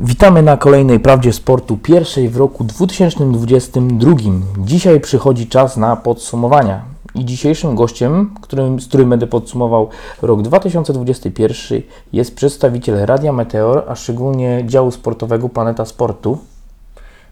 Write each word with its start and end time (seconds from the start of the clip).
Witamy 0.00 0.42
na 0.42 0.56
kolejnej 0.56 1.00
Prawdzie 1.00 1.32
Sportu, 1.32 1.76
pierwszej 1.76 2.28
w 2.28 2.36
roku 2.36 2.64
2022. 2.64 4.14
Dzisiaj 4.58 5.00
przychodzi 5.00 5.46
czas 5.46 5.76
na 5.76 5.96
podsumowania. 5.96 6.82
I 7.14 7.24
dzisiejszym 7.24 7.74
gościem, 7.74 8.34
którym, 8.40 8.80
z 8.80 8.88
którym 8.88 9.10
będę 9.10 9.26
podsumował 9.26 9.88
rok 10.22 10.42
2021 10.42 11.82
jest 12.12 12.36
przedstawiciel 12.36 13.06
Radia 13.06 13.32
Meteor, 13.32 13.84
a 13.88 13.94
szczególnie 13.94 14.62
działu 14.66 14.90
sportowego 14.90 15.48
Planeta 15.48 15.84
Sportu, 15.84 16.38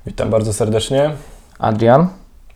Witam 0.07 0.31
bardzo 0.31 0.53
serdecznie. 0.53 1.11
Adrian. 1.59 2.09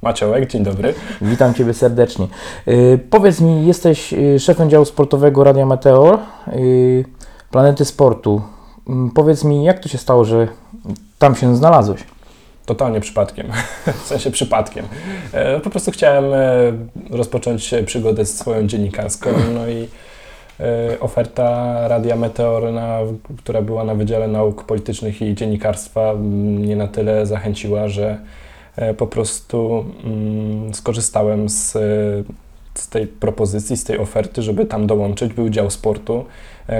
Maciołek, 0.02 0.50
dzień 0.50 0.64
dobry. 0.64 0.94
Witam 1.22 1.54
Ciebie 1.54 1.74
serdecznie. 1.74 2.28
Yy, 2.66 2.98
powiedz 3.10 3.40
mi, 3.40 3.66
jesteś 3.66 4.12
yy, 4.12 4.40
szefem 4.40 4.70
działu 4.70 4.84
sportowego 4.84 5.44
Radia 5.44 5.66
Meteor, 5.66 6.18
yy, 6.56 7.04
Planety 7.50 7.84
Sportu. 7.84 8.42
Yy, 8.88 8.94
powiedz 9.14 9.44
mi, 9.44 9.64
jak 9.64 9.78
to 9.78 9.88
się 9.88 9.98
stało, 9.98 10.24
że 10.24 10.48
tam 11.18 11.34
się 11.36 11.56
znalazłeś? 11.56 12.00
Totalnie 12.66 13.00
przypadkiem, 13.00 13.46
w 14.04 14.06
sensie 14.06 14.30
przypadkiem. 14.30 14.84
E, 15.32 15.60
Po 15.60 15.70
prostu 15.70 15.90
chciałem 15.90 16.24
e, 16.34 17.16
rozpocząć 17.16 17.74
przygodę 17.86 18.26
swoją 18.26 18.66
dziennikarską, 18.66 19.30
no 19.54 19.68
i 19.68 19.88
e, 20.60 21.00
oferta 21.00 21.88
Radia 21.88 22.16
Meteor, 22.16 22.72
na, 22.72 22.98
która 23.38 23.62
była 23.62 23.84
na 23.84 23.94
Wydziale 23.94 24.28
Nauk 24.28 24.64
Politycznych 24.64 25.22
i 25.22 25.34
Dziennikarstwa, 25.34 26.14
mnie 26.14 26.76
na 26.76 26.88
tyle 26.88 27.26
zachęciła, 27.26 27.88
że 27.88 28.18
e, 28.76 28.94
po 28.94 29.06
prostu 29.06 29.84
mm, 30.04 30.74
skorzystałem 30.74 31.48
z, 31.48 31.76
e, 31.76 31.80
z 32.74 32.88
tej 32.88 33.06
propozycji, 33.06 33.76
z 33.76 33.84
tej 33.84 33.98
oferty, 33.98 34.42
żeby 34.42 34.66
tam 34.66 34.86
dołączyć. 34.86 35.32
Był 35.32 35.48
dział 35.48 35.70
sportu, 35.70 36.18
e, 36.18 36.24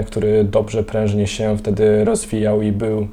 który 0.05 0.43
dobrze, 0.43 0.83
prężnie 0.83 1.27
się 1.27 1.57
wtedy 1.57 2.05
rozwijał 2.05 2.61
i 2.61 2.71
był 2.71 3.07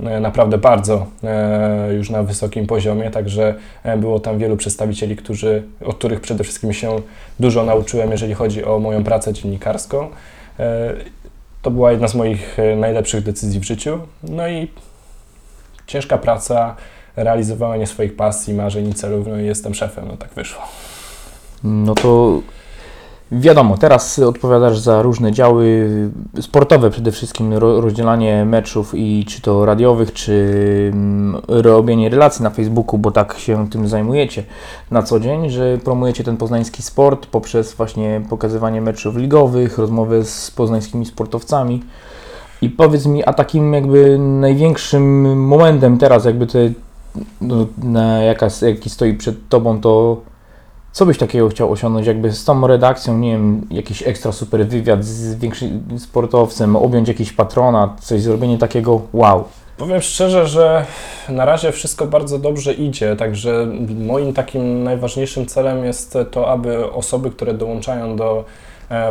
e, 0.00 0.20
naprawdę 0.20 0.58
bardzo 0.58 1.06
e, 1.24 1.94
już 1.94 2.10
na 2.10 2.22
wysokim 2.22 2.66
poziomie, 2.66 3.10
także 3.10 3.54
e, 3.82 3.96
było 3.96 4.20
tam 4.20 4.38
wielu 4.38 4.56
przedstawicieli, 4.56 5.16
którzy, 5.16 5.62
od 5.84 5.96
których 5.96 6.20
przede 6.20 6.44
wszystkim 6.44 6.72
się 6.72 6.96
dużo 7.40 7.64
nauczyłem, 7.64 8.10
jeżeli 8.10 8.34
chodzi 8.34 8.64
o 8.64 8.78
moją 8.78 9.04
pracę 9.04 9.32
dziennikarską. 9.32 10.08
E, 10.58 10.94
To 11.62 11.70
była 11.70 11.90
jedna 11.90 12.08
z 12.08 12.14
moich 12.14 12.58
e, 12.58 12.76
najlepszych 12.76 13.22
decyzji 13.24 13.60
w 13.60 13.64
życiu. 13.64 13.98
No 14.22 14.48
i 14.48 14.68
ciężka 15.86 16.18
praca, 16.18 16.76
realizowanie 17.16 17.86
swoich 17.86 18.16
pasji, 18.16 18.54
marzeń 18.54 18.88
i 18.88 18.94
celów, 18.94 19.26
no 19.26 19.38
i 19.38 19.46
jestem 19.46 19.74
szefem, 19.74 20.04
no 20.08 20.16
tak 20.16 20.30
wyszło. 20.34 20.62
No 21.64 21.94
to 21.94 22.40
wiadomo, 23.32 23.78
teraz 23.78 24.18
odpowiadasz 24.18 24.78
za 24.78 25.02
różne 25.02 25.32
działy 25.32 25.88
sportowe, 26.40 26.90
przede 26.90 27.12
wszystkim 27.12 27.52
ro, 27.52 27.80
rozdzielanie 27.80 28.44
meczów 28.44 28.94
i 28.94 29.24
czy 29.28 29.42
to 29.42 29.66
radiowych, 29.66 30.12
czy 30.12 30.90
mm, 30.92 31.42
robienie 31.48 32.08
relacji 32.08 32.42
na 32.42 32.50
Facebooku, 32.50 32.98
bo 32.98 33.10
tak 33.10 33.38
się 33.38 33.70
tym 33.70 33.88
zajmujecie 33.88 34.44
na 34.90 35.02
co 35.02 35.20
dzień, 35.20 35.50
że 35.50 35.78
promujecie 35.84 36.24
ten 36.24 36.36
poznański 36.36 36.82
sport 36.82 37.26
poprzez 37.26 37.74
właśnie 37.74 38.20
pokazywanie 38.30 38.80
meczów 38.80 39.16
ligowych, 39.16 39.78
rozmowy 39.78 40.24
z 40.24 40.50
poznańskimi 40.50 41.06
sportowcami. 41.06 41.82
I 42.62 42.70
powiedz 42.70 43.06
mi, 43.06 43.24
a 43.24 43.32
takim 43.32 43.74
jakby 43.74 44.18
największym 44.18 45.36
momentem 45.46 45.98
teraz, 45.98 46.24
jakby 46.24 46.46
te, 46.46 46.58
no, 47.40 47.66
na, 47.82 48.22
jaka, 48.22 48.48
jaki 48.62 48.90
stoi 48.90 49.14
przed 49.14 49.48
Tobą, 49.48 49.80
to 49.80 50.20
co 50.92 51.06
byś 51.06 51.18
takiego 51.18 51.48
chciał 51.48 51.72
osiągnąć, 51.72 52.06
jakby 52.06 52.32
z 52.32 52.44
tą 52.44 52.66
redakcją, 52.66 53.18
nie 53.18 53.32
wiem, 53.32 53.66
jakiś 53.70 54.02
ekstra 54.02 54.32
super 54.32 54.66
wywiad 54.66 55.04
z 55.04 55.34
większym 55.34 55.98
sportowcem, 55.98 56.76
objąć 56.76 57.08
jakiś 57.08 57.32
patronat, 57.32 58.00
coś, 58.00 58.22
zrobienie 58.22 58.58
takiego 58.58 59.00
wow. 59.12 59.44
Powiem 59.76 60.00
szczerze, 60.00 60.46
że 60.46 60.86
na 61.28 61.44
razie 61.44 61.72
wszystko 61.72 62.06
bardzo 62.06 62.38
dobrze 62.38 62.72
idzie, 62.72 63.16
także 63.16 63.66
moim 64.06 64.32
takim 64.32 64.84
najważniejszym 64.84 65.46
celem 65.46 65.84
jest 65.84 66.18
to, 66.30 66.48
aby 66.48 66.92
osoby, 66.92 67.30
które 67.30 67.54
dołączają 67.54 68.16
do 68.16 68.44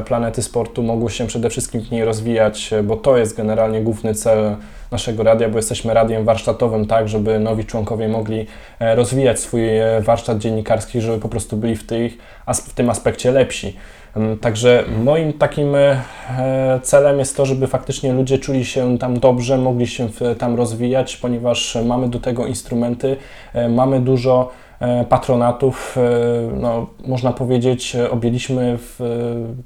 planety 0.05 0.41
sportu, 0.41 0.83
mogły 0.83 1.09
się 1.09 1.27
przede 1.27 1.49
wszystkim 1.49 1.81
w 1.81 1.91
niej 1.91 2.05
rozwijać, 2.05 2.71
bo 2.83 2.95
to 2.97 3.17
jest 3.17 3.37
generalnie 3.37 3.81
główny 3.81 4.13
cel 4.15 4.55
naszego 4.91 5.23
radia, 5.23 5.49
bo 5.49 5.57
jesteśmy 5.57 5.93
radiem 5.93 6.25
warsztatowym, 6.25 6.87
tak, 6.87 7.09
żeby 7.09 7.39
nowi 7.39 7.65
członkowie 7.65 8.07
mogli 8.07 8.47
e, 8.79 8.95
rozwijać 8.95 9.39
swój 9.39 9.77
e, 9.77 10.01
warsztat 10.01 10.37
dziennikarski, 10.37 11.01
żeby 11.01 11.17
po 11.19 11.29
prostu 11.29 11.57
byli 11.57 11.75
w, 11.75 11.85
tych, 11.85 12.17
w 12.53 12.73
tym 12.73 12.89
aspekcie 12.89 13.31
lepsi. 13.31 13.75
Mm, 14.15 14.37
Także 14.37 14.83
moim 15.03 15.33
takim 15.33 15.75
e, 15.75 15.99
celem 16.83 17.19
jest 17.19 17.37
to, 17.37 17.45
żeby 17.45 17.67
faktycznie 17.67 18.13
ludzie 18.13 18.39
czuli 18.39 18.65
się 18.65 18.97
tam 18.97 19.19
dobrze, 19.19 19.57
mogli 19.57 19.87
się 19.87 20.09
tam 20.37 20.55
rozwijać, 20.55 21.17
ponieważ 21.17 21.77
mamy 21.85 22.09
do 22.09 22.19
tego 22.19 22.45
instrumenty, 22.45 23.17
e, 23.53 23.69
mamy 23.69 23.99
dużo 23.99 24.49
e, 24.49 24.60
patronatów. 25.09 25.97
e, 25.97 26.01
No, 26.61 26.87
można 27.07 27.31
powiedzieć, 27.31 27.95
e, 27.95 28.11
objęliśmy 28.11 28.77
e, 29.01 29.03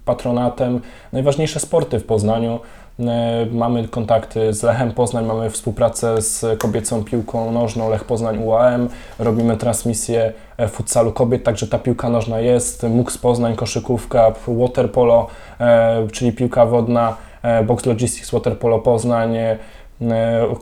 patronatem 0.06 0.81
najważniejsze 1.14 1.59
sporty 1.59 2.00
w 2.00 2.06
Poznaniu. 2.06 2.59
E, 3.00 3.46
Mamy 3.52 3.88
kontakty 3.88 4.53
z 4.53 4.64
Lechem 4.64 4.92
Poznań, 4.92 5.26
mamy 5.26 5.50
współpracę 5.50 6.22
z 6.22 6.59
kobiecą 6.59 7.03
piłką 7.03 7.52
nożną 7.52 7.90
Lech 7.90 8.03
Poznań 8.03 8.38
UAM, 8.44 8.90
robimy 9.20 9.58
transmisję 9.58 10.34
e, 10.58 10.68
futsalu 10.68 11.12
kobiet, 11.12 11.44
także 11.44 11.68
ta 11.68 11.80
piłka 11.80 12.09
nożna 12.09 12.40
jest, 12.40 12.84
MUX 12.84 13.18
Poznań, 13.18 13.56
koszykówka, 13.56 14.34
water 14.47 14.92
polo, 14.92 15.28
e, 15.59 16.08
czyli 16.12 16.32
piłka 16.34 16.66
wodna, 16.66 17.18
e, 17.44 17.64
Box 17.64 17.86
Logistics, 17.86 18.32
water 18.32 18.59
polo 18.59 18.80
Poznań, 18.80 19.38
e, 19.38 19.58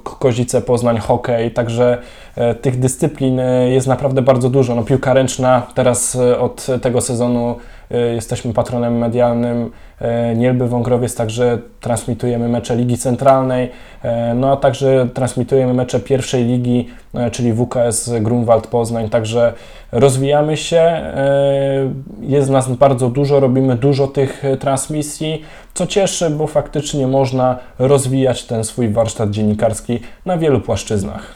Kozice 0.04 0.62
Poznań, 0.62 0.98
hokej, 0.98 1.52
także 1.52 1.98
e, 2.36 2.56
tych 2.56 2.80
dyscyplin 2.80 3.40
e, 3.40 3.70
jest 3.70 3.88
naprawdę 3.88 4.22
bardzo 4.22 4.50
dużo. 4.50 4.76
No, 4.76 4.84
piłka 4.84 5.14
ręczna, 5.14 5.62
teraz 5.74 6.16
e, 6.16 6.40
od 6.40 6.68
tego 6.82 7.02
sezonu 7.02 7.50
e, 7.50 7.58
jesteśmy 7.98 8.54
patronem 8.54 8.98
medialnym. 8.98 9.72
E, 10.00 10.36
Nielby 10.36 10.68
Wągrowiec, 10.68 11.16
także 11.16 11.60
transmitujemy 11.80 12.50
mecze 12.50 12.76
Ligi 12.76 12.98
Centralnej, 12.98 13.72
e, 14.04 14.34
no 14.34 14.52
a 14.52 14.58
także 14.58 15.08
transmitujemy 15.14 15.74
mecze 15.74 16.00
pierwszej 16.00 16.46
ligi, 16.46 16.90
e, 17.14 17.32
czyli 17.32 17.54
WKS 17.54 18.12
Grunwald 18.22 18.68
Poznań, 18.68 19.10
także 19.10 19.54
rozwijamy 19.92 20.58
się, 20.58 20.78
e, 20.78 21.94
jest 22.22 22.50
nas 22.50 22.72
bardzo 22.72 23.10
dużo, 23.10 23.40
robimy 23.40 23.76
dużo 23.76 24.08
tych 24.08 24.46
e, 24.46 24.58
transmisji, 24.58 25.42
co 25.74 25.88
cieszy, 25.88 26.30
bo 26.30 26.48
faktycznie 26.48 27.08
można 27.08 27.58
rozwijać 27.80 28.44
ten 28.44 28.64
swój 28.64 28.90
warsztat 28.90 29.30
dziennikarski 29.30 30.00
na 30.26 30.38
wielu 30.38 30.62
płaszczyznach. 30.62 31.36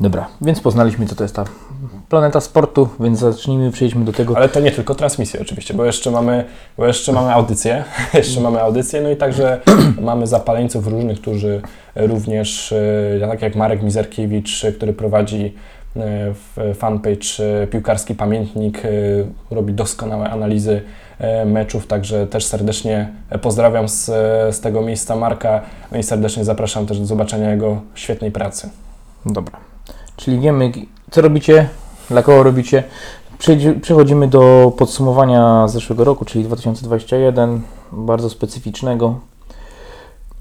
Dobra, 0.00 0.28
więc 0.40 0.60
poznaliśmy, 0.60 1.06
co 1.06 1.14
to 1.14 1.24
jest 1.24 1.36
ta 1.36 1.44
planeta 2.08 2.40
sportu, 2.40 2.88
więc 3.00 3.18
zacznijmy, 3.18 3.70
przejdźmy 3.70 4.04
do 4.04 4.12
tego. 4.12 4.36
Ale 4.36 4.48
to 4.48 4.60
nie 4.60 4.70
tylko 4.70 4.94
transmisje 4.94 5.40
oczywiście, 5.40 5.74
bo 5.74 5.84
jeszcze 5.84 6.10
mamy, 6.10 6.44
bo 6.78 6.86
jeszcze 6.86 7.12
mamy 7.12 7.32
audycję, 7.32 7.84
jeszcze 8.14 8.40
mamy 8.40 8.60
audycję, 8.60 9.00
no 9.00 9.10
i 9.10 9.16
także 9.16 9.60
mamy 10.00 10.26
zapaleńców 10.26 10.86
różnych, 10.86 11.20
którzy 11.20 11.62
również, 11.96 12.72
e, 13.20 13.28
tak 13.28 13.42
jak 13.42 13.56
Marek 13.56 13.82
Mizerkiewicz, 13.82 14.64
e, 14.64 14.72
który 14.72 14.92
prowadzi 14.92 15.54
e, 15.96 16.74
fanpage 16.74 17.26
Piłkarski 17.70 18.14
Pamiętnik, 18.14 18.82
robi 19.50 19.72
doskonałe 19.72 20.30
analizy 20.30 20.82
meczów, 21.46 21.86
także 21.86 22.26
też 22.26 22.44
serdecznie 22.44 23.08
pozdrawiam 23.42 23.88
z, 23.88 24.04
z 24.56 24.60
tego 24.60 24.82
miejsca 24.82 25.16
Marka, 25.16 25.60
no 25.92 25.98
i 25.98 26.02
serdecznie 26.02 26.44
zapraszam 26.44 26.86
też 26.86 26.98
do 26.98 27.06
zobaczenia 27.06 27.50
jego 27.50 27.80
świetnej 27.94 28.30
pracy. 28.30 28.70
Dobra, 29.26 29.58
czyli 30.16 30.40
wiemy, 30.40 30.72
co 31.12 31.20
robicie, 31.20 31.68
dla 32.10 32.22
kogo 32.22 32.42
robicie. 32.42 32.84
Przechodzimy 33.82 34.28
do 34.28 34.72
podsumowania 34.78 35.68
zeszłego 35.68 36.04
roku, 36.04 36.24
czyli 36.24 36.44
2021, 36.44 37.62
bardzo 37.92 38.30
specyficznego. 38.30 39.18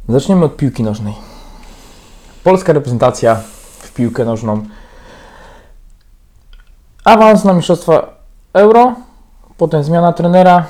Zaczniemy 0.10 0.46
od 0.46 0.56
piłki 0.56 0.84
nożnej. 0.84 1.14
Polska 2.44 2.74
reprezentacja 2.74 3.36
w 3.80 3.94
piłkę 3.94 4.26
nożną. 4.26 4.66
Awans 7.04 7.44
na 7.44 7.54
Mistrzostwa 7.54 8.08
Euro, 8.54 8.96
potem 9.58 9.84
zmiana 9.84 10.14
trenera. 10.14 10.66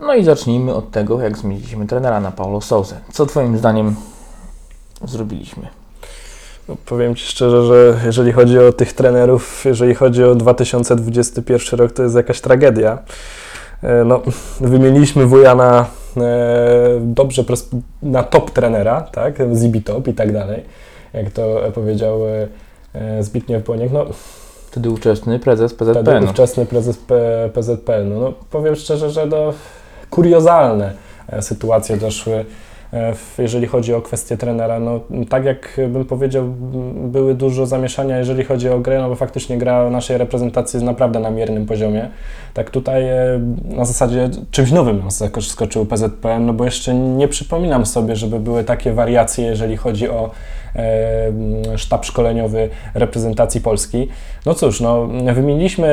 No 0.00 0.14
i 0.14 0.24
zacznijmy 0.24 0.74
od 0.74 0.90
tego, 0.90 1.20
jak 1.20 1.38
zmieniliśmy 1.38 1.86
trenera 1.86 2.20
na 2.20 2.30
Paulo 2.30 2.60
Sousa. 2.60 2.96
Co 3.12 3.26
Twoim 3.26 3.58
zdaniem 3.58 3.96
zrobiliśmy? 5.04 5.81
No, 6.68 6.76
powiem 6.86 7.14
Ci 7.14 7.26
szczerze, 7.26 7.66
że 7.66 8.00
jeżeli 8.06 8.32
chodzi 8.32 8.58
o 8.58 8.72
tych 8.72 8.92
trenerów, 8.92 9.64
jeżeli 9.64 9.94
chodzi 9.94 10.24
o 10.24 10.34
2021 10.34 11.78
rok, 11.80 11.92
to 11.92 12.02
jest 12.02 12.14
jakaś 12.14 12.40
tragedia. 12.40 12.98
E, 13.82 14.04
No, 14.04 14.22
wymieniliśmy 14.60 15.26
Wujana 15.26 15.86
e, 16.16 16.20
dobrze 17.00 17.44
na 18.02 18.22
top 18.22 18.50
trenera, 18.50 19.00
tak, 19.00 19.34
Zibi 19.54 19.82
top 19.82 20.08
i 20.08 20.14
tak 20.14 20.32
dalej, 20.32 20.62
jak 21.12 21.30
to 21.30 21.60
powiedział 21.74 22.20
e, 22.94 23.22
Zbigniew 23.22 23.64
Boniek. 23.64 23.92
No, 23.92 24.06
Wtedy 24.70 24.90
ówczesny 24.90 25.38
prezes 25.38 25.74
PZP. 25.74 26.02
wtedy 26.02 26.20
No. 26.20 26.26
ówczesny 26.26 26.66
prezes 26.66 26.96
P- 26.98 27.50
PZPN. 27.54 28.08
No, 28.14 28.20
no, 28.20 28.32
powiem 28.50 28.76
szczerze, 28.76 29.10
że 29.10 29.26
no, 29.26 29.52
kuriozalne 30.10 30.92
sytuacje 31.40 31.96
doszły 31.96 32.44
jeżeli 33.38 33.66
chodzi 33.66 33.94
o 33.94 34.02
kwestię 34.02 34.36
trenera. 34.36 34.80
No, 34.80 35.00
tak 35.28 35.44
jak 35.44 35.80
bym 35.88 36.04
powiedział, 36.04 36.44
były 36.94 37.34
dużo 37.34 37.66
zamieszania, 37.66 38.18
jeżeli 38.18 38.44
chodzi 38.44 38.68
o 38.68 38.78
grę, 38.78 38.98
no 39.00 39.08
bo 39.08 39.14
faktycznie 39.14 39.58
gra 39.58 39.90
naszej 39.90 40.18
reprezentacji 40.18 40.76
jest 40.76 40.86
naprawdę 40.86 41.20
na 41.20 41.30
miernym 41.30 41.66
poziomie. 41.66 42.08
Tak 42.54 42.70
tutaj 42.70 43.08
e, 43.08 43.40
na 43.64 43.84
zasadzie 43.84 44.30
czymś 44.50 44.72
nowym 44.72 45.04
nas 45.04 45.18
zaskoczył 45.18 45.86
PZPN, 45.86 46.46
no 46.46 46.52
bo 46.52 46.64
jeszcze 46.64 46.94
nie 46.94 47.28
przypominam 47.28 47.86
sobie, 47.86 48.16
żeby 48.16 48.40
były 48.40 48.64
takie 48.64 48.92
wariacje, 48.92 49.46
jeżeli 49.46 49.76
chodzi 49.76 50.08
o 50.08 50.30
e, 50.76 51.78
sztab 51.78 52.04
szkoleniowy 52.04 52.68
reprezentacji 52.94 53.60
Polski. 53.60 54.08
No 54.46 54.54
cóż, 54.54 54.80
no, 54.80 55.06
wymieniliśmy 55.34 55.88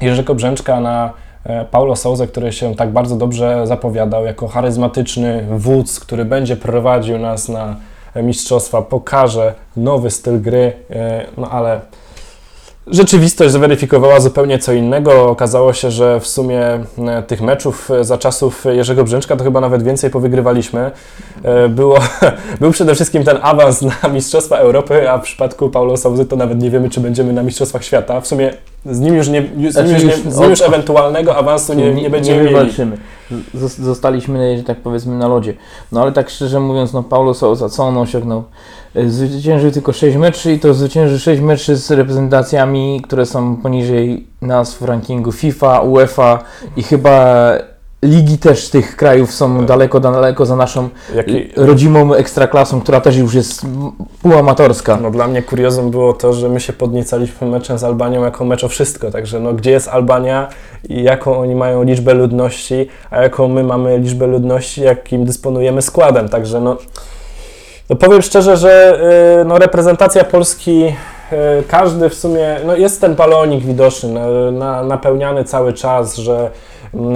e, 0.00 0.06
Jerzego 0.06 0.34
Brzęczka 0.34 0.80
na 0.80 1.06
e, 1.06 1.31
Paulo 1.70 1.96
Souza, 1.96 2.26
który 2.26 2.52
się 2.52 2.74
tak 2.74 2.92
bardzo 2.92 3.16
dobrze 3.16 3.66
zapowiadał 3.66 4.24
jako 4.24 4.48
charyzmatyczny 4.48 5.46
wódz, 5.50 6.00
który 6.00 6.24
będzie 6.24 6.56
prowadził 6.56 7.18
nas 7.18 7.48
na 7.48 7.76
mistrzostwa, 8.16 8.82
pokaże 8.82 9.54
nowy 9.76 10.10
styl 10.10 10.40
gry, 10.40 10.72
e, 10.90 11.26
no 11.36 11.50
ale 11.50 11.80
rzeczywistość 12.86 13.52
zweryfikowała 13.52 14.20
zupełnie 14.20 14.58
co 14.58 14.72
innego. 14.72 15.30
Okazało 15.30 15.72
się, 15.72 15.90
że 15.90 16.20
w 16.20 16.26
sumie 16.26 16.60
e, 16.60 17.22
tych 17.26 17.40
meczów 17.40 17.90
e, 17.90 18.04
za 18.04 18.18
czasów 18.18 18.64
Jerzego 18.64 19.04
Brzęczka 19.04 19.36
to 19.36 19.44
chyba 19.44 19.60
nawet 19.60 19.82
więcej 19.82 20.10
powygrywaliśmy. 20.10 20.90
E, 21.42 21.68
Było, 21.68 21.98
był 22.60 22.70
przede 22.70 22.94
wszystkim 22.94 23.24
ten 23.24 23.38
awans 23.42 23.82
na 23.82 24.08
Mistrzostwa 24.08 24.56
Europy, 24.56 25.10
a 25.10 25.18
w 25.18 25.22
przypadku 25.22 25.70
Paulo 25.70 25.96
Souzy 25.96 26.26
to 26.26 26.36
nawet 26.36 26.62
nie 26.62 26.70
wiemy, 26.70 26.90
czy 26.90 27.00
będziemy 27.00 27.32
na 27.32 27.42
Mistrzostwach 27.42 27.84
Świata. 27.84 28.20
W 28.20 28.26
sumie 28.26 28.52
z 28.86 29.00
nim 29.00 29.14
już, 29.14 29.28
nie, 29.28 29.42
z 29.42 29.56
nim 29.56 29.72
Znaczy 29.72 29.92
już, 29.92 30.04
nie, 30.04 30.32
z 30.32 30.38
nim 30.38 30.50
już 30.50 30.60
od- 30.60 30.68
ewentualnego 30.68 31.36
awansu 31.36 31.74
nie, 31.74 31.94
nie 31.94 32.10
będziemy 32.10 32.36
nie 32.38 32.42
mieli. 32.44 32.54
wywalczymy. 32.56 32.96
Zostaliśmy, 33.78 34.56
że 34.58 34.64
tak 34.64 34.80
powiedzmy, 34.80 35.16
na 35.18 35.28
lodzie. 35.28 35.54
No 35.92 36.02
ale 36.02 36.12
tak 36.12 36.30
szczerze 36.30 36.60
mówiąc, 36.60 36.92
no 36.92 37.02
Paulo 37.02 37.34
Sousa, 37.34 37.68
co 37.68 37.84
on 37.84 37.98
osiągnął? 37.98 38.44
Y, 38.96 39.10
Zwyciężył 39.10 39.70
tylko 39.70 39.92
6 39.92 40.16
meczy 40.16 40.52
i 40.52 40.58
to 40.60 40.74
zwyciężył 40.74 41.18
6 41.18 41.42
meczy 41.42 41.76
z 41.76 41.90
reprezentacjami, 41.90 43.00
które 43.04 43.26
są 43.26 43.56
poniżej 43.56 44.26
nas 44.40 44.74
w 44.74 44.82
rankingu 44.82 45.32
FIFA, 45.32 45.80
UEFA 45.80 46.38
i 46.76 46.82
chyba 46.82 47.48
ligi 48.02 48.38
też 48.38 48.68
tych 48.68 48.96
krajów 48.96 49.34
są 49.34 49.66
daleko, 49.66 50.00
daleko 50.00 50.46
za 50.46 50.56
naszą 50.56 50.88
Jaki, 51.14 51.48
rodzimą 51.56 52.14
ekstraklasą, 52.14 52.80
która 52.80 53.00
też 53.00 53.16
już 53.16 53.34
jest 53.34 53.66
półamatorska. 54.22 54.96
No 54.96 55.10
dla 55.10 55.28
mnie 55.28 55.42
kuriozum 55.42 55.90
było 55.90 56.12
to, 56.12 56.32
że 56.32 56.48
my 56.48 56.60
się 56.60 56.72
podniecaliśmy 56.72 57.46
meczem 57.46 57.78
z 57.78 57.84
Albanią 57.84 58.24
jako 58.24 58.44
mecz 58.44 58.64
o 58.64 58.68
wszystko, 58.68 59.10
także 59.10 59.40
no 59.40 59.52
gdzie 59.52 59.70
jest 59.70 59.88
Albania 59.88 60.48
i 60.88 61.02
jaką 61.02 61.38
oni 61.38 61.54
mają 61.54 61.82
liczbę 61.82 62.14
ludności, 62.14 62.88
a 63.10 63.22
jaką 63.22 63.48
my 63.48 63.64
mamy 63.64 63.98
liczbę 63.98 64.26
ludności, 64.26 64.80
jakim 64.80 65.24
dysponujemy 65.24 65.82
składem, 65.82 66.28
także 66.28 66.60
no, 66.60 66.76
no 67.90 67.96
powiem 67.96 68.22
szczerze, 68.22 68.56
że 68.56 69.00
y, 69.40 69.44
no 69.44 69.58
reprezentacja 69.58 70.24
Polski, 70.24 70.84
y, 71.32 71.62
każdy 71.68 72.08
w 72.08 72.14
sumie, 72.14 72.56
no 72.66 72.76
jest 72.76 73.00
ten 73.00 73.14
balonik 73.14 73.64
widoczny, 73.64 74.12
na, 74.12 74.50
na, 74.50 74.82
napełniany 74.82 75.44
cały 75.44 75.72
czas, 75.72 76.16
że 76.16 76.50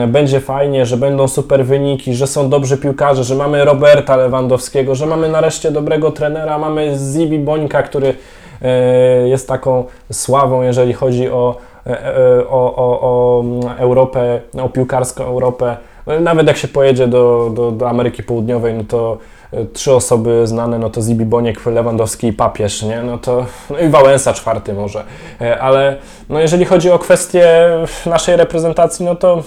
będzie 0.08 0.40
fajnie, 0.40 0.86
że 0.86 0.96
będą 0.96 1.28
super 1.28 1.66
wyniki, 1.66 2.14
że 2.14 2.26
są 2.26 2.48
dobrzy 2.48 2.76
piłkarze, 2.76 3.24
że 3.24 3.34
mamy 3.34 3.64
Roberta 3.64 4.16
Lewandowskiego, 4.16 4.94
że 4.94 5.06
mamy 5.06 5.28
nareszcie 5.28 5.70
dobrego 5.70 6.12
trenera, 6.12 6.58
mamy 6.58 6.98
Zibi 6.98 7.38
Bońka, 7.38 7.82
który 7.82 8.14
e, 8.62 9.28
jest 9.28 9.48
taką 9.48 9.84
sławą, 10.12 10.62
jeżeli 10.62 10.92
chodzi 10.92 11.30
o, 11.30 11.56
e, 11.86 12.06
e, 12.06 12.48
o, 12.48 12.76
o, 12.76 13.00
o 13.00 13.40
mm, 13.40 13.78
Europę, 13.78 14.40
o 14.62 14.68
piłkarską 14.68 15.24
Europę. 15.24 15.76
No, 16.06 16.20
nawet 16.20 16.46
jak 16.46 16.56
się 16.56 16.68
pojedzie 16.68 17.06
do, 17.06 17.50
do, 17.54 17.70
do 17.70 17.88
Ameryki 17.88 18.22
Południowej, 18.22 18.74
no 18.74 18.84
to 18.88 19.18
trzy 19.72 19.94
osoby 19.94 20.46
znane, 20.46 20.78
no 20.78 20.90
to 20.90 21.02
Zibi 21.02 21.24
Boniek, 21.24 21.66
Lewandowski 21.66 22.26
i 22.26 22.32
Papież, 22.32 22.82
nie? 22.82 23.02
No 23.02 23.18
to, 23.18 23.46
no 23.70 23.78
i 23.78 23.88
Wałęsa 23.88 24.32
czwarty 24.32 24.74
może. 24.74 25.04
Ale 25.60 25.96
no 26.28 26.40
jeżeli 26.40 26.64
chodzi 26.64 26.90
o 26.90 26.98
kwestię 26.98 27.70
naszej 28.06 28.36
reprezentacji, 28.36 29.04
no 29.04 29.14
to 29.14 29.42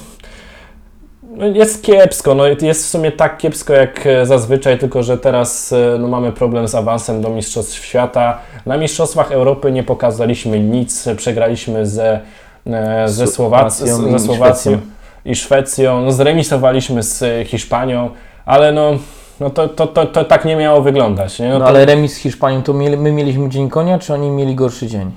jest 1.47 1.83
kiepsko, 1.83 2.36
no 2.36 2.44
jest 2.47 2.86
w 2.86 2.89
sumie 2.89 3.12
tak 3.12 3.38
kiepsko 3.38 3.74
jak 3.74 4.06
e, 4.06 4.25
zazwyczaj, 4.25 4.80
tylko 4.80 5.03
że 5.03 5.18
teraz 5.18 5.74
e, 5.74 5.97
no, 6.00 6.07
mamy 6.07 6.31
problem 6.31 6.68
z 6.68 6.75
awansem 6.75 7.21
do 7.21 7.30
Mistrzostw 7.30 7.86
Świata. 7.86 8.38
Na 8.65 8.77
Mistrzostwach 8.77 9.31
Europy 9.31 9.71
nie 9.71 9.83
pokazaliśmy 9.83 10.59
nic, 10.59 11.06
przegraliśmy 11.18 11.86
ze, 11.86 12.19
e, 12.68 13.09
ze, 13.09 13.25
Słowac- 13.25 13.71
Słowacją 13.71 14.07
i 14.07 14.12
ze 14.12 14.19
Słowacją 14.19 14.71
Szwecją. 14.71 14.80
i 15.25 15.36
Szwecją, 15.36 16.01
no, 16.01 16.12
zremisowaliśmy 16.12 17.03
z 17.03 17.47
Hiszpanią, 17.47 18.09
ale 18.45 18.71
no, 18.71 18.91
no 19.39 19.50
to, 19.50 19.68
to, 19.69 19.88
to, 19.88 20.06
to 20.06 20.25
tak 20.25 20.45
nie 20.45 20.56
miało 20.56 20.81
wyglądać. 20.81 21.39
Nie? 21.39 21.50
No 21.50 21.59
No 21.59 21.65
ale 21.65 21.86
remis 21.86 22.13
z 22.13 22.18
Hiszpanią, 22.18 22.63
to 22.63 22.74
mieli, 22.74 22.97
my 22.97 23.12
mieliśmy 23.12 23.50
dzień 23.50 23.69
konia, 23.69 24.00
czy 24.00 24.13
oni 24.13 24.30
mieli 24.30 24.56
gorszy 24.56 24.88
dzień? 24.88 25.12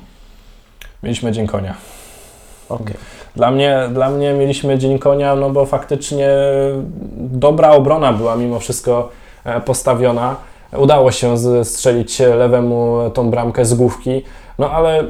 Mieliśmy 1.03 1.33
dzień 1.33 1.47
konia. 1.47 1.75
Okej. 2.69 2.95
Dla 3.37 3.51
mnie, 3.51 3.89
dla 3.93 4.11
mnie 4.11 4.33
mieliśmy 4.35 4.79
dzień 4.79 4.99
konia, 4.99 5.35
no 5.37 5.51
bo 5.51 5.67
faktycznie 5.67 6.29
dobra 7.17 7.71
obrona 7.71 8.13
była 8.13 8.37
mimo 8.37 8.59
wszystko 8.59 9.09
e, 9.45 9.61
postawiona. 9.61 10.37
Udało 10.77 11.13
się 11.13 11.35
strzelić 11.65 12.19
lewemu 12.19 13.11
tą 13.15 13.31
bramkę 13.31 13.65
z 13.65 13.75
główki, 13.75 14.23
no 14.59 14.71
ale 14.71 15.05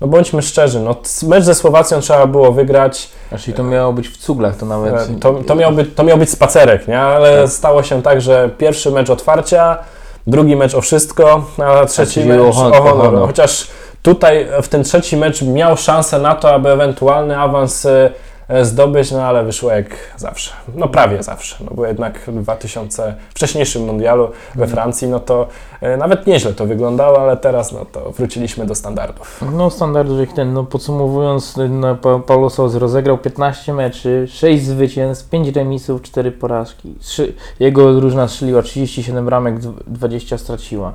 no 0.00 0.06
bądźmy 0.06 0.42
szczerzy, 0.42 0.80
no, 0.80 0.96
mecz 1.28 1.44
ze 1.44 1.54
Słowacją 1.54 2.00
trzeba 2.00 2.26
było 2.26 2.52
wygrać. 2.52 3.08
Znaczy 3.28 3.52
to 3.52 3.62
miało 3.64 3.92
być 3.92 4.08
w 4.08 4.16
cuglach, 4.16 4.56
to 4.56 4.66
nawet... 4.66 4.94
E, 4.94 5.06
To, 5.20 5.32
to, 5.46 5.54
miał, 5.54 5.72
być, 5.72 5.88
to 5.94 6.02
miał 6.04 6.18
być 6.18 6.30
spacerek, 6.30 6.88
nie? 6.88 7.00
ale 7.00 7.40
Tak. 7.42 7.50
stało 7.50 7.82
się 7.82 8.02
tak, 8.02 8.20
że 8.20 8.50
pierwszy 8.58 8.90
mecz 8.90 9.10
otwarcia, 9.10 9.78
drugi 10.26 10.56
mecz 10.56 10.74
o 10.74 10.80
wszystko, 10.80 11.44
a 11.58 11.86
trzeci 11.86 12.24
mecz 12.24 12.40
o 12.40 12.48
o 12.48 12.52
hon- 12.52 12.72
o 12.72 12.76
honor. 12.76 13.04
honor. 13.06 13.26
Chociaż 13.26 13.68
tutaj 14.02 14.46
w 14.62 14.68
ten 14.68 14.84
trzeci 14.84 15.16
mecz 15.16 15.42
miał 15.42 15.76
szansę 15.76 16.18
na 16.18 16.34
to, 16.34 16.54
aby 16.54 16.68
ewentualny 16.70 17.38
awans 17.38 17.86
e, 17.86 18.10
e, 18.48 18.64
zdobyć, 18.64 19.10
no 19.10 19.22
ale 19.22 19.44
wyszło 19.44 19.70
jak 19.72 19.86
zawsze. 20.16 20.52
No 20.74 20.88
prawie 20.88 21.22
zawsze, 21.22 21.56
no 21.64 21.70
bo 21.74 21.86
jednak 21.86 22.18
w 22.18 22.42
2000 22.42 23.14
wcześniejszym 23.34 23.84
mundialu 23.84 24.26
we 24.54 24.62
Mhm. 24.64 24.70
Francji, 24.70 25.08
no 25.08 25.20
to 25.20 25.46
e, 25.80 25.96
nawet 25.96 26.26
nieźle 26.26 26.52
to 26.52 26.66
wyglądało, 26.66 27.20
ale 27.20 27.36
teraz 27.36 27.72
no 27.72 27.84
to 27.84 28.10
wróciliśmy 28.10 28.66
do 28.66 28.74
standardów. 28.74 29.40
No 29.52 29.70
standard, 29.70 30.08
że 30.10 30.26
ten, 30.26 30.52
no 30.52 30.64
podsumowując, 30.64 31.54
no, 31.70 31.94
Pa- 31.96 32.18
Paulo 32.18 32.50
Sousa 32.50 32.78
rozegrał 32.78 33.18
15 33.18 33.72
meczy, 33.74 34.26
6 34.30 34.62
zwycięstw, 34.64 35.28
5 35.30 35.48
remisów, 35.56 36.02
4 36.02 36.32
porażki. 36.32 36.94
Jego 37.60 37.94
drużyna 37.94 38.28
strzeliła 38.28 38.62
37 38.62 39.24
bramek, 39.26 39.58
dw- 39.58 39.72
20 39.86 40.38
straciła. 40.38 40.92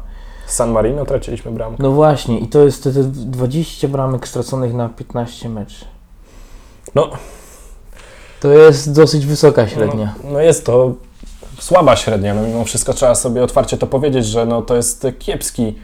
San 0.48 0.72
Marino 0.72 1.06
traciliśmy 1.06 1.51
bramkę. 1.51 1.84
No 1.84 1.92
właśnie, 1.92 2.39
i 2.39 2.48
to 2.48 2.63
jest 2.63 2.84
te, 2.84 2.92
te 2.94 3.04
20 3.04 3.88
bramek 3.88 4.27
straconych 4.27 4.74
na 4.74 4.89
15 4.89 5.50
meczy. 5.50 5.86
No, 6.96 7.10
To 8.39 8.48
jest 8.54 8.94
dosyć 8.94 9.25
wysoka 9.25 9.68
średnia. 9.68 10.16
No, 10.24 10.30
no 10.32 10.39
jest 10.39 10.66
to 10.66 10.94
słaba 11.60 11.96
średnia, 11.96 12.34
no 12.34 12.42
mimo 12.42 12.66
wszystko 12.66 12.94
trzeba 12.94 13.16
sobie 13.16 13.44
otwarcie 13.44 13.77
to 13.77 13.88
powiedzieć, 13.88 14.25
że 14.25 14.46
no 14.46 14.62
to 14.62 14.75
jest 14.75 15.08
kiepski, 15.20 15.75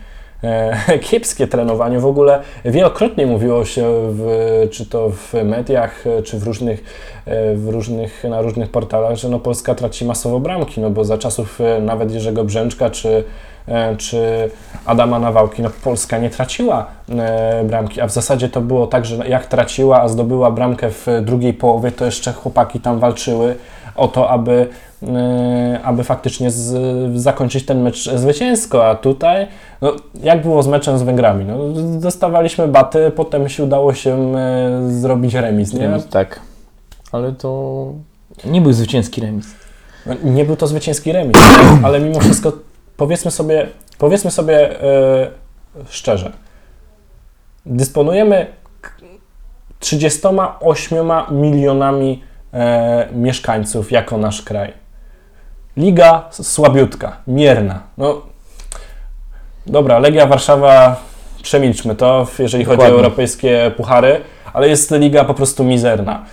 kiepskie 1.09 1.47
trenowanie. 1.47 1.99
W 1.99 2.05
ogóle 2.05 2.39
wielokrotnie 2.65 3.27
mówiło 3.27 3.65
się, 3.65 3.83
w, 4.11 4.27
czy 4.71 4.85
to 4.85 5.09
w 5.09 5.33
mediach, 5.43 6.07
e, 6.07 6.23
czy 6.23 6.39
w 6.39 6.43
różnych, 6.43 6.83
e, 7.25 7.55
w 7.55 7.69
różnych, 7.69 8.23
na 8.23 8.41
różnych 8.41 8.69
portalach, 8.69 9.15
że 9.15 9.29
no 9.29 9.39
Polska 9.39 9.75
traci 9.75 10.05
masowo 10.05 10.39
bramki, 10.39 10.81
no 10.81 10.89
bo 10.89 11.05
za 11.05 11.17
czasów 11.17 11.61
e, 11.61 11.81
nawet 11.81 12.11
Jerzego 12.11 12.43
Brzęczka, 12.43 12.89
czy, 12.89 13.23
e, 13.67 13.95
czy 13.97 14.49
Adama 14.85 15.19
Nawałki, 15.19 15.61
no 15.61 15.69
Polska 15.83 16.17
nie 16.17 16.29
traciła 16.29 16.85
e, 17.09 17.63
bramki, 17.63 18.01
a 18.01 18.07
w 18.07 18.11
zasadzie 18.11 18.49
to 18.49 18.61
było 18.61 18.87
tak, 18.87 19.05
że 19.05 19.27
jak 19.27 19.45
traciła, 19.45 20.01
a 20.01 20.07
zdobyła 20.07 20.51
bramkę 20.51 20.89
w 20.89 21.07
drugiej 21.21 21.53
połowie, 21.53 21.91
to 21.91 22.05
jeszcze 22.05 22.33
chłopaki 22.33 22.79
tam 22.79 22.99
walczyły 22.99 23.55
o 23.95 24.07
to, 24.07 24.29
aby, 24.29 24.51
e, 24.51 24.67
aby 25.83 26.03
faktycznie 26.03 26.51
z, 26.51 26.73
zakończyć 27.21 27.65
ten 27.65 27.81
mecz 27.81 28.09
zwycięsko, 28.09 28.87
a 28.89 28.95
tutaj, 28.95 29.47
no, 29.81 29.93
jak 30.23 30.41
było 30.41 30.63
z 30.63 30.67
meczem 30.67 30.97
z 30.97 31.03
Węgrami, 31.03 31.45
no, 31.45 31.57
dostawaliśmy 31.99 32.67
baty, 32.67 33.11
potem 33.15 33.49
się 33.49 33.63
udało 33.63 33.93
się 33.93 34.35
e, 34.37 34.91
zrobić 34.91 35.33
remis, 35.33 35.73
nie? 35.73 35.79
Remis, 35.87 36.07
tak. 36.07 36.39
Ale 37.11 37.31
to 37.31 37.85
nie 38.45 38.61
był 38.61 38.73
zwycięski 38.73 39.21
remis. 39.21 39.47
No, 40.05 40.13
Nie 40.23 40.45
był 40.45 40.55
to 40.55 40.67
zwycięski 40.67 41.11
remis, 41.11 41.37
ale 41.83 41.99
mimo 41.99 42.19
wszystko 42.19 42.51
powiedzmy 42.97 43.31
sobie, 43.31 43.67
powiedzmy 43.97 44.31
sobie 44.31 44.81
e, 44.83 45.27
szczerze. 45.89 46.31
Dysponujemy 47.65 48.47
k- 48.81 48.91
38 49.79 51.07
milionami 51.31 52.23
e, 52.53 53.07
mieszkańców 53.13 53.91
jako 53.91 54.17
nasz 54.17 54.41
kraj. 54.41 54.73
Liga 55.77 56.23
słabiutka, 56.31 57.17
mierna. 57.27 57.79
No, 57.97 58.21
dobra, 59.65 59.99
Legia 59.99 60.27
Warszawa, 60.27 60.95
przemilczmy 61.43 61.95
to, 61.95 62.27
jeżeli 62.39 62.65
chodzi 62.65 62.73
o 62.73 62.77
Dokładnie. 62.77 62.97
europejskie 62.97 63.71
puchary, 63.77 64.21
ale 64.53 64.69
jest 64.69 64.91
liga 64.91 65.23
po 65.23 65.33
prostu 65.33 65.63
mizerna. 65.63 66.23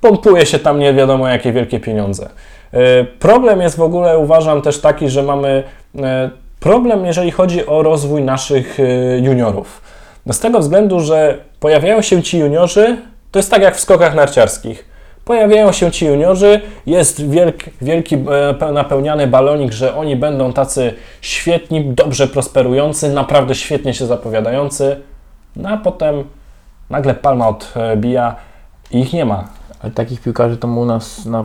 pompuje 0.00 0.46
się 0.46 0.58
tam 0.58 0.78
nie 0.78 0.94
wiadomo 0.94 1.28
jakie 1.28 1.52
wielkie 1.52 1.80
pieniądze. 1.80 2.28
E, 2.72 3.04
Problem 3.04 3.60
jest 3.60 3.76
w 3.76 3.82
ogóle, 3.82 4.18
uważam 4.18 4.62
też 4.62 4.80
taki, 4.80 5.08
że 5.08 5.22
mamy 5.22 5.62
e, 5.98 6.30
problem, 6.60 7.06
jeżeli 7.06 7.30
chodzi 7.30 7.66
o 7.66 7.82
rozwój 7.82 8.22
naszych 8.22 8.80
e, 8.80 9.18
juniorów. 9.18 9.80
No 10.26 10.32
z 10.32 10.40
tego 10.40 10.60
względu, 10.60 11.00
że 11.00 11.38
pojawiają 11.60 12.02
się 12.02 12.22
ci 12.22 12.38
juniorzy, 12.38 12.96
to 13.32 13.38
jest 13.38 13.50
tak 13.50 13.62
jak 13.62 13.76
w 13.76 13.80
skokach 13.80 14.14
narciarskich. 14.14 14.95
Pojawiają 15.26 15.72
się 15.72 15.90
ci 15.90 16.06
juniorzy, 16.06 16.60
jest 16.86 17.28
wielki, 17.30 17.70
wielki 17.82 18.18
pe- 18.18 18.72
napełniany 18.72 19.26
balonik, 19.26 19.72
że 19.72 19.96
oni 19.96 20.16
będą 20.16 20.52
tacy 20.52 20.94
świetni, 21.20 21.84
dobrze 21.84 22.28
prosperujący, 22.28 23.12
naprawdę 23.12 23.54
świetnie 23.54 23.94
się 23.94 24.06
zapowiadający, 24.06 25.00
no 25.56 25.68
a 25.68 25.76
potem 25.76 26.24
nagle 26.90 27.14
palma 27.14 27.48
odbija. 27.48 28.36
I 28.90 29.00
ich 29.00 29.12
nie 29.12 29.24
ma. 29.24 29.48
Ale 29.80 29.92
takich 29.92 30.20
piłkarzy 30.20 30.56
to 30.56 30.68
u 30.68 30.84
nas 30.84 31.24
na 31.26 31.44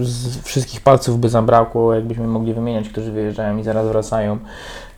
z 0.00 0.42
wszystkich 0.42 0.80
palców 0.80 1.20
by 1.20 1.28
zabrakło, 1.28 1.94
jakbyśmy 1.94 2.26
mogli 2.26 2.54
wymieniać, 2.54 2.88
którzy 2.88 3.12
wyjeżdżają 3.12 3.56
i 3.56 3.62
zaraz 3.62 3.86
wracają, 3.86 4.38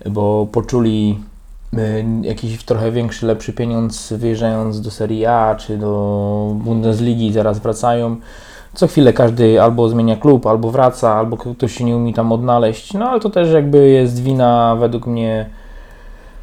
bo 0.07 0.47
poczuli 0.53 1.21
jakiś 2.23 2.65
trochę 2.65 2.93
większy, 2.93 3.27
lepszy 3.27 3.53
pieniądz 3.53 4.12
wyjeżdżając 4.12 4.81
do 4.81 4.91
Serie 4.91 5.33
A 5.33 5.55
czy 5.55 5.79
do 5.79 6.53
Bundesligi 6.55 7.33
zaraz 7.33 7.59
wracają. 7.59 8.17
Co 8.75 8.87
chwilę 8.87 9.12
każdy 9.12 9.62
albo 9.62 9.89
zmienia 9.89 10.17
klub, 10.17 10.47
albo 10.47 10.71
wraca, 10.71 11.15
albo 11.15 11.37
ktoś 11.37 11.73
się 11.73 11.85
nie 11.85 11.97
umie 11.97 12.15
tam 12.15 12.33
odnaleźć. 12.33 12.95
No 12.95 13.11
ale 13.11 13.21
to 13.21 13.31
też 13.31 13.53
jakby 13.53 13.89
jest 13.89 14.23
wina 14.23 14.77
według 14.81 15.07
mnie 15.07 15.47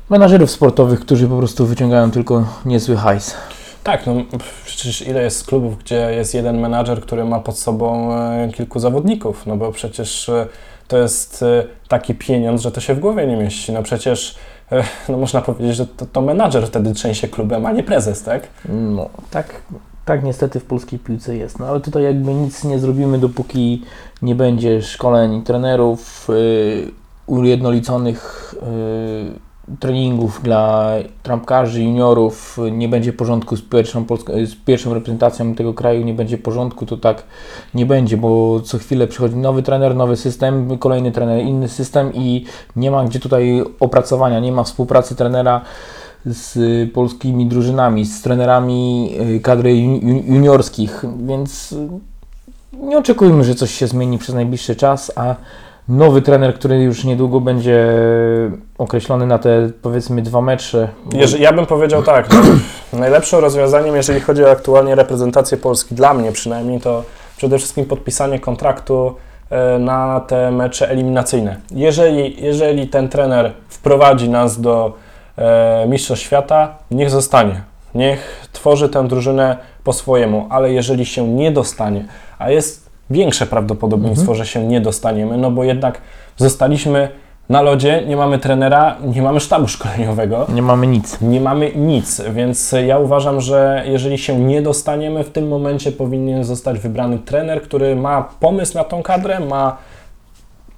menażerów 0.10 0.52
sportowych, 0.52 1.00
którzy 1.00 1.28
po 1.28 1.38
prostu 1.38 1.66
wyciągają 1.66 2.12
tylko 2.12 2.46
niezły 2.66 2.96
hajs. 2.96 3.36
Tak, 3.84 4.06
no 4.06 4.14
przecież 4.66 5.08
ile 5.08 5.24
jest 5.24 5.48
klubów, 5.48 5.78
gdzie 5.78 5.96
jest 5.96 6.34
jeden 6.34 6.60
menadżer, 6.60 7.02
który 7.02 7.26
ma 7.26 7.40
pod 7.40 7.60
sobą 7.60 8.14
e, 8.14 8.50
kilku 8.56 8.80
zawodników, 8.80 9.46
no 9.46 9.58
bo 9.58 9.72
przecież 9.72 10.30
e, 10.30 10.48
to 10.88 10.98
jest 10.98 11.44
e, 11.44 11.64
taki 11.88 12.16
pieniądz, 12.16 12.62
że 12.62 12.72
to 12.72 12.82
się 12.82 12.94
w 12.94 13.00
głowie 13.00 13.28
nie 13.28 13.38
mieści. 13.38 13.72
No 13.72 13.84
przecież, 13.84 14.36
no 15.10 15.18
można 15.18 15.42
powiedzieć, 15.42 15.76
że 15.76 15.88
to, 15.88 16.06
to 16.06 16.22
menadżer 16.22 16.68
wtedy 16.68 16.94
trzęsie 16.94 17.28
klubem, 17.28 17.66
a 17.66 17.72
nie 17.72 17.84
prezes, 17.84 18.24
tak? 18.24 18.48
No, 18.70 19.10
tak, 19.32 19.62
tak 20.06 20.24
niestety 20.24 20.60
w 20.60 20.66
polskiej 20.66 21.00
piłce 21.00 21.38
jest. 21.38 21.60
No 21.60 21.68
ale 21.68 21.80
tutaj 21.80 22.04
jakby 22.04 22.34
nic 22.34 22.64
nie 22.64 22.80
zrobimy, 22.80 23.20
dopóki 23.20 23.84
nie 24.22 24.36
będzie 24.36 24.82
szkoleń 24.82 25.44
trenerów, 25.44 26.28
yy, 26.30 26.92
ujednoliconych 27.28 28.54
yy, 28.62 29.47
treningów 29.80 30.42
dla 30.44 30.92
trampkarzy, 31.24 31.84
juniorów, 31.84 32.58
nie 32.72 32.90
będzie 32.90 33.14
porządku 33.14 33.56
z 33.56 33.62
pierwszą, 33.62 34.06
z 34.46 34.56
pierwszą 34.56 34.94
reprezentacją 34.94 35.56
tego 35.56 35.74
kraju, 35.74 36.04
nie 36.06 36.14
będzie 36.14 36.38
porządku, 36.38 36.86
to 36.86 36.98
tak 36.98 37.24
nie 37.74 37.86
będzie, 37.86 38.18
bo 38.18 38.60
co 38.60 38.78
chwilę 38.78 39.08
przychodzi 39.08 39.36
nowy 39.36 39.64
trener, 39.64 39.96
nowy 39.96 40.18
system, 40.18 40.78
kolejny 40.78 41.12
trener, 41.12 41.46
inny 41.46 41.70
system 41.70 42.12
i 42.14 42.46
nie 42.76 42.92
ma 42.92 43.04
gdzie 43.04 43.20
tutaj 43.20 43.64
opracowania, 43.80 44.40
nie 44.40 44.52
ma 44.52 44.64
współpracy 44.64 45.16
trenera 45.16 45.62
z 46.26 46.60
polskimi 46.92 47.46
drużynami, 47.46 48.06
z 48.06 48.22
trenerami 48.22 49.12
y, 49.36 49.40
kadry 49.40 49.70
ju- 49.70 50.00
ju- 50.02 50.34
juniorskich, 50.34 51.06
więc 51.26 51.76
nie 52.74 52.98
oczekujmy, 52.98 53.44
że 53.44 53.56
coś 53.56 53.72
się 53.72 53.88
zmieni 53.88 54.18
przez 54.18 54.36
najbliższy 54.36 54.76
czas, 54.76 55.12
a 55.16 55.36
nowy 55.90 56.22
trener, 56.22 56.54
który 56.54 56.84
już 56.84 57.04
niedługo 57.04 57.42
będzie 57.42 57.88
określony 58.78 59.26
na 59.26 59.40
te 59.40 59.70
powiedzmy 59.82 60.22
dwa 60.22 60.42
mecze. 60.42 60.88
Jeżeli, 61.14 61.44
ja 61.44 61.54
bym 61.54 61.66
powiedział 61.66 62.04
tak, 62.04 62.30
no, 62.94 63.00
najlepszym 63.00 63.40
rozwiązaniem, 63.40 63.96
jeżeli 63.96 64.20
chodzi 64.20 64.44
o 64.44 64.52
aktualnie 64.52 64.96
reprezentację 64.96 65.58
Polski, 65.58 65.96
dla 65.96 66.14
mnie 66.14 66.32
przynajmniej, 66.32 66.80
to 66.80 67.04
przede 67.38 67.58
wszystkim 67.58 67.86
podpisanie 67.86 68.40
kontraktu 68.40 69.16
e, 69.50 69.80
na 69.80 70.20
te 70.20 70.52
mecze 70.52 70.90
eliminacyjne. 70.90 71.58
Jeżeli, 71.72 72.44
jeżeli 72.44 72.88
ten 72.88 73.10
trener 73.10 73.54
wprowadzi 73.70 74.30
nas 74.30 74.62
do 74.62 74.94
e, 75.38 75.86
Mistrzostw 75.88 76.26
Świata, 76.26 76.78
niech 76.92 77.10
zostanie. 77.10 77.62
Niech 77.96 78.48
tworzy 78.54 78.90
tę 78.90 79.08
drużynę 79.08 79.58
po 79.84 79.94
swojemu, 79.94 80.48
ale 80.50 80.72
jeżeli 80.72 81.06
się 81.06 81.28
nie 81.28 81.52
dostanie, 81.52 82.06
a 82.40 82.50
jest 82.50 82.87
większe 83.10 83.46
prawdopodobieństwo, 83.46 84.36
że 84.36 84.46
się 84.46 84.68
nie 84.68 84.82
dostaniemy, 84.82 85.38
no 85.38 85.52
bo 85.52 85.64
jednak 85.64 86.02
zostaliśmy 86.38 87.10
na 87.50 87.62
lodzie, 87.62 88.04
nie 88.08 88.18
mamy 88.18 88.40
trenera, 88.40 88.96
nie 89.16 89.22
mamy 89.22 89.40
sztabu 89.40 89.68
szkoleniowego, 89.68 90.46
Nie 90.50 90.62
mamy 90.62 90.88
nic. 90.88 91.22
nie 91.22 91.42
mamy 91.42 91.72
nic, 91.76 92.22
więc 92.34 92.76
ja 92.86 93.00
uważam, 93.00 93.42
że 93.42 93.84
jeżeli 93.86 94.18
się 94.18 94.40
nie 94.40 94.62
dostaniemy, 94.62 95.24
w 95.24 95.30
tym 95.30 95.48
momencie 95.48 95.92
powinien 95.92 96.44
zostać 96.44 96.80
wybrany 96.80 97.20
trener, 97.20 97.62
który 97.62 97.96
ma 97.96 98.30
pomysł 98.40 98.78
na 98.78 98.84
tą 98.84 99.04
kadrę, 99.04 99.40
ma 99.40 99.78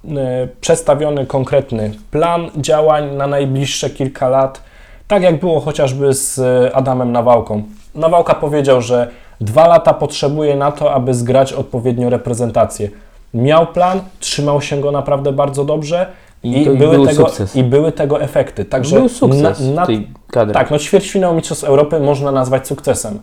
e, 0.08 0.48
przedstawiony 0.60 1.26
konkretny 1.26 1.92
plan 2.10 2.50
działań 2.56 3.16
na 3.16 3.26
najbliższe 3.26 3.90
kilka 3.90 4.28
lat, 4.28 4.62
tak 5.08 5.22
jak 5.22 5.40
było 5.40 5.60
chociażby 5.60 6.14
z 6.14 6.38
e, 6.38 6.76
Adamem 6.76 7.12
Nawałką. 7.12 7.62
Nawałka 7.94 8.34
powiedział, 8.34 8.82
że 8.82 9.10
dwa 9.40 9.68
lata 9.68 9.94
potrzebuje 9.94 10.56
na 10.56 10.72
to, 10.72 10.92
aby 10.94 11.14
zgrać 11.14 11.52
odpowiednio 11.52 12.10
reprezentację. 12.10 12.90
Miał 13.34 13.66
plan, 13.66 14.00
trzymał 14.20 14.60
się 14.62 14.80
go 14.80 14.90
naprawdę 14.92 15.32
bardzo 15.32 15.64
dobrze 15.64 16.06
I 16.42 16.62
i, 16.62 16.64
to- 16.64 16.72
i 16.72 16.76
były, 16.78 16.96
był 16.96 17.06
tego, 17.06 17.26
sukces. 17.26 17.56
i 17.56 17.64
były 17.64 17.92
tego 17.92 18.20
efekty. 18.22 18.64
Także 18.64 18.96
Był 18.96 19.08
sukces 19.08 19.60
na, 19.60 19.74
na, 19.74 19.86
tej 19.86 20.08
kadry. 20.30 20.54
tak, 20.54 20.70
no 20.70 20.78
ćwierćfinał 20.78 21.34
Mistrzostw 21.34 21.64
Europy 21.64 22.00
można 22.00 22.32
nazwać 22.32 22.66
sukcesem, 22.66 23.18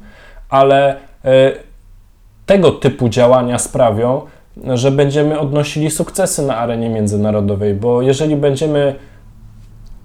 ale 0.50 0.96
e, 1.26 1.52
tego 2.46 2.72
typu 2.72 3.10
działania 3.10 3.60
sprawią, 3.60 4.22
że 4.74 4.92
będziemy 4.92 5.40
odnosili 5.40 5.92
sukcesy 5.92 6.42
na 6.42 6.58
arenie 6.58 6.90
międzynarodowej, 6.90 7.74
bo 7.74 8.02
jeżeli 8.02 8.36
będziemy 8.36 8.96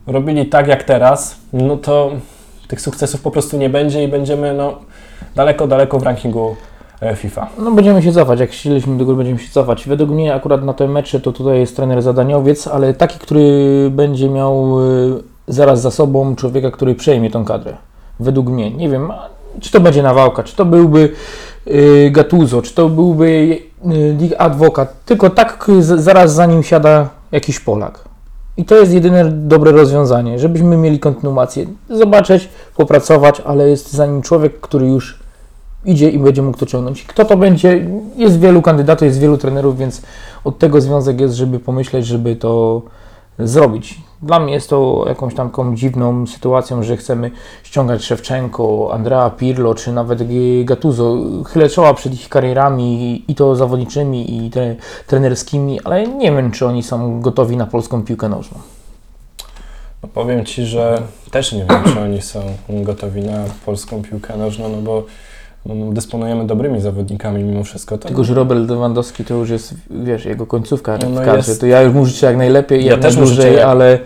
robili 0.07 0.47
tak 0.47 0.67
jak 0.69 0.83
teraz, 0.83 1.37
no 1.53 1.77
to 1.77 2.11
tych 2.69 2.81
sukcesów 2.81 3.21
po 3.23 3.31
prostu 3.31 3.57
nie 3.57 3.69
będzie 3.71 4.05
i 4.05 4.09
będziemy 4.09 4.55
no, 4.55 4.79
daleko, 5.37 5.67
daleko 5.67 5.99
w 5.99 6.03
rankingu 6.03 6.57
e, 7.01 7.17
FIFA. 7.17 7.47
No 7.59 7.71
będziemy 7.71 8.03
się 8.03 8.13
cofać, 8.13 8.41
jak 8.41 8.51
chcieliśmy 8.51 8.97
do 8.97 9.05
góry 9.05 9.17
będziemy 9.17 9.39
się 9.39 9.53
cofać. 9.53 9.87
Według 9.87 10.11
mnie 10.11 10.35
akurat 10.35 10.65
na 10.65 10.73
te 10.73 10.89
mecze 10.89 11.21
to 11.21 11.33
tutaj 11.33 11.59
jest 11.59 11.77
trener 11.77 12.03
zadaniowiec, 12.03 12.67
ale 12.67 12.95
taki, 12.95 13.19
który 13.19 13.89
będzie 13.91 14.31
miał 14.31 14.81
y, 14.81 15.23
zaraz 15.49 15.81
za 15.81 15.91
sobą 15.91 16.37
człowieka, 16.37 16.71
który 16.71 16.95
przejmie 16.95 17.31
tą 17.31 17.45
kadrę. 17.45 17.77
Według 18.21 18.49
mnie. 18.49 18.71
Nie 18.71 18.89
wiem, 18.89 19.13
czy 19.61 19.73
to 19.73 19.81
będzie 19.81 20.03
Nawałka, 20.03 20.43
czy 20.43 20.57
to 20.57 20.65
byłby 20.65 21.13
y, 21.67 22.11
Gattuso, 22.11 22.63
czy 22.63 22.75
to 22.75 22.89
byłby 22.89 23.59
Dick 24.13 24.35
Advokat, 24.39 25.05
tylko 25.05 25.31
tak 25.31 25.67
zaraz 25.81 26.35
za 26.35 26.47
nim 26.47 26.63
siada 26.63 27.09
jakiś 27.33 27.61
Polak. 27.61 28.12
I 28.57 28.65
to 28.65 28.75
jest 28.75 28.93
jedyne 28.93 29.25
dobre 29.25 29.73
rozwiązanie, 29.73 30.39
żebyśmy 30.39 30.77
mieli 30.77 30.99
kontynuację. 30.99 31.67
Zobaczyć, 31.91 32.49
popracować, 32.77 33.43
ale 33.47 33.69
jest 33.69 33.93
za 33.93 34.07
nim 34.07 34.23
człowiek, 34.23 34.61
który 34.61 34.87
już 34.87 35.19
idzie 35.85 36.11
i 36.11 36.19
będzie 36.19 36.43
mógł 36.43 36.59
to 36.59 36.67
ciągnąć. 36.67 37.05
Kto 37.05 37.25
to 37.25 37.37
będzie? 37.37 37.87
Jest 38.17 38.41
wielu 38.41 38.63
kandydatów, 38.63 39.07
jest 39.07 39.19
wielu 39.19 39.39
trenerów, 39.39 39.79
więc 39.79 40.03
od 40.45 40.59
tego 40.59 40.81
związek 40.81 41.21
jest, 41.21 41.35
żeby 41.35 41.59
pomyśleć, 41.59 42.07
żeby 42.07 42.37
to 42.37 42.83
zrobić. 43.49 44.01
Dla 44.23 44.41
mnie 44.41 44.53
jest 44.53 44.71
to 44.71 45.05
jakąś 45.09 45.35
taką 45.35 45.77
dziwną 45.77 46.27
sytuacją, 46.27 46.83
że 46.83 46.97
chcemy 46.97 47.31
ściągać 47.63 48.05
Szewczenko, 48.05 48.91
Andrea 48.93 49.31
Pirlo, 49.31 49.75
czy 49.75 49.93
nawet 49.93 50.23
Gattuso. 50.65 51.17
Chylę 51.47 51.69
czoła 51.69 51.95
przed 51.95 52.15
ich 52.15 52.29
karierami 52.29 53.25
i 53.29 53.35
to 53.35 53.57
zawodniczymi, 53.57 54.47
i 54.47 54.51
te, 54.51 54.77
trenerskimi, 55.07 55.81
ale 55.85 56.07
nie 56.07 56.33
wiem, 56.33 56.51
czy 56.51 56.67
oni 56.67 56.83
są 56.83 57.21
gotowi 57.21 57.57
na 57.57 57.67
polską 57.67 58.05
piłkę 58.05 58.29
nożną. 58.29 58.59
No 60.03 60.09
powiem 60.09 60.45
Ci, 60.45 60.67
że 60.67 61.03
też 61.31 61.53
nie 61.53 61.67
wiem, 61.71 61.95
czy 61.95 62.01
oni 62.01 62.23
są 62.23 62.41
gotowi 62.69 63.23
na 63.23 63.45
polską 63.67 64.03
piłkę 64.03 64.37
nożną, 64.37 64.69
no 64.69 64.83
bo 64.83 65.05
dysponujemy 65.93 66.47
dobrymi 66.47 66.81
zawodnikami 66.81 67.45
mimo 67.45 67.65
wszystko. 67.65 67.99
To 67.99 68.09
Tylko, 68.09 68.25
że 68.25 68.35
Robert 68.35 68.71
Lewandowski 68.71 69.25
to 69.25 69.35
już 69.35 69.51
jest, 69.51 69.75
wiesz, 69.91 70.25
jego 70.25 70.47
końcówka 70.47 70.99
No, 71.03 71.07
w 71.09 71.13
no 71.13 71.21
kadrze. 71.21 71.51
jest- 71.51 71.61
To 71.61 71.67
ja 71.67 71.83
już 71.83 71.95
mu 71.95 72.07
życzę 72.07 72.27
jak 72.27 72.37
najlepiej, 72.37 72.85
Ja 72.85 72.91
jak 72.93 73.01
też 73.01 73.17
najdłużej, 73.17 73.51
życzę 73.53 73.67
ale 73.67 73.99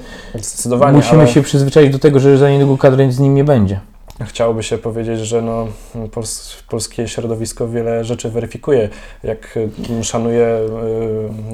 musimy 0.93 1.23
ale 1.23 1.29
się 1.29 1.43
przyzwyczaić 1.43 1.93
do 1.93 1.99
tego, 1.99 2.21
że 2.21 2.39
za 2.39 2.51
niedługo 2.51 2.79
kadry 2.79 3.13
z 3.13 3.19
nim 3.19 3.35
nie 3.35 3.45
będzie. 3.45 3.81
Chciałoby 4.25 4.63
się 4.63 4.79
powiedzieć, 4.79 5.21
że 5.21 5.43
no, 5.43 5.69
pols 6.13 6.57
polskie 6.69 7.09
środowisko 7.09 7.69
wiele 7.69 8.05
rzeczy 8.05 8.31
weryfikuje. 8.31 8.89
Jak 9.23 9.59
y, 10.01 10.05
szanuję 10.05 10.61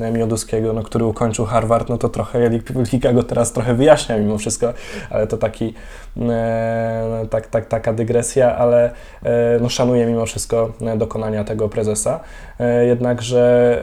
y, 0.09 0.13
Mioduskiego, 0.13 0.73
no, 0.73 0.83
który 0.83 1.05
ukończył 1.05 1.45
Harvard, 1.45 1.89
no 1.89 1.99
to 1.99 2.09
trochę 2.09 2.51
Liga 2.93 3.13
go 3.13 3.23
teraz 3.23 3.53
trochę 3.53 3.75
wyjaśnia 3.75 4.19
mimo 4.19 4.39
wszystko, 4.39 4.73
ale 5.11 5.27
to 5.27 5.37
taki, 5.37 5.75
e, 6.21 7.27
tak, 7.31 7.47
tak, 7.47 7.67
taka 7.67 7.93
dygresja, 7.93 8.57
ale 8.57 8.93
e, 9.23 9.59
no, 9.61 9.69
szanuję 9.69 10.07
mimo 10.07 10.27
wszystko 10.27 10.73
e, 10.81 10.97
dokonania 10.97 11.45
tego 11.45 11.69
prezesa. 11.69 12.21
E, 12.61 12.87
jednakże 12.87 13.83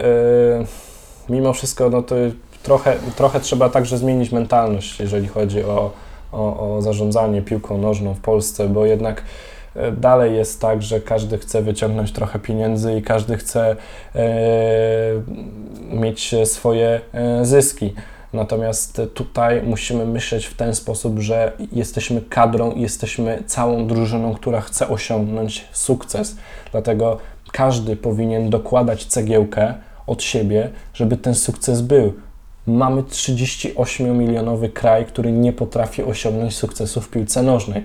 e, 1.29 1.33
mimo 1.33 1.53
wszystko 1.53 1.89
no, 1.89 2.03
to 2.03 2.15
trochę, 2.63 2.95
trochę 3.15 3.39
trzeba 3.39 3.69
także 3.69 3.97
zmienić 3.97 4.31
mentalność, 4.31 4.99
jeżeli 4.99 5.27
chodzi 5.27 5.63
o, 5.63 5.91
o, 6.31 6.75
o 6.75 6.81
zarządzanie 6.81 7.41
piłką 7.41 7.77
nożną 7.77 8.13
w 8.13 8.19
Polsce, 8.19 8.69
bo 8.69 8.85
jednak 8.85 9.23
e, 9.75 9.91
dalej 9.91 10.35
jest 10.35 10.61
tak, 10.61 10.81
że 10.81 11.01
każdy 11.01 11.37
chce 11.37 11.61
wyciągnąć 11.61 12.11
trochę 12.11 12.39
pieniędzy 12.39 12.97
i 12.97 13.01
każdy 13.01 13.37
chce 13.37 13.75
e, 14.15 14.25
mieć 15.91 16.35
swoje 16.45 17.01
e, 17.13 17.45
zyski. 17.45 17.93
Natomiast 18.33 19.01
tutaj 19.13 19.61
musimy 19.63 20.05
myśleć 20.05 20.45
w 20.45 20.53
ten 20.53 20.75
sposób, 20.75 21.19
że 21.19 21.51
jesteśmy 21.71 22.21
kadrą, 22.21 22.75
jesteśmy 22.75 23.43
całą 23.45 23.87
drużyną, 23.87 24.33
która 24.33 24.61
chce 24.61 24.89
osiągnąć 24.89 25.65
sukces. 25.71 26.37
Dlatego 26.71 27.17
każdy 27.51 27.95
powinien 27.95 28.49
dokładać 28.49 29.05
cegiełkę 29.05 29.73
od 30.07 30.23
siebie, 30.23 30.69
żeby 30.93 31.17
ten 31.17 31.35
sukces 31.35 31.81
był. 31.81 32.13
Mamy 32.69 33.01
38-milionowy 33.03 34.69
kraj, 34.69 35.05
który 35.05 35.31
nie 35.31 35.53
potrafi 35.53 36.03
osiągnąć 36.03 36.55
sukcesu 36.55 37.01
w 37.01 37.09
piłce 37.09 37.43
nożnej. 37.43 37.83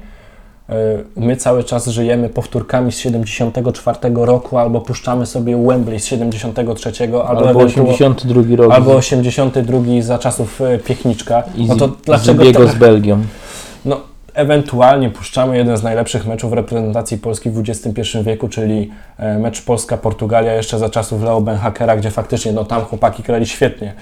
E, 0.69 0.75
My 1.17 1.37
cały 1.37 1.65
czas 1.65 1.87
żyjemy 1.89 2.29
powtórkami 2.29 2.93
z 2.93 2.99
74 2.99 3.99
roku, 4.15 4.59
albo 4.59 4.81
puszczamy 4.81 5.27
sobie 5.27 5.67
Wembley 5.67 6.01
z 6.01 6.05
73, 6.07 6.93
albo, 7.05 7.29
Albo 7.29 7.51
ewentualnie- 7.51 7.93
82 7.95 8.57
rok. 8.57 8.73
albo 8.73 8.95
82 8.97 10.03
za 10.03 10.19
czasów 10.19 10.61
e, 10.61 10.79
Piechniczka. 10.79 11.43
I 11.57 11.67
No 11.67 11.77
to 11.77 11.89
z, 11.89 11.91
dlaczego 12.05 12.53
te- 12.53 12.69
z 12.69 12.75
Belgią. 12.75 13.19
no, 13.85 14.01
ewentualnie 14.35 15.11
puszczamy 15.11 15.57
jeden 15.57 15.77
z 15.77 15.83
najlepszych 15.83 16.27
meczów 16.27 16.53
reprezentacji 16.53 17.19
Polski 17.19 17.51
w 17.51 17.59
XXI 17.69 18.19
wieku, 18.23 18.49
czyli 18.49 18.91
e, 19.19 19.39
mecz 19.39 19.63
Polska-Portugalia 19.63 20.53
jeszcze 20.55 20.79
za 20.79 20.89
czasów 20.91 21.23
Leo 21.23 21.41
Benhakera, 21.41 21.97
gdzie 21.97 22.11
faktycznie 22.11 22.53
no, 22.53 22.65
tam 22.65 22.83
chłopaki 22.83 23.23
grali 23.23 23.47
świetnie. 23.47 23.93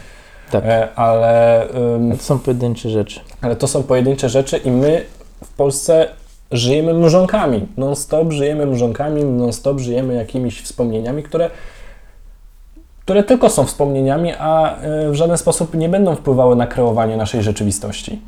Tak. 0.52 0.64
E, 0.64 0.94
ale, 0.94 1.66
ym, 1.96 2.16
To 2.16 2.22
są 2.22 2.38
pojedyncze 2.38 2.90
rzeczy. 2.90 3.20
ale 3.40 3.56
to 3.56 3.68
są 3.68 3.82
pojedyncze 3.82 4.28
rzeczy 4.28 4.56
i 4.56 4.70
my 4.70 5.04
w 5.44 5.48
Polsce 5.52 6.08
żyjemy 6.50 6.94
mrzonkami. 6.94 7.66
Non-stop 7.76 8.32
żyjemy 8.32 8.66
mrzonkami, 8.66 9.24
non-stop 9.24 9.78
żyjemy 9.80 10.14
jakimiś 10.14 10.60
wspomnieniami, 10.62 11.22
które, 11.22 11.50
które 13.00 13.22
tylko 13.24 13.50
są 13.50 13.64
wspomnieniami, 13.64 14.32
a 14.38 14.76
e, 14.76 15.10
w 15.10 15.14
żaden 15.14 15.38
sposób 15.38 15.74
nie 15.74 15.88
będą 15.88 16.14
wpływały 16.16 16.56
na 16.56 16.66
kreowanie 16.66 17.16
naszej 17.16 17.42
rzeczywistości. 17.42 18.20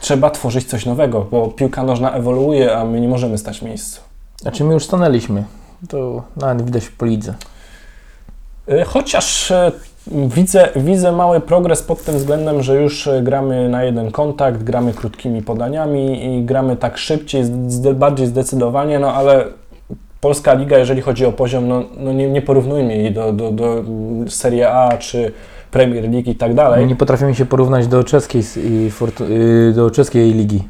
Trzeba 0.00 0.30
tworzyć 0.30 0.68
coś 0.68 0.86
nowego, 0.86 1.26
bo 1.30 1.48
piłka 1.48 1.82
nożna 1.82 2.12
ewoluuje, 2.12 2.76
a 2.76 2.84
my 2.84 3.00
nie 3.00 3.08
możemy 3.08 3.38
stać 3.38 3.58
w 3.58 3.62
miejscu. 3.62 4.00
Znaczy 4.40 4.64
my 4.64 4.74
już 4.74 4.84
stanęliśmy. 4.84 5.44
To 5.88 6.22
nawet 6.36 6.64
widać 6.64 6.88
po 6.88 7.04
lidze. 7.06 7.34
E, 8.68 8.84
Chociaż 8.84 9.50
e, 9.50 9.72
widzę, 10.06 10.68
widzę 10.76 11.12
mały 11.12 11.40
progres 11.40 11.82
pod 11.82 12.04
tym 12.04 12.16
względem, 12.16 12.62
że 12.62 12.82
już 12.82 13.06
e, 13.06 13.22
gramy 13.22 13.68
na 13.68 13.84
jeden 13.84 14.10
kontakt, 14.10 14.62
gramy 14.62 14.92
krótkimi 14.92 15.42
podaniami 15.42 16.24
i 16.24 16.44
gramy 16.44 16.76
tak 16.76 16.98
szybciej, 16.98 17.44
zde, 17.68 17.94
bardziej 17.94 18.26
zdecydowanie, 18.26 18.98
no 18.98 19.12
ale 19.14 19.44
Polska 20.20 20.54
Liga, 20.54 20.78
jeżeli 20.78 21.02
chodzi 21.02 21.26
o 21.26 21.32
poziom, 21.32 21.68
no, 21.68 21.82
no 21.96 22.12
nie, 22.12 22.30
nie 22.30 22.42
porównujmy 22.42 22.96
jej 22.96 23.12
do, 23.12 23.32
do, 23.32 23.50
do 23.50 23.84
Serie 24.28 24.70
A 24.72 24.96
czy 24.98 25.32
Premier 25.70 26.10
League 26.10 26.30
i 26.30 26.34
tak 26.34 26.54
dalej. 26.54 26.86
Nie 26.86 26.96
potrafimy 26.96 27.34
się 27.34 27.46
porównać 27.46 27.86
do 27.86 28.04
czeskiej, 28.04 28.42
y, 28.56 29.72
do 29.72 29.90
czeskiej 29.90 30.32
ligi. 30.32 30.62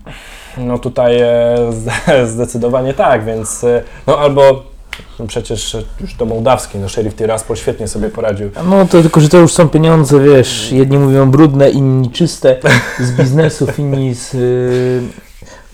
No 0.58 0.78
tutaj 0.78 1.20
e, 1.20 1.56
zde- 1.72 2.26
zdecydowanie 2.26 2.94
tak, 2.94 3.24
więc 3.24 3.64
e, 3.64 3.82
no 4.06 4.18
albo 4.18 4.73
no 5.18 5.26
przecież 5.26 5.76
już 6.00 6.14
do 6.14 6.24
mołdawskiej, 6.26 6.80
no 6.80 6.88
Sheriff 6.88 7.14
Tiraspol 7.16 7.56
świetnie 7.56 7.88
sobie 7.88 8.08
poradził. 8.08 8.50
No 8.68 8.86
to 8.86 9.02
tylko, 9.02 9.20
że 9.20 9.28
to 9.28 9.38
już 9.38 9.52
są 9.52 9.68
pieniądze, 9.68 10.20
wiesz, 10.20 10.72
jedni 10.72 10.98
mówią 10.98 11.30
brudne, 11.30 11.70
inni 11.70 12.10
czyste, 12.10 12.56
z 13.00 13.12
biznesów, 13.12 13.78
inni 13.78 14.14
z 14.14 14.34
y, 14.34 15.02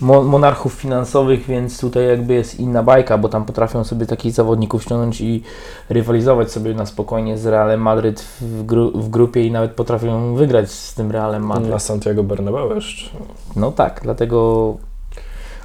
mo- 0.01 0.23
monarchów 0.23 0.73
finansowych, 0.73 1.45
więc 1.47 1.79
tutaj 1.79 2.07
jakby 2.07 2.33
jest 2.33 2.59
inna 2.59 2.83
bajka, 2.83 3.17
bo 3.17 3.29
tam 3.29 3.45
potrafią 3.45 3.83
sobie 3.83 4.05
takich 4.05 4.33
zawodników 4.33 4.83
ściągnąć 4.83 5.21
i 5.21 5.43
rywalizować 5.89 6.51
sobie 6.51 6.73
na 6.73 6.85
spokojnie 6.85 7.37
z 7.37 7.45
Realem 7.45 7.81
Madryt 7.81 8.21
w, 8.41 8.65
gru- 8.65 8.91
w 8.97 9.09
grupie 9.09 9.45
i 9.47 9.51
nawet 9.51 9.71
potrafią 9.71 10.35
wygrać 10.35 10.71
z 10.71 10.93
tym 10.93 11.11
Realem 11.11 11.45
Madryt. 11.45 11.69
Na 11.71 11.79
Santiago 11.79 12.23
Bernabeu 12.23 12.75
jeszcze. 12.75 13.09
No 13.55 13.71
tak, 13.71 13.99
dlatego 14.03 14.77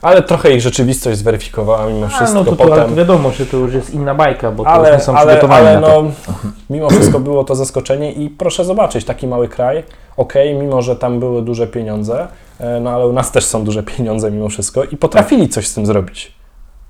Ale 0.03 0.23
trochę 0.23 0.53
ich 0.53 0.61
rzeczywistość 0.61 1.19
zweryfikowała 1.19 1.87
mimo 1.87 2.07
A, 2.07 2.09
wszystko 2.09 2.39
no 2.39 2.45
to, 2.45 2.51
to 2.51 2.57
potem. 2.57 2.73
ale 2.73 2.85
to 2.85 2.95
wiadomo, 2.95 3.31
że 3.31 3.47
to 3.47 3.57
już 3.57 3.75
jest 3.75 3.95
inna 3.95 4.15
bajka, 4.15 4.51
bo 4.51 4.65
to 4.65 4.71
już 4.71 4.79
ale, 4.79 4.93
nie 4.93 5.03
są 5.03 5.15
ale, 5.17 5.27
przygotowani 5.27 5.67
ale 5.67 5.81
na 5.81 5.87
to. 5.87 6.03
no, 6.03 6.11
mimo 6.71 6.91
wszystko 6.91 7.21
było 7.21 7.45
to 7.45 7.55
zaskoczenie 7.55 8.13
i 8.13 8.31
proszę 8.31 8.65
zobaczyć, 8.65 9.05
taki 9.05 9.27
mały 9.27 9.49
kraj, 9.49 9.83
okej, 10.17 10.55
mimo 10.55 10.83
że 10.83 10.97
tam 10.97 11.21
były 11.21 11.43
duże 11.43 11.67
pieniądze, 11.67 12.29
e, 12.59 12.81
no 12.81 12.91
ale 12.91 13.07
u 13.07 13.13
nas 13.13 13.33
też 13.33 13.45
są 13.45 13.65
duże 13.65 13.83
pieniądze 13.83 14.31
mimo 14.31 14.49
wszystko 14.49 14.85
i 14.85 14.97
potrafili 14.97 15.49
coś 15.49 15.67
z 15.67 15.75
tym 15.75 15.87
zrobić. 15.87 16.37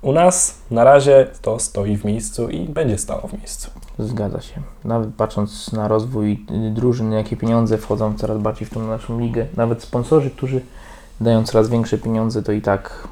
U 0.01 0.11
nas 0.11 0.55
na 0.71 0.83
razie 0.83 1.27
to 1.41 1.59
stoi 1.59 1.97
w 1.97 2.05
miejscu 2.05 2.49
i 2.49 2.59
będzie 2.59 2.97
stało 2.97 3.27
w 3.27 3.33
miejscu. 3.33 3.71
Zgadza 3.99 4.41
się. 4.41 4.61
Nawet 4.85 5.09
patrząc 5.17 5.71
na 5.71 5.87
rozwój 5.87 6.45
y, 6.67 6.71
drużyn, 6.71 7.11
jakie 7.11 7.37
pieniądze 7.37 7.77
wchodzą 7.77 8.13
coraz 8.17 8.37
bardziej 8.37 8.67
w 8.67 8.73
tą 8.73 8.87
naszą 8.87 9.19
ligę, 9.19 9.45
nawet 9.55 9.83
sponsorzy, 9.83 10.29
którzy 10.29 10.61
dają 11.21 11.43
coraz 11.43 11.69
większe 11.69 11.97
pieniądze, 11.97 12.43
to 12.43 12.51
i 12.51 12.61
tak 12.61 13.07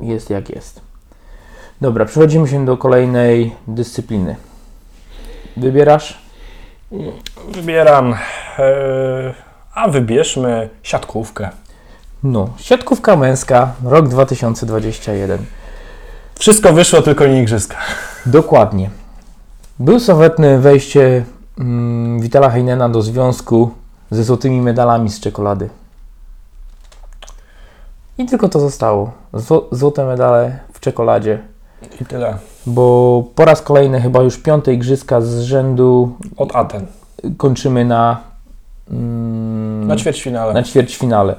jest 0.00 0.30
jak 0.30 0.50
jest. 0.50 0.80
Dobra, 1.80 2.04
przechodzimy 2.04 2.48
się 2.48 2.64
do 2.64 2.76
kolejnej 2.76 3.56
dyscypliny. 3.68 4.36
Wybierasz? 5.56 6.18
Wybieram, 7.48 8.14
e, 8.58 9.34
a 9.74 9.88
wybierzmy 9.88 10.68
siatkówkę. 10.82 11.50
No, 12.22 12.48
siatkówka 12.58 13.16
męska, 13.16 13.72
rok 13.84 14.08
2021. 14.08 15.38
Wszystko 16.38 16.72
wyszło, 16.72 17.02
tylko 17.02 17.26
nie 17.26 17.42
igrzyska. 17.42 17.76
Dokładnie. 18.26 18.90
Był 19.78 20.00
sławetne 20.00 20.58
wejście 20.58 21.24
mm, 21.58 22.20
Witala 22.20 22.50
Heinena 22.50 22.88
do 22.88 23.02
związku 23.02 23.70
ze 24.10 24.24
złotymi 24.24 24.60
medalami 24.60 25.10
z 25.10 25.20
czekolady. 25.20 25.70
I 28.18 28.26
tylko 28.26 28.48
to 28.48 28.60
zostało. 28.60 29.10
Zło, 29.32 29.68
złote 29.72 30.04
medale 30.06 30.58
w 30.72 30.80
czekoladzie. 30.80 31.38
I 32.00 32.04
tyle. 32.04 32.38
Bo 32.66 33.24
po 33.34 33.44
raz 33.44 33.62
kolejny, 33.62 34.00
chyba 34.00 34.22
już 34.22 34.38
piąte 34.38 34.72
igrzyska 34.74 35.20
z 35.20 35.40
rzędu 35.40 36.12
Od 36.36 36.56
Aten. 36.56 36.86
kończymy 37.36 37.84
na, 37.84 38.20
mm, 38.90 39.86
Na 39.86 39.96
ćwierćfinale. 39.96 40.54
na 40.54 40.62
ćwierćfinale. 40.62 41.34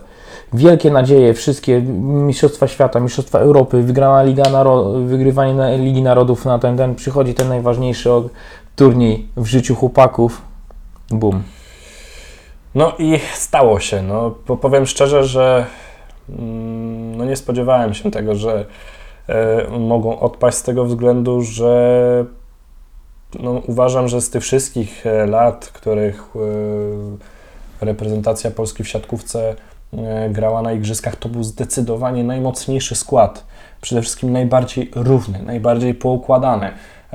Wielkie 0.54 0.92
nadzieje, 0.92 1.34
wszystkie 1.34 1.82
Mistrzostwa 1.82 2.68
Świata, 2.68 3.00
Mistrzostwa 3.00 3.40
Europy, 3.40 3.84
wygrana 3.84 4.24
Liga 4.24 4.44
Naro- 4.44 5.06
wygrywanie 5.06 5.78
Ligi 5.78 6.02
Narodów 6.02 6.46
na 6.46 6.60
ten, 6.60 6.78
ten 6.78 6.96
przychodzi 6.96 7.34
ten 7.34 7.50
najważniejszy 7.50 8.10
turniej 8.76 9.28
w 9.38 9.46
życiu 9.46 9.76
chłopaków. 9.76 10.42
Bum. 11.10 11.44
No 12.76 12.92
i 13.00 13.20
stało 13.34 13.80
się. 13.80 14.02
No, 14.02 14.32
po- 14.46 14.58
powiem 14.58 14.86
szczerze, 14.86 15.24
że 15.24 15.66
no 17.18 17.26
nie 17.26 17.36
spodziewałem 17.36 17.94
się 17.94 18.12
tego, 18.12 18.36
że 18.36 18.66
e, 19.28 19.80
mogą 19.80 20.20
odpaść 20.20 20.58
z 20.58 20.63
tego 20.63 20.86
względu, 20.86 21.42
że 21.42 22.26
no, 23.40 23.52
uważam, 23.52 24.08
że 24.08 24.22
z 24.22 24.30
tych 24.30 24.44
wszystkich 24.44 25.06
e, 25.06 25.26
lat, 25.26 25.66
których 25.74 26.24
e, 27.82 27.86
reprezentacja 27.86 28.52
Polski 28.52 28.84
w 28.84 28.88
siatkówce 28.88 29.56
grała 30.30 30.62
na 30.62 30.74
igrzyskach, 30.74 31.16
to 31.16 31.30
był 31.30 31.44
zdecydowanie 31.44 32.24
najmocniejszy 32.24 32.96
skład. 32.96 33.44
Przede 33.82 34.02
wszystkim 34.02 34.32
najbardziej 34.32 34.92
równy, 34.96 35.44
najbardziej 35.44 35.94
poukładany. 35.94 36.72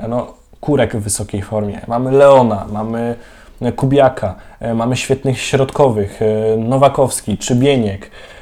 No, 0.09 0.33
Kurek 0.61 0.95
w 0.95 0.99
wysokiej 0.99 1.41
formie. 1.41 1.81
Mamy 1.87 2.11
Leona, 2.11 2.65
mamy 2.71 3.15
Kubiaka, 3.75 4.35
mamy 4.75 4.95
świetnych 4.95 5.41
środkowych, 5.41 6.19
Nowakowski, 6.57 7.37
czy 7.37 7.55
Bieniek, 7.55 8.05
e, 8.05 8.32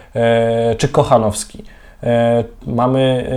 czy 0.78 0.88
Kochanowski. 0.88 1.64
E, 2.04 2.44
Mamy, 2.68 3.30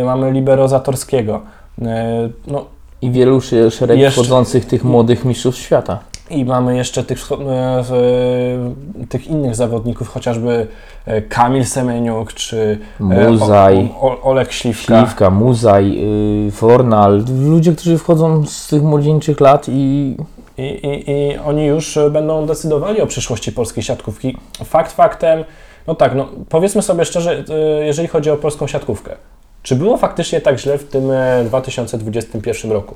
e, 0.00 0.04
mamy 0.04 0.30
Libero 0.32 0.68
Zatorskiego. 0.68 1.40
E, 1.82 2.28
No, 2.46 2.64
I 3.02 3.10
wielu 3.10 3.40
szereg 3.70 3.98
Jeszcze- 3.98 4.20
wchodzących 4.20 4.64
tych 4.66 4.84
młodych 4.84 5.24
mistrzów 5.24 5.56
świata. 5.56 5.98
i 6.30 6.44
mamy 6.44 6.76
jeszcze 6.76 7.04
tych, 7.04 7.18
e, 7.32 7.84
tych 9.08 9.26
innych 9.26 9.54
zawodników, 9.54 10.08
chociażby 10.08 10.66
e, 11.06 11.22
Kamil 11.22 11.64
Semeniuk, 11.64 12.32
czy 12.32 12.78
e, 13.00 13.04
Muzaj, 13.30 13.90
O, 14.00 14.06
o, 14.10 14.22
Olek 14.22 14.52
Śliwka. 14.52 15.00
Śliwka, 15.00 15.30
Muzaj, 15.30 15.92
yy, 16.44 16.50
Fornal. 16.50 17.24
Ludzie, 17.40 17.72
którzy 17.72 17.98
wchodzą 17.98 18.46
z 18.46 18.66
tych 18.68 18.82
młodzieńczych 18.82 19.40
lat 19.40 19.66
i 19.68 20.16
I, 20.58 20.62
i, 20.62 21.10
I 21.10 21.38
oni 21.38 21.66
już 21.66 21.96
e, 21.96 22.10
będą 22.10 22.46
decydowali 22.46 23.00
o 23.00 23.06
przyszłości 23.06 23.52
polskiej 23.52 23.82
siatkówki. 23.82 24.36
Fakt 24.64 24.92
faktem, 24.92 25.44
no 25.88 25.94
tak, 25.94 26.14
no 26.14 26.28
powiedzmy 26.48 26.82
sobie 26.82 27.04
szczerze, 27.04 27.44
e, 27.80 27.86
jeżeli 27.86 28.08
chodzi 28.08 28.30
o 28.30 28.36
polską 28.36 28.66
siatkówkę, 28.66 29.16
czy 29.62 29.76
było 29.76 29.96
faktycznie 29.96 30.40
tak 30.40 30.58
źle 30.58 30.78
w 30.78 30.84
tym 30.84 31.10
e, 31.10 31.44
2021 31.44 32.72
roku? 32.72 32.94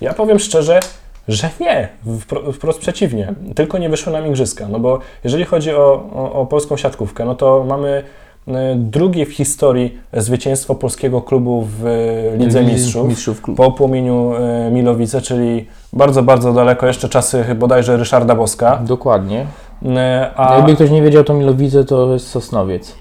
Ja 0.00 0.14
powiem 0.14 0.38
szczerze, 0.38 0.80
że 1.28 1.50
nie, 1.60 1.88
wpro- 2.06 2.52
wprost 2.52 2.78
przeciwnie, 2.78 3.34
tylko 3.54 3.78
nie 3.78 3.88
wyszło 3.88 4.12
nam 4.12 4.26
igrzyska, 4.26 4.68
no 4.68 4.78
bo 4.78 4.98
jeżeli 5.24 5.44
chodzi 5.44 5.74
o, 5.74 6.10
o, 6.14 6.32
o 6.32 6.46
polską 6.46 6.76
siatkówkę, 6.76 7.24
no 7.24 7.34
to 7.34 7.64
mamy 7.68 8.02
e, 8.48 8.74
drugie 8.76 9.26
w 9.26 9.32
historii 9.32 9.98
zwycięstwo 10.12 10.74
polskiego 10.74 11.22
klubu 11.22 11.68
w 11.78 11.86
e, 11.86 12.36
Lidze 12.36 12.62
Mistrzów. 12.62 13.08
Mistrzów 13.08 13.42
klub. 13.42 13.56
Po 13.56 13.72
płomieniu 13.72 14.32
e, 14.34 14.70
Milowice, 14.70 15.20
czyli 15.20 15.66
bardzo, 15.92 16.22
bardzo 16.22 16.52
daleko, 16.52 16.86
jeszcze 16.86 17.08
czasy 17.08 17.44
bodajże 17.54 17.96
Ryszarda 17.96 18.34
Boska. 18.34 18.76
Dokładnie. 18.84 19.46
E, 19.86 20.30
A 20.36 20.56
Jakby 20.56 20.74
ktoś 20.74 20.90
nie 20.90 21.02
wiedział, 21.02 21.24
to 21.24 21.34
Milowice 21.34 21.84
to 21.84 22.12
jest 22.12 22.28
Sosnowiec. 22.28 22.96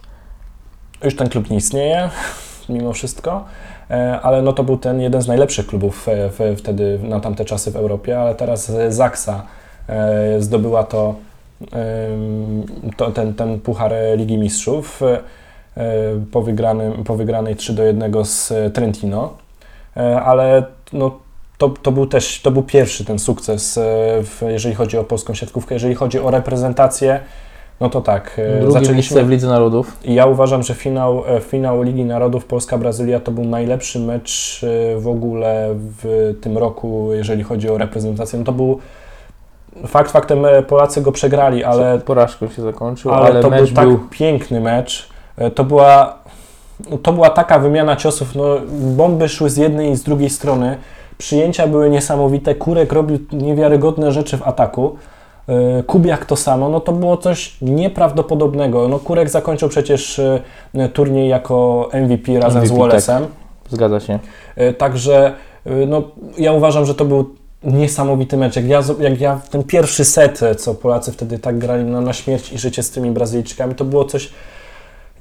już 1.03 1.15
ten 1.15 1.29
klub 1.29 1.49
nie 1.49 1.57
istnieje, 1.57 2.09
mimo 2.69 2.93
wszystko, 2.93 3.45
E, 3.91 4.19
ale 4.21 4.41
no 4.41 4.53
to 4.53 4.63
był 4.63 4.77
ten 4.77 5.01
jeden 5.01 5.21
z 5.21 5.27
najlepszych 5.27 5.67
klubów 5.67 6.09
e, 6.09 6.29
w, 6.29 6.55
wtedy 6.57 6.99
na 7.03 7.19
tamte 7.19 7.45
czasy 7.45 7.71
w 7.71 7.75
Europie, 7.75 8.19
ale 8.19 8.35
teraz 8.35 8.71
Zaksa 8.89 9.45
zdobyła 10.39 10.83
to, 10.83 11.15
to 12.97 13.11
ten, 13.11 13.33
ten 13.33 13.59
puchar 13.59 13.93
Ligi 14.15 14.37
Mistrzów 14.37 15.01
po, 16.31 16.41
wygranym, 16.41 17.03
po 17.03 17.15
wygranej 17.15 17.55
3 17.55 17.73
do 17.73 17.83
1 17.83 18.25
z 18.25 18.53
Trentino, 18.73 19.33
ale 20.25 20.63
no, 20.93 21.19
to, 21.61 21.69
to 21.69 21.91
był 21.91 22.05
też 22.05 22.41
to 22.41 22.51
był 22.51 22.63
pierwszy 22.63 23.05
ten 23.05 23.19
sukces, 23.19 23.77
e, 23.77 23.81
w, 24.23 24.41
jeżeli 24.47 24.75
chodzi 24.75 24.97
o 24.97 25.03
polską 25.03 25.33
siatkówkę, 25.33 25.75
jeżeli 25.75 25.95
chodzi 25.95 26.19
o 26.19 26.31
reprezentację, 26.31 27.19
no 27.79 27.89
to 27.89 28.01
tak, 28.01 28.31
e, 28.37 28.59
Drugie 28.59 28.79
zaczęliśmy 28.79 29.23
w 29.23 29.29
Lidze 29.29 29.47
Narodów. 29.47 29.97
i 30.03 30.13
ja 30.13 30.25
uważam, 30.25 30.63
że 30.63 30.73
finał, 30.73 31.23
e, 31.27 31.39
finał 31.39 31.83
Ligi 31.83 32.05
Narodów 32.05 32.45
Polska-Brazylia 32.45 33.19
to 33.19 33.31
był 33.31 33.43
najlepszy 33.43 33.99
mecz 33.99 34.61
w 34.97 35.07
ogóle 35.07 35.75
w 35.75 36.33
tym 36.41 36.57
roku, 36.57 37.09
jeżeli 37.13 37.43
chodzi 37.43 37.69
o 37.69 37.77
reprezentację. 37.77 38.39
No 38.39 38.45
to 38.45 38.51
był 38.51 38.79
fakt 39.87 40.11
faktem 40.11 40.45
Polacy 40.67 41.01
go 41.01 41.11
przegrali, 41.11 41.63
ale, 41.63 41.99
Porażką 41.99 42.49
się 42.49 42.61
zakończył, 42.61 43.11
ale, 43.11 43.25
ale, 43.25 43.41
to 43.41 43.51
był 43.51 43.67
tak 43.67 43.87
był... 43.87 43.99
piękny 44.09 44.59
mecz. 44.59 45.09
To 45.55 45.63
była, 45.63 46.17
to 47.03 47.13
była 47.13 47.29
taka 47.29 47.59
wymiana 47.59 47.95
ciosów. 47.95 48.35
No, 48.35 48.43
bomby 48.71 49.29
szły 49.29 49.49
z 49.49 49.57
jednej 49.57 49.91
i 49.91 49.95
z 49.95 50.03
drugiej 50.03 50.29
strony. 50.29 50.77
Przyjęcia 51.21 51.67
były 51.67 51.89
niesamowite. 51.89 52.55
Kurek 52.55 52.93
robił 52.93 53.19
niewiarygodne 53.31 54.11
rzeczy 54.11 54.37
w 54.37 54.47
ataku. 54.47 54.95
E, 55.47 55.83
Kubiak 55.83 56.25
to 56.25 56.35
samo, 56.35 56.69
no 56.69 56.79
to 56.79 56.91
było 56.91 57.17
coś 57.17 57.57
nieprawdopodobnego. 57.61 58.87
No 58.87 58.99
Kurek 58.99 59.29
zakończył 59.29 59.69
przecież 59.69 60.19
e, 60.19 60.89
turniej 60.93 61.29
jako 61.29 61.89
MVP 61.93 62.39
razem 62.39 62.63
MVP, 62.63 62.75
z 62.75 62.79
Wallace'em. 62.79 63.21
Zgadza 63.69 63.99
się. 63.99 64.19
E, 64.55 64.73
Także 64.73 65.33
e, 65.65 65.85
no, 65.85 66.01
ja 66.37 66.53
uważam, 66.53 66.85
że 66.85 66.95
to 66.95 67.05
był 67.05 67.35
niesamowity 67.63 68.37
mecz. 68.37 68.55
Jak 68.55 68.65
ja, 68.65 68.81
jak 68.99 69.21
ja 69.21 69.41
ten 69.51 69.63
pierwszy 69.63 70.05
set, 70.05 70.43
e, 70.43 70.55
co 70.55 70.75
Polacy 70.75 71.11
wtedy 71.11 71.39
tak 71.39 71.57
grali 71.57 71.83
na, 71.83 72.01
na 72.01 72.13
śmierć 72.13 72.53
i 72.53 72.57
życie 72.57 72.83
z 72.83 72.91
tymi 72.91 73.11
Brazylijczykami, 73.11 73.75
to 73.75 73.85
było 73.85 74.05
coś 74.05 74.29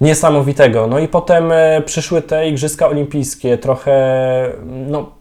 niesamowitego. 0.00 0.86
No 0.86 0.98
i 0.98 1.08
potem 1.08 1.52
e, 1.52 1.82
przyszły 1.82 2.22
te 2.22 2.48
Igrzyska 2.48 2.88
Olimpijskie, 2.88 3.58
trochę 3.58 3.92
no, 4.66 5.19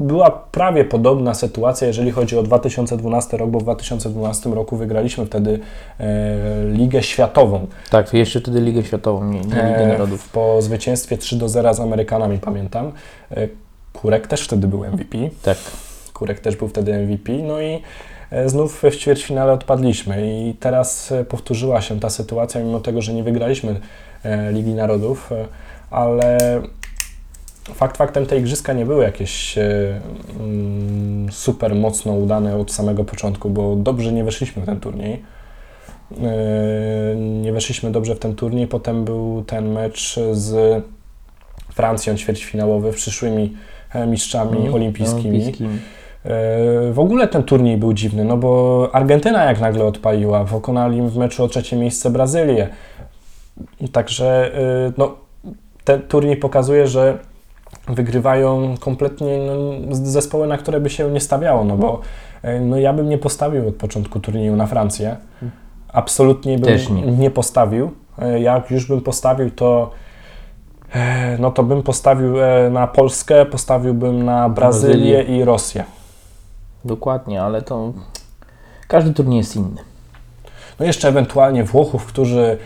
była 0.00 0.30
prawie 0.30 0.84
podobna 0.84 1.34
sytuacja, 1.34 1.86
jeżeli 1.86 2.10
chodzi 2.10 2.38
o 2.38 2.42
2012 2.42 3.36
rok, 3.36 3.50
bo 3.50 3.60
w 3.60 3.62
2012 3.62 4.50
roku 4.50 4.76
wygraliśmy 4.76 5.26
wtedy 5.26 5.60
e, 6.00 6.06
Ligę 6.72 7.02
Światową. 7.02 7.66
Tak, 7.90 8.14
jeszcze 8.14 8.40
wtedy 8.40 8.60
Ligę 8.60 8.84
Światową, 8.84 9.24
nie, 9.24 9.40
nie 9.40 9.44
Ligę 9.44 9.84
E, 9.84 9.88
Narodów. 9.88 10.28
Po 10.28 10.62
zwycięstwie 10.62 11.18
3 11.18 11.36
do 11.36 11.48
0 11.48 11.74
z 11.74 11.80
Amerykanami, 11.80 12.38
pamiętam. 12.38 12.92
E, 13.30 13.48
Kurek 13.92 14.26
też 14.26 14.42
wtedy 14.42 14.68
był 14.68 14.84
MVP. 14.84 15.18
Tak. 15.42 15.58
Kurek 16.14 16.40
też 16.40 16.56
był 16.56 16.68
wtedy 16.68 16.98
MVP. 16.98 17.32
No 17.32 17.60
i 17.60 17.82
e, 18.30 18.48
znów 18.48 18.82
w 18.82 18.96
ćwierćfinale 18.96 19.52
odpadliśmy. 19.52 20.16
I 20.26 20.54
teraz 20.54 21.12
e, 21.12 21.24
powtórzyła 21.24 21.80
się 21.80 22.00
ta 22.00 22.10
sytuacja, 22.10 22.60
mimo 22.60 22.80
tego, 22.80 23.02
że 23.02 23.14
nie 23.14 23.22
wygraliśmy 23.22 23.80
e, 24.24 24.52
Ligi 24.52 24.74
Narodów, 24.74 25.32
e, 25.32 25.46
ale 25.90 26.38
fakt 27.74 27.96
faktem 27.96 28.26
te 28.26 28.38
igrzyska 28.38 28.72
nie 28.72 28.86
były 28.86 29.04
jakieś 29.04 29.58
e, 29.58 30.00
mm, 30.40 31.32
super 31.32 31.74
mocno 31.74 32.12
udane 32.12 32.56
od 32.56 32.72
samego 32.72 33.04
początku, 33.04 33.50
bo 33.50 33.76
dobrze 33.76 34.12
nie 34.12 34.24
weszliśmy 34.24 34.62
w 34.62 34.66
ten 34.66 34.80
turniej. 34.80 35.22
E, 36.22 37.16
Nie 37.16 37.52
weszliśmy 37.52 37.90
dobrze 37.90 38.14
w 38.14 38.18
ten 38.18 38.34
turniej. 38.34 38.66
Potem 38.66 39.04
był 39.04 39.44
ten 39.46 39.72
mecz 39.72 40.16
z 40.32 40.82
Francją 41.72 42.16
ćwierćfinałowy, 42.16 42.92
przyszłymi 42.92 43.56
e, 43.94 44.06
mistrzami 44.06 44.56
Mhm, 44.56 44.74
olimpijskimi. 44.74 45.28
olimpijskimi. 45.30 45.78
W 46.92 46.98
ogóle 46.98 47.28
ten 47.28 47.42
turniej 47.42 47.76
był 47.76 47.92
dziwny, 47.92 48.24
no 48.24 48.36
bo 48.36 48.88
Argentyna 48.92 49.44
jak 49.44 49.60
nagle 49.60 49.84
odpaliła, 49.84 50.44
pokonali 50.44 51.02
w 51.02 51.16
meczu 51.16 51.44
o 51.44 51.48
trzecie 51.48 51.76
miejsce 51.76 52.10
Brazylię. 52.10 52.68
Także 53.92 54.52
no, 54.96 55.16
ten 55.84 56.02
turniej 56.02 56.36
pokazuje, 56.36 56.86
że 56.86 57.18
wygrywają 57.88 58.74
kompletnie 58.80 59.38
no, 59.46 59.94
zespoły, 59.96 60.46
na 60.46 60.58
które 60.58 60.80
by 60.80 60.90
się 60.90 61.10
nie 61.10 61.20
stawiało, 61.20 61.64
no 61.64 61.76
bo 61.76 62.00
e, 62.42 62.60
no, 62.60 62.78
ja 62.78 62.92
bym 62.92 63.08
nie 63.08 63.18
postawił 63.18 63.68
od 63.68 63.74
początku 63.74 64.20
turnieju 64.20 64.56
na 64.56 64.66
Francję. 64.66 65.16
Absolutnie 65.92 66.58
bym 66.58 66.76
nie. 66.90 67.02
nie 67.02 67.30
postawił. 67.30 67.90
E, 68.18 68.40
Jak 68.40 68.70
już 68.70 68.88
bym 68.88 69.00
postawił, 69.00 69.50
to 69.50 69.90
e, 70.94 71.38
no 71.38 71.50
to 71.50 71.62
bym 71.62 71.82
postawił 71.82 72.34
na 72.70 72.86
Polskę, 72.86 73.46
postawiłbym 73.46 74.24
na 74.24 74.48
Brazylię 74.48 75.14
Brazylię. 75.14 75.36
i 75.38 75.44
Rosję. 75.44 75.84
Dokładnie, 76.84 77.42
ale 77.42 77.62
to 77.62 77.92
każdy 78.88 79.14
turniej 79.14 79.38
jest 79.38 79.56
inny. 79.56 79.80
No 80.80 80.86
jeszcze 80.86 81.08
ewentualnie 81.08 81.64
Włochów, 81.64 82.06
którzy 82.06 82.58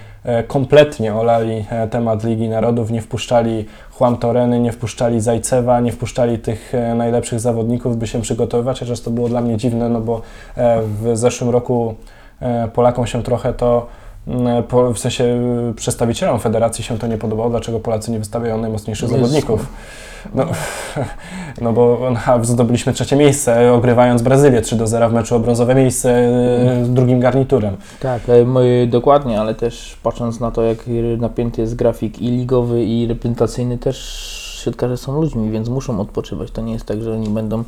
kompletnie 0.49 1.15
olali 1.15 1.65
e, 1.71 1.89
temat 1.89 2.25
Ligi 2.25 2.49
Narodów, 2.49 2.91
nie 2.91 3.03
wpuszczali 3.03 3.67
Juan 4.01 4.17
Toreny, 4.17 4.61
nie 4.61 4.73
wpuszczali 4.73 5.21
Zajcewa, 5.21 5.81
nie 5.81 5.93
wpuszczali 5.93 6.39
tych 6.39 6.75
e, 6.75 6.95
najlepszych 6.95 7.41
zawodników, 7.41 7.97
by 7.97 8.07
się 8.07 8.21
przygotowywać, 8.21 8.81
chociaż 8.81 9.01
to 9.01 9.11
było 9.11 9.29
dla 9.29 9.41
mnie 9.41 9.57
dziwne, 9.57 9.89
no 9.89 10.01
bo 10.01 10.23
e, 10.57 10.83
w 10.83 11.17
zeszłym 11.17 11.51
roku 11.51 11.95
e, 12.41 12.69
Polakom 12.69 13.07
się 13.07 13.23
trochę 13.23 13.53
to 13.53 13.87
w 14.95 14.99
sensie 14.99 15.25
y, 15.71 15.75
przedstawicielom 15.75 16.41
federacji 16.41 16.85
się 16.85 16.99
to 16.99 17.07
nie 17.07 17.19
podobało, 17.19 17.51
dlaczego 17.51 17.81
Polacy 17.81 18.11
nie 18.11 18.19
wystawiają 18.19 18.59
najmocniejszych 18.59 19.11
No 19.11 19.17
jest- 19.17 19.31
zawodników. 19.31 19.67
No, 20.35 20.47
no 21.63 21.73
bo 21.73 22.11
no, 22.27 22.45
zdobyliśmy 22.45 22.93
trzecie 22.93 23.17
miejsce, 23.17 23.73
ogrywając 23.73 24.23
Brazylię 24.23 24.61
3 24.61 24.77
do 24.77 24.87
0 24.87 25.09
w 25.09 25.13
meczu 25.13 25.37
o 25.37 25.41
brązowe 25.41 25.75
miejsce 25.75 26.11
e, 26.11 26.85
z 26.85 26.91
drugim 26.91 27.21
garniturem. 27.21 27.77
Tak, 28.01 28.23
e, 28.29 28.87
dokładnie, 28.87 29.41
ale 29.41 29.55
też 29.55 29.97
patrząc 30.03 30.41
na 30.41 30.51
to, 30.51 30.63
jak 30.63 30.79
napięty 31.19 31.61
jest 31.61 31.77
grafik 31.77 32.23
i 32.23 32.31
ligowy, 32.31 32.85
i 32.85 33.07
reprezentacyjny, 33.07 33.79
też 33.79 33.97
siatkarze 34.65 34.97
są 34.97 35.21
ludźmi, 35.21 35.51
więc 35.51 35.69
muszą 35.69 36.01
odpoczywać. 36.01 36.51
To 36.51 36.61
nie 36.61 36.73
jest 36.73 36.87
tak, 36.87 37.03
że 37.03 37.13
oni 37.13 37.29
będą 37.29 37.65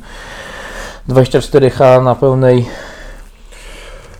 24H 1.09 2.03
na 2.03 2.15
pełnej 2.15 2.65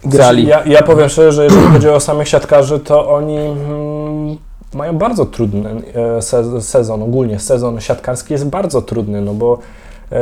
grali. 0.05 0.47
Ja, 0.47 0.63
ja 0.65 0.83
powiem 0.83 1.09
szczerze, 1.09 1.31
że 1.31 1.43
jeżeli 1.43 1.67
chodzi 1.67 1.89
o 1.89 1.99
samych 1.99 2.27
siatkarzy, 2.27 2.79
to 2.79 3.09
oni 3.13 3.37
mm, 3.37 4.37
mają 4.73 4.97
bardzo 4.97 5.25
trudny 5.25 5.69
e, 5.95 6.21
se- 6.21 6.61
sezon, 6.61 7.03
ogólnie 7.03 7.39
sezon 7.39 7.81
siatkarski 7.81 8.33
jest 8.33 8.47
bardzo 8.47 8.81
trudny, 8.81 9.21
no 9.21 9.33
bo 9.33 9.57
e, 10.11 10.17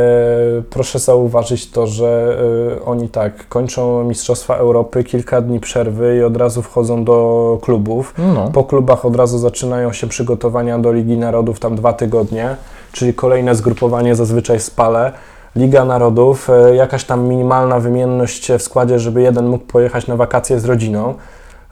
proszę 0.69 0.99
zauważyć 0.99 1.71
to, 1.71 1.87
że 1.87 2.37
e, 2.81 2.85
oni 2.85 3.09
tak 3.09 3.47
kończą 3.47 4.03
Mistrzostwa 4.03 4.55
Europy, 4.55 5.03
kilka 5.03 5.41
dni 5.41 5.59
przerwy 5.59 6.17
i 6.17 6.23
od 6.23 6.37
razu 6.37 6.61
wchodzą 6.61 7.03
do 7.03 7.57
klubów. 7.61 8.13
No, 8.35 8.51
Po 8.53 8.63
klubach 8.63 9.05
od 9.05 9.15
razu 9.15 9.37
zaczynają 9.37 9.93
się 9.93 10.07
przygotowania 10.07 10.79
do 10.79 10.91
Ligi 10.91 11.17
Narodów, 11.17 11.59
tam 11.59 11.75
dwa 11.75 11.93
tygodnie, 11.93 12.55
czyli 12.91 13.13
kolejne 13.13 13.55
zgrupowanie 13.55 14.15
zazwyczaj 14.15 14.59
Spale. 14.59 15.11
Liga 15.55 15.85
Narodów, 15.85 16.49
e, 16.49 16.75
jakaś 16.75 17.03
tam 17.03 17.23
minimalna 17.27 17.79
wymienność 17.79 18.51
w 18.51 18.61
składzie, 18.61 18.99
żeby 18.99 19.21
jeden 19.21 19.45
mógł 19.47 19.65
pojechać 19.65 20.07
na 20.07 20.15
wakacje 20.15 20.59
z 20.59 20.65
rodziną 20.65 21.13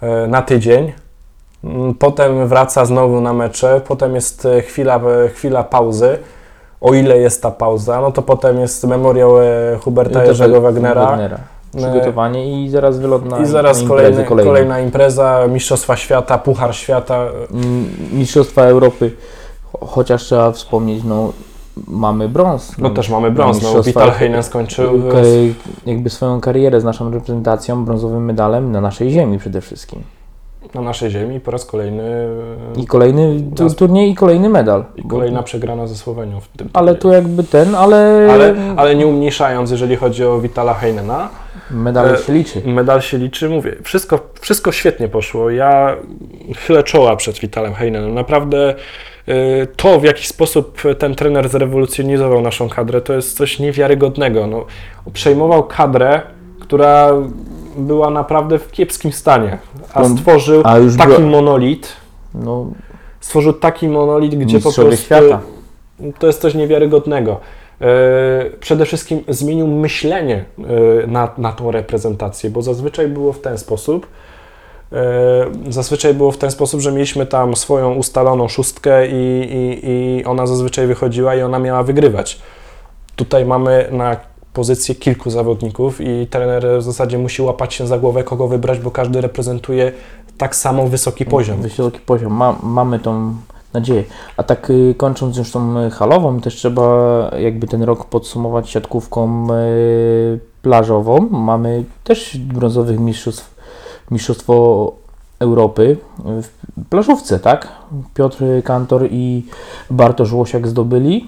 e, 0.01 0.27
na 0.27 0.41
tydzień. 0.41 0.93
Mm, 1.63 1.93
Potem 1.93 2.47
wraca 2.47 2.85
znowu 2.85 3.21
na 3.21 3.33
mecze, 3.33 3.81
potem 3.87 4.15
jest 4.15 4.45
e, 4.45 4.61
chwila, 4.61 4.99
chwila 5.33 5.63
pauzy. 5.63 6.17
O 6.81 6.93
ile 6.93 7.17
jest 7.17 7.41
ta 7.41 7.51
pauza, 7.51 8.01
no 8.01 8.11
to 8.11 8.21
potem 8.21 8.59
jest 8.59 8.83
memoriał 8.87 9.31
Huberta 9.83 10.23
Jerzego 10.25 10.61
Wagnera. 10.61 11.05
Wagnera. 11.05 11.37
Przygotowanie 11.77 12.63
i 12.65 12.69
zaraz 12.69 12.99
wylot 12.99 13.25
na 13.25 13.39
I 13.39 13.45
zaraz 13.45 13.81
na 13.81 13.87
kolejny, 13.87 14.25
kolejna 14.25 14.79
impreza, 14.79 15.47
Mistrzostwa 15.49 15.95
Świata, 15.95 16.37
Puchar 16.37 16.75
Świata. 16.75 17.25
Mistrzostwa 18.13 18.61
Europy, 18.63 19.11
cho- 19.73 19.85
chociaż 19.87 20.23
trzeba 20.23 20.51
wspomnieć, 20.51 21.03
no 21.03 21.33
mamy 21.87 22.29
brąz. 22.29 22.77
No 22.77 22.89
też 22.89 23.09
mamy 23.09 23.31
brąz, 23.31 23.61
no 23.61 23.83
Vital 23.83 24.11
Heinen 24.11 24.43
skończył 24.43 25.01
jakby 25.85 26.09
swoją 26.09 26.41
karierę 26.41 26.81
z 26.81 26.83
naszą 26.83 27.11
reprezentacją, 27.11 27.85
brązowym 27.85 28.25
medalem 28.25 28.71
na 28.71 28.81
naszej 28.81 29.09
ziemi 29.11 29.37
przede 29.37 29.61
wszystkim. 29.61 30.01
na 30.73 30.81
naszej 30.81 31.11
ziemi 31.11 31.39
po 31.39 31.51
raz 31.51 31.65
kolejny 31.65 32.27
I 32.77 32.85
kolejny 32.87 33.43
Nas- 33.59 33.75
turniej 33.75 34.11
i 34.11 34.15
kolejny 34.15 34.49
medal. 34.49 34.85
i 34.95 35.01
Bo- 35.01 35.09
kolejna 35.09 35.43
przegrana 35.43 35.87
ze 35.87 35.95
Słowenią 35.95 36.39
w 36.39 36.47
tym 36.47 36.69
Ale 36.73 36.95
tu 36.95 37.11
jakby 37.11 37.43
ten, 37.43 37.75
ale, 37.75 38.29
ale, 38.31 38.55
ale 38.77 38.95
nie 38.95 39.07
umniejszając, 39.07 39.71
jeżeli 39.71 39.95
chodzi 39.95 40.25
o 40.25 40.39
Vitala 40.39 40.73
Heinena, 40.73 41.29
medal 41.71 42.13
e, 42.13 42.17
się 42.17 42.33
liczy. 42.33 42.61
medal 42.65 43.01
się 43.01 43.17
liczy, 43.17 43.49
mówię, 43.49 43.75
wszystko, 43.83 44.19
wszystko 44.41 44.71
świetnie 44.71 45.07
poszło. 45.07 45.49
Ja 45.49 45.95
chylę 46.57 46.83
czoła 46.83 47.15
przed 47.15 47.39
Vitalem 47.39 47.73
Heinenem. 47.73 48.13
Naprawdę 48.13 48.75
y, 49.29 49.67
to, 49.75 49.99
w 49.99 50.03
jaki 50.03 50.27
sposób 50.27 50.81
ten 50.99 51.15
trener 51.15 51.49
zrewolucjonizował 51.49 52.41
naszą 52.41 52.69
kadrę, 52.69 53.01
to 53.01 53.13
jest 53.13 53.37
coś 53.37 53.59
niewiarygodnego. 53.59 54.47
No, 54.47 54.65
przejmował 55.13 55.63
kadrę, 55.63 56.21
która 56.59 57.09
była 57.77 58.09
naprawdę 58.09 58.59
w 58.59 58.71
kiepskim 58.71 59.11
stanie, 59.11 59.57
a 59.93 60.01
On- 60.01 60.17
stworzył 60.17 60.61
a 60.65 60.77
już 60.77 60.97
taki 60.97 61.09
była- 61.09 61.19
monolit, 61.29 61.93
No, 62.33 62.71
stworzył 63.19 63.53
taki 63.53 63.87
monolit, 63.87 64.35
gdzie 64.35 64.59
po 64.59 64.73
prostu 64.73 64.97
świata. 64.97 65.39
to 66.19 66.27
jest 66.27 66.41
coś 66.41 66.53
niewiarygodnego. 66.55 67.39
E, 67.81 67.85
Przede 68.59 68.85
wszystkim 68.85 69.23
zmienił 69.27 69.67
myślenie 69.67 70.45
e, 71.03 71.07
na, 71.07 71.31
na 71.37 71.51
tą 71.51 71.71
reprezentację, 71.71 72.49
bo 72.49 72.61
zazwyczaj 72.61 73.07
było 73.07 73.33
w 73.33 73.39
ten 73.41 73.57
sposób. 73.57 74.07
e, 74.91 75.45
Zazwyczaj 75.69 76.13
było 76.13 76.31
w 76.31 76.37
ten 76.37 76.51
sposób, 76.51 76.81
że 76.81 76.91
mieliśmy 76.91 77.25
tam 77.25 77.55
swoją 77.55 77.93
ustaloną 77.93 78.47
szóstkę 78.47 79.07
i, 79.07 79.13
i, 79.51 79.89
i 79.89 80.25
ona 80.25 80.47
zazwyczaj 80.47 80.87
wychodziła 80.87 81.35
i 81.35 81.41
ona 81.41 81.59
miała 81.59 81.83
wygrywać. 81.83 82.39
Tutaj 83.15 83.45
mamy 83.45 83.87
na 83.91 84.17
pozycję 84.53 84.95
kilku 84.95 85.29
zawodników 85.29 86.01
i 86.01 86.27
trener 86.27 86.67
w 86.79 86.83
zasadzie 86.83 87.17
musi 87.17 87.41
łapać 87.41 87.73
się 87.73 87.87
za 87.87 87.97
głowę, 87.97 88.23
kogo 88.23 88.47
wybrać, 88.47 88.79
bo 88.79 88.91
każdy 88.91 89.21
reprezentuje 89.21 89.91
tak 90.37 90.55
samo 90.55 90.87
wysoki 90.87 91.25
poziom. 91.25 91.61
Wysoki 91.61 91.99
poziom. 91.99 92.33
Ma, 92.33 92.55
mamy 92.63 92.99
tą 92.99 93.35
nadzieję. 93.73 94.03
A 94.37 94.43
tak 94.43 94.69
y, 94.69 94.95
kończąc 94.97 95.37
już 95.37 95.51
tą 95.51 95.79
y, 95.79 95.89
halową, 95.89 96.41
też 96.41 96.55
trzeba 96.55 96.85
jakby 97.39 97.67
ten 97.67 97.83
rok 97.83 98.05
podsumować 98.05 98.69
siatkówką 98.69 99.47
y, 99.53 100.39
plażową. 100.61 101.27
Mamy 101.29 101.83
też 102.03 102.37
brązowych 102.37 102.99
mistrzostw, 102.99 103.55
mistrzostwo 104.11 104.91
Europy 105.39 105.97
w 106.25 106.49
plażówce, 106.89 107.39
tak? 107.39 107.67
Piotr 108.13 108.43
Kantor 108.63 109.07
i 109.11 109.45
Bartosz 109.89 110.33
Łosiak 110.33 110.67
zdobyli. 110.67 111.27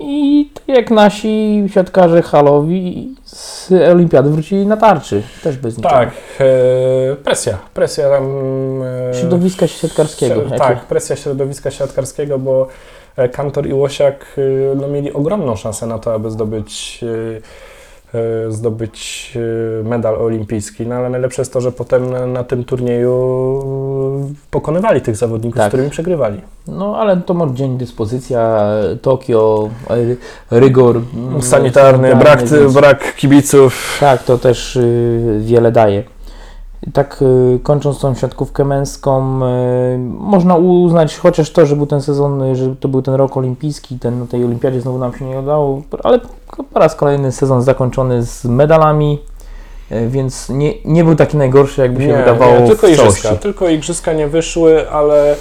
I 0.00 0.48
tak 0.54 0.68
jak 0.76 0.90
nasi 0.90 1.64
siatkarze 1.74 2.22
halowi 2.22 3.14
z 3.24 3.72
olimpiady 3.92 4.30
wrócili 4.30 4.66
na 4.66 4.76
tarczy. 4.76 5.22
Też 5.42 5.56
bez 5.56 5.76
niczego. 5.76 5.94
Tak, 5.94 6.10
e, 6.40 7.16
presja. 7.16 7.58
Presja 7.74 8.10
tam. 8.10 8.24
E, 9.10 9.14
Środowiska 9.14 9.66
siatkarskiego. 9.66 10.34
środ- 10.34 10.44
jakie- 10.50 10.58
tak, 10.58 10.80
presja 10.84 11.16
środowiska 11.16 11.70
siatkarskiego, 11.70 12.38
bo 12.38 12.68
e, 13.16 13.28
Kantor 13.28 13.66
i 13.66 13.72
Łosiak 13.72 14.26
e, 14.38 14.74
no, 14.74 14.88
mieli 14.88 15.12
ogromną 15.12 15.56
szansę 15.56 15.86
na 15.86 15.98
to, 15.98 16.14
aby 16.14 16.30
zdobyć. 16.30 17.00
E, 18.16 18.46
e, 18.46 18.52
zdobyć 18.52 19.32
e, 19.80 19.88
medal 19.88 20.14
olimpijski, 20.22 20.86
no 20.86 20.94
ale 20.94 21.10
najlepsze 21.10 21.42
jest 21.42 21.52
to, 21.52 21.60
że 21.60 21.72
potem 21.72 22.10
na, 22.10 22.26
na 22.26 22.44
tym 22.44 22.64
turnieju 22.64 23.16
pokonywali 24.50 25.00
tych 25.00 25.16
zawodników, 25.16 25.56
Tak. 25.56 25.66
z 25.66 25.68
którymi 25.68 25.90
przegrywali. 25.90 26.40
No 26.68 26.96
ale 26.96 27.16
to 27.16 27.34
może 27.34 27.54
dzień 27.54 27.78
dyspozycja, 27.78 28.60
Tokio, 29.02 29.68
ry- 29.88 30.16
rygor 30.50 30.96
mm, 31.16 31.42
Sanitarny, 31.42 32.16
brak, 32.16 32.44
więc- 32.44 32.72
brak 32.74 33.14
kibiców. 33.16 33.96
Tak, 34.00 34.22
to 34.22 34.38
też 34.38 34.76
y, 34.76 35.38
wiele 35.40 35.72
daje. 35.72 36.02
Tak 36.92 37.22
y, 37.22 37.58
kończąc 37.62 37.98
tą 37.98 38.14
siatkówkę 38.14 38.64
męską, 38.64 39.40
y, 39.42 39.98
można 40.18 40.56
uznać 40.56 41.16
chociaż 41.16 41.50
to, 41.50 41.66
że 41.66 41.76
był 41.76 41.86
ten 41.86 42.02
sezon, 42.02 42.56
że 42.56 42.76
to 42.80 42.88
był 42.88 43.02
ten 43.02 43.14
rok 43.14 43.36
olimpijski, 43.36 43.98
ten, 43.98 44.20
na 44.20 44.26
tej 44.26 44.44
olimpiadzie 44.44 44.80
znowu 44.80 44.98
nam 44.98 45.14
się 45.14 45.24
nie 45.24 45.38
udało, 45.38 45.82
ale 46.02 46.20
po 46.72 46.80
raz 46.80 46.94
kolejny 46.94 47.32
sezon 47.32 47.62
zakończony 47.62 48.22
z 48.22 48.44
medalami, 48.44 49.18
y, 49.92 50.08
więc 50.08 50.48
nie, 50.48 50.74
nie 50.84 51.04
był 51.04 51.16
taki 51.16 51.36
najgorszy, 51.36 51.80
jakby 51.80 52.02
się 52.02 52.16
wydawało 52.16 52.60
nie, 52.60 52.66
tylko 52.66 52.86
w 52.86 52.90
igrzyska. 52.90 53.22
całości. 53.22 53.42
Tylko 53.42 53.68
igrzyska 53.68 54.12
nie 54.12 54.28
wyszły, 54.28 54.90
ale 54.90 55.36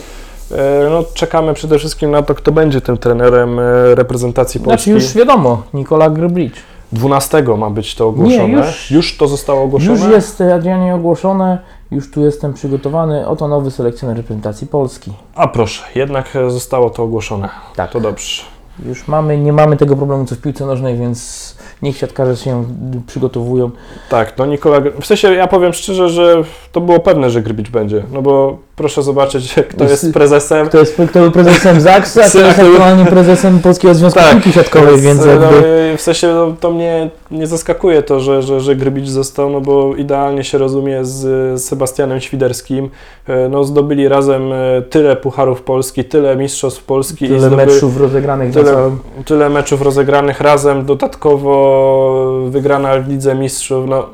no, 0.90 1.04
czekamy 1.14 1.54
przede 1.54 1.80
wszystkim 1.80 2.12
na 2.12 2.22
to, 2.22 2.36
kto 2.36 2.52
będzie 2.52 2.82
tym 2.82 2.98
trenerem 2.98 3.60
reprezentacji 3.94 4.60
Polski. 4.60 4.92
Znaczy 4.92 5.06
już 5.06 5.14
wiadomo, 5.14 5.64
Nikola 5.74 6.10
Gryblicz. 6.10 6.75
12 6.92 7.44
ma 7.58 7.70
być 7.70 7.96
to 7.96 8.08
ogłoszone. 8.08 8.48
Nie, 8.48 8.64
już- 8.92 9.18
to 9.18 9.28
zostało 9.28 9.62
ogłoszone? 9.64 9.92
Już 10.00 10.08
jest 10.08 10.42
Adrianie 10.42 10.96
ogłoszone, 10.96 11.58
już 11.92 12.12
tu 12.12 12.22
jestem 12.26 12.54
przygotowany. 12.54 13.28
Oto 13.28 13.48
nowy 13.48 13.72
selekcjoner 13.72 14.18
reprezentacji 14.18 14.68
Polski. 14.68 15.14
A 15.36 15.48
proszę, 15.48 15.84
jednak 15.96 16.36
e, 16.36 16.50
zostało 16.50 16.90
to 16.90 17.04
ogłoszone. 17.04 17.50
Tak. 17.76 17.92
To 17.92 18.00
dobrze. 18.00 18.55
Już 18.86 19.08
mamy, 19.08 19.38
nie 19.38 19.54
mamy 19.54 19.78
tego 19.78 19.96
problemu 19.96 20.26
co 20.26 20.36
w 20.36 20.40
piłce 20.40 20.66
nożnej, 20.66 20.98
więc 20.98 21.56
niech 21.82 21.98
siatkarze 21.98 22.38
się 22.38 22.66
przygotowują. 23.08 23.72
Tak, 24.10 24.38
no 24.38 24.46
Nikola, 24.46 24.82
w 25.02 25.06
sensie 25.06 25.34
ja 25.34 25.48
powiem 25.48 25.74
szczerze, 25.74 26.10
że 26.10 26.44
to 26.72 26.82
było 26.82 27.00
pewne, 27.00 27.30
że 27.30 27.42
Grbić 27.42 27.70
będzie, 27.70 28.04
no 28.12 28.22
bo 28.22 28.58
proszę 28.76 29.04
zobaczyć, 29.04 29.56
kto 29.70 29.84
Jest- 29.84 30.04
jest 30.04 30.14
prezesem. 30.14 30.68
Kto 30.68 30.78
jest 30.78 31.02
kto 31.10 31.20
był 31.20 31.32
prezesem 31.32 31.82
ZAKS, 31.82 32.18
a 32.18 32.30
kto 32.30 32.40
jest 32.46 32.60
aktualnie 32.60 33.06
prezesem 33.06 33.60
Polskiego 33.60 33.96
Związku 33.96 34.20
Tak, 34.20 34.32
Piłki 34.32 34.52
Siatkowej, 34.52 35.02
więc 35.02 35.26
no, 35.26 35.32
jakby... 35.32 35.94
w 35.98 36.02
sensie 36.02 36.28
no, 36.28 36.56
to 36.60 36.72
mnie 36.72 37.10
nie 37.32 37.48
zaskakuje 37.48 38.04
to, 38.04 38.20
że, 38.20 38.42
że, 38.42 38.60
że 38.62 38.76
Grybicz 38.76 39.08
został, 39.08 39.50
no 39.50 39.62
bo 39.62 39.96
idealnie 39.96 40.44
się 40.44 40.58
rozumie 40.58 41.06
z, 41.06 41.62
Sebastianem 41.64 42.22
Świderskim. 42.22 42.90
E, 43.28 43.50
No, 43.50 43.64
zdobyli 43.64 44.08
razem 44.08 44.54
e, 44.54 44.82
tyle 44.90 45.16
pucharów 45.16 45.62
Polski, 45.62 46.04
tyle 46.04 46.36
mistrzostw 46.36 46.84
Polski 46.84 47.26
i 47.26 47.28
Tyle 47.28 47.40
zdobyli 47.40 47.72
meczów 47.74 47.98
rozegranych 47.98 48.54
tyle- 48.54 48.72
całym... 48.74 49.00
tyle 49.26 49.50
meczów 49.50 49.82
rozegranych 49.82 50.42
razem, 50.42 50.86
dodatkowo 50.86 52.42
wygrana 52.50 53.00
w 53.00 53.08
Lidze 53.10 53.36
Mistrzów. 53.36 53.88
No, 53.88 54.10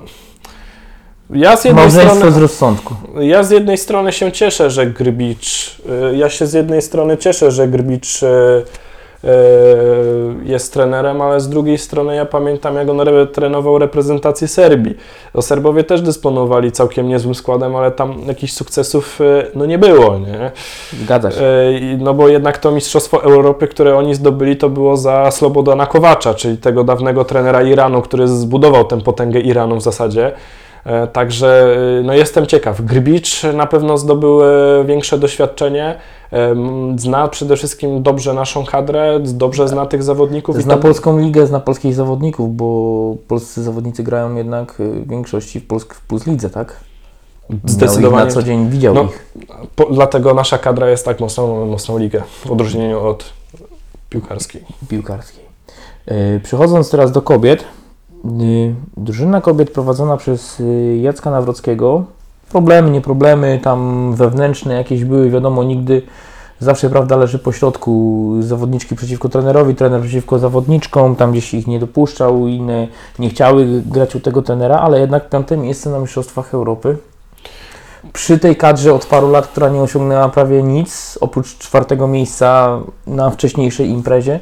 ja 1.30 1.58
z 1.58 1.66
jednej 1.66 1.84
Małżeństwo 1.86 2.16
strony 2.16 2.32
z 2.32 2.38
rozsądku. 2.38 2.94
ja 3.20 3.44
z 3.44 3.52
jednej 3.52 3.78
strony 3.78 4.12
się 4.12 4.32
cieszę, 4.32 4.70
że 4.70 4.86
Grbicz, 4.88 5.78
y, 6.14 6.18
ja 6.18 6.30
się 6.30 6.48
z 6.48 6.54
jednej 6.54 6.82
strony 6.82 7.18
cieszę, 7.18 7.52
że 7.52 7.68
Grbicz 7.68 8.24
jest 10.44 10.74
trenerem, 10.74 11.22
ale 11.22 11.40
z 11.40 11.50
drugiej 11.50 11.78
strony 11.78 12.16
ja 12.16 12.26
pamiętam, 12.26 12.76
jak 12.76 12.90
on 12.90 13.02
re- 13.02 13.28
trenował 13.28 13.78
reprezentację 13.78 14.48
Serbii. 14.48 14.96
No, 15.36 15.42
Serbowie 15.42 15.84
też 15.84 16.02
dysponowali 16.02 16.72
całkiem 16.72 17.08
niezłym 17.08 17.36
składem, 17.36 17.76
ale 17.76 17.92
tam 17.92 18.16
jakichś 18.28 18.54
sukcesów 18.54 19.22
y, 19.22 19.52
no, 19.56 19.66
nie 19.66 19.78
było, 19.78 20.18
nie? 20.20 20.52
Zgadza 21.04 21.32
się. 21.32 21.42
Y, 21.46 21.80
i- 21.82 21.98
No 22.02 22.14
bo 22.14 22.28
jednak 22.28 22.58
to 22.58 22.72
Mistrzostwo 22.72 23.24
Europy, 23.24 23.68
które 23.68 23.98
oni 23.98 24.16
zdobyli, 24.16 24.58
to 24.58 24.70
było 24.70 24.98
za 24.98 25.32
Slobodana 25.32 25.86
Kowacza, 25.86 26.34
czyli 26.34 26.58
tego 26.58 26.84
dawnego 26.84 27.26
trenera 27.26 27.62
Iranu, 27.64 28.02
który 28.02 28.28
zbudował 28.28 28.86
tę 28.86 29.02
potęgę 29.02 29.40
Iranu 29.40 29.76
w 29.76 29.82
zasadzie. 29.82 30.32
E, 30.86 31.08
Także 31.08 31.76
y, 32.00 32.04
no 32.04 32.14
jestem 32.14 32.46
ciekaw. 32.48 32.82
Grbicz 32.82 33.44
na 33.54 33.68
pewno 33.68 33.98
zdobył 33.98 34.44
e, 34.44 34.48
większe 34.86 35.18
doświadczenie. 35.18 35.96
Zna 36.96 37.28
przede 37.28 37.56
wszystkim 37.58 38.04
dobrze 38.04 38.34
naszą 38.34 38.66
kadrę, 38.66 39.20
dobrze 39.24 39.68
zna 39.68 39.86
tych 39.86 40.04
zawodników. 40.04 40.60
i 40.60 40.62
Zna 40.62 40.76
to- 40.76 40.82
polską 40.82 41.20
ligę, 41.20 41.48
zna 41.48 41.60
polskich 41.60 41.94
zawodników, 41.96 42.56
bo 42.56 43.16
polscy 43.28 43.64
zawodnicy 43.64 44.04
grają 44.04 44.36
jednak 44.36 44.80
y, 44.80 44.90
w 44.92 45.10
większości 45.10 45.60
w, 45.60 45.68
Polsk- 45.68 45.94
w 45.94 46.02
Plus 46.02 46.28
Lidze, 46.28 46.50
tak? 46.50 46.76
Zdecydowanie. 47.66 48.26
Na 48.26 48.32
co 48.32 48.44
dzień 48.44 48.70
widział 48.70 48.94
No, 48.94 49.04
ich. 49.04 49.34
Po, 49.76 49.86
dlatego 49.86 50.34
nasza 50.34 50.58
kadra 50.58 50.90
jest 50.90 51.06
tak 51.06 51.20
mocną, 51.20 51.66
mocną 51.66 51.98
ligę, 51.98 52.22
w 52.46 52.52
odróżnieniu 52.52 53.00
od 53.08 53.34
piłkarskiej. 54.10 54.64
piłkarskiej. 54.90 55.44
Yy, 56.08 56.40
Przechodząc 56.44 56.90
teraz 56.90 57.12
do 57.12 57.22
kobiet, 57.22 57.64
drużyna 58.98 59.42
kobiet 59.42 59.72
prowadzona 59.72 60.18
przez 60.18 60.60
yy, 60.60 60.98
Jacka 60.98 61.32
Nawrockiego, 61.32 62.04
problemy, 62.52 62.92
nie 62.92 63.02
problemy, 63.02 63.60
tam 63.64 64.12
wewnętrzne 64.16 64.74
jakieś 64.74 65.04
były, 65.04 65.30
wiadomo, 65.30 65.64
nigdy 65.64 66.02
zawsze 66.60 66.90
prawda 66.90 67.18
leży 67.18 67.40
po 67.40 67.52
środku, 67.52 68.36
zawodniczki 68.40 68.96
przeciwko 68.96 69.30
trenerowi, 69.30 69.76
trener 69.76 70.02
przeciwko 70.02 70.40
zawodniczkom, 70.40 71.16
tam 71.16 71.32
gdzieś 71.32 71.54
ich 71.54 71.68
nie 71.68 71.80
dopuszczał, 71.80 72.48
inne 72.48 72.88
nie 73.20 73.30
chciały 73.30 73.82
grać 73.86 74.16
u 74.16 74.20
tego 74.20 74.42
trenera, 74.42 74.80
ale 74.80 75.00
jednak 75.00 75.30
piąte 75.30 75.58
miejsce 75.58 75.90
na 75.90 76.00
Mistrzostwach 76.00 76.54
Europy. 76.54 76.98
Przy 78.14 78.40
tej 78.40 78.56
kadrze 78.56 78.94
od 78.94 79.06
paru 79.06 79.32
lat, 79.32 79.48
która 79.48 79.70
nie 79.70 79.82
osiągnęła 79.82 80.30
prawie 80.30 80.64
nic, 80.64 81.18
oprócz 81.22 81.58
czwartego 81.58 82.08
miejsca 82.08 82.80
na 83.08 83.30
wcześniejszej 83.30 83.90
imprezie. 83.90 84.40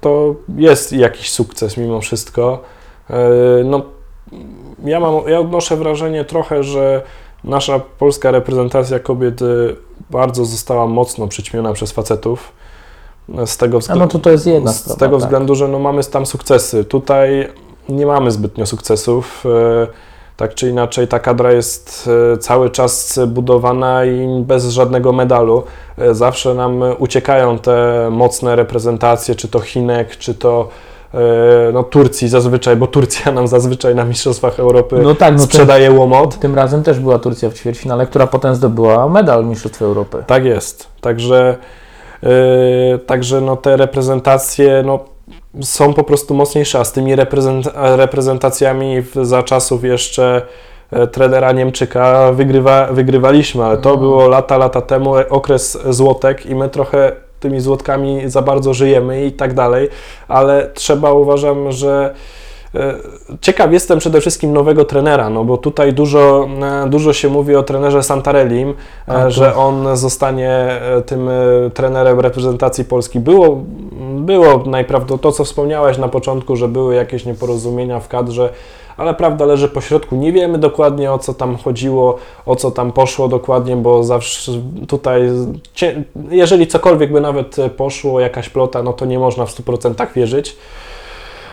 To 0.00 0.34
jest 0.56 0.92
jakiś 0.92 1.30
sukces 1.32 1.76
mimo 1.76 2.00
wszystko. 2.00 2.62
E, 3.10 3.14
No, 3.64 3.82
ja, 4.84 5.00
mam, 5.00 5.14
ja 5.28 5.40
odnoszę 5.40 5.76
wrażenie 5.76 6.24
trochę, 6.24 6.62
że 6.62 7.02
nasza 7.44 7.80
polska 7.98 8.30
reprezentacja 8.30 8.98
kobiet 8.98 9.42
e, 9.42 9.46
bardzo 10.10 10.44
została 10.44 10.86
mocno 10.86 11.28
przyćmiona 11.28 11.72
przez 11.72 11.92
facetów. 11.92 12.52
E, 13.38 13.46
Z 13.46 13.56
tego, 13.56 13.78
no 13.96 14.06
to 14.06 14.18
to 14.18 14.30
jest 14.30 14.46
jedna 14.46 14.72
z 14.72 14.96
tego 14.96 15.16
tak. 15.16 15.24
względu, 15.24 15.54
że 15.54 15.68
no 15.68 15.78
mamy 15.78 16.04
tam 16.04 16.26
sukcesy. 16.26 16.84
Tutaj 16.84 17.48
nie 17.88 18.06
mamy 18.06 18.30
zbytnio 18.30 18.66
sukcesów. 18.66 19.44
Tak 20.36 20.54
czy 20.54 20.68
inaczej 20.68 21.08
ta 21.08 21.18
kadra 21.18 21.52
jest 21.52 22.10
e, 22.34 22.38
cały 22.38 22.70
czas 22.70 23.20
budowana 23.26 24.04
i 24.04 24.42
bez 24.42 24.68
żadnego 24.68 25.12
medalu. 25.12 25.62
E, 25.98 26.14
Zawsze 26.14 26.54
nam 26.54 26.82
uciekają 26.98 27.58
te 27.58 28.08
mocne 28.10 28.56
reprezentacje, 28.56 29.34
czy 29.34 29.48
to 29.48 29.60
Chinek, 29.60 30.16
czy 30.16 30.34
to 30.34 30.68
e, 31.14 31.18
no, 31.72 31.82
Turcji 31.82 32.28
zazwyczaj, 32.28 32.76
bo 32.76 32.86
Turcja 32.86 33.32
nam 33.32 33.48
zazwyczaj 33.48 33.94
na 33.94 34.04
Mistrzostwach 34.04 34.60
Europy 34.60 34.96
No 35.02 35.14
tak, 35.14 35.32
no 35.32 35.38
ten, 35.38 35.46
sprzedaje 35.46 35.90
łomot. 35.90 36.38
tym 36.38 36.54
razem 36.54 36.82
też 36.82 36.98
była 37.00 37.18
Turcja 37.18 37.50
w 37.50 37.54
ćwierćfinale, 37.54 38.06
która 38.06 38.26
potem 38.26 38.54
zdobyła 38.54 39.08
medal 39.08 39.44
Mistrzostw 39.44 39.82
Europy. 39.82 40.24
Tak 40.26 40.44
jest. 40.44 40.86
Także, 41.00 41.56
yy, 42.22 42.30
także 43.06 43.40
no, 43.40 43.56
te 43.56 43.76
reprezentacje 43.76 44.82
no, 44.86 45.11
są 45.60 45.94
po 45.94 46.04
prostu 46.04 46.34
mocniejsze, 46.34 46.78
a 46.78 46.84
z 46.84 46.92
tymi 46.92 47.16
reprezent 47.16 47.68
reprezentacjami 47.74 49.02
za 49.22 49.42
czasów 49.42 49.84
jeszcze 49.84 50.42
e, 50.90 51.06
trenera 51.06 51.52
Niemczyka 51.52 52.32
wygrywa, 52.32 52.86
wygrywaliśmy, 52.86 53.64
ale 53.64 53.76
to 53.78 53.90
No. 53.90 53.96
było 53.96 54.28
lata, 54.28 54.58
lata 54.58 54.80
temu, 54.80 55.16
e, 55.18 55.28
okres 55.28 55.78
złotek 55.90 56.46
i 56.46 56.54
my 56.54 56.68
trochę 56.68 57.12
tymi 57.40 57.60
złotkami 57.60 58.30
za 58.30 58.42
bardzo 58.42 58.74
żyjemy 58.74 59.24
i 59.24 59.32
tak 59.32 59.54
dalej, 59.54 59.88
ale 60.28 60.70
trzeba 60.74 61.12
uważam, 61.12 61.72
że 61.72 62.14
Ciekaw 63.40 63.72
jestem 63.72 63.98
przede 63.98 64.20
wszystkim 64.20 64.52
nowego 64.52 64.84
trenera, 64.84 65.30
no 65.30 65.44
bo 65.44 65.56
tutaj 65.56 65.92
dużo, 65.92 66.48
e, 66.84 66.88
dużo 66.90 67.12
się 67.12 67.28
mówi 67.28 67.56
o 67.56 67.62
trenerze 67.62 68.02
Santarellim, 68.02 68.74
A, 69.06 69.12
to- 69.12 69.26
e, 69.26 69.30
że 69.30 69.56
on 69.56 69.96
zostanie 69.96 70.50
e, 70.50 71.02
tym 71.06 71.28
e, 71.28 71.32
trenerem 71.74 72.20
reprezentacji 72.20 72.84
Polski. 72.84 73.20
Było, 73.20 73.60
było 74.16 74.62
najprawdopodobniej 74.66 75.22
to, 75.22 75.32
co 75.32 75.44
wspomniałeś 75.44 75.98
na 75.98 76.08
początku, 76.08 76.56
że 76.56 76.68
były 76.68 76.94
jakieś 76.94 77.24
nieporozumienia 77.24 78.00
w 78.00 78.08
kadrze, 78.08 78.48
ale 78.96 79.14
prawda 79.14 79.44
leży 79.44 79.68
po 79.68 79.80
środku. 79.80 80.16
Nie 80.16 80.32
wiemy 80.32 80.58
dokładnie 80.58 81.12
o 81.12 81.18
co 81.18 81.34
tam 81.34 81.56
chodziło, 81.56 82.18
o 82.46 82.56
co 82.56 82.70
tam 82.70 82.92
poszło 82.92 83.28
dokładnie, 83.28 83.76
bo 83.76 84.04
zawsze 84.04 84.52
tutaj, 84.88 85.22
jeżeli 86.30 86.66
cokolwiek 86.66 87.12
by 87.12 87.20
nawet 87.20 87.56
poszło, 87.76 88.20
jakaś 88.20 88.48
plota, 88.48 88.82
no 88.82 88.92
to 88.92 89.04
nie 89.06 89.18
można 89.18 89.46
w 89.46 89.50
100% 89.50 90.06
wierzyć. 90.14 90.56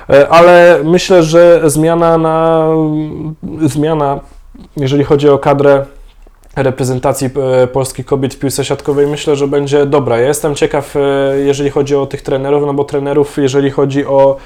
E, 0.09 0.29
Ale 0.29 0.79
myślę, 0.83 1.23
że 1.23 1.61
zmiana 1.65 2.17
na 2.17 2.67
zmiana, 3.61 4.19
jeżeli 4.77 5.03
chodzi 5.03 5.29
o 5.29 5.37
kadrę 5.37 5.85
reprezentacji 6.55 7.29
e, 7.63 7.67
polskich 7.67 8.05
kobiet 8.05 8.33
w 8.33 8.39
piłce 8.39 8.65
siatkowej, 8.65 9.07
myślę, 9.07 9.35
że 9.35 9.47
będzie 9.47 9.85
dobra. 9.85 10.17
Ja 10.17 10.27
jestem 10.27 10.55
ciekaw, 10.55 10.95
e, 10.95 10.99
jeżeli 11.39 11.69
chodzi 11.69 11.95
o 11.95 12.05
tych 12.05 12.21
trenerów, 12.21 12.63
no 12.65 12.73
bo 12.73 12.83
trenerów, 12.83 13.37
jeżeli 13.37 13.69
chodzi 13.69 14.05
o 14.05 14.37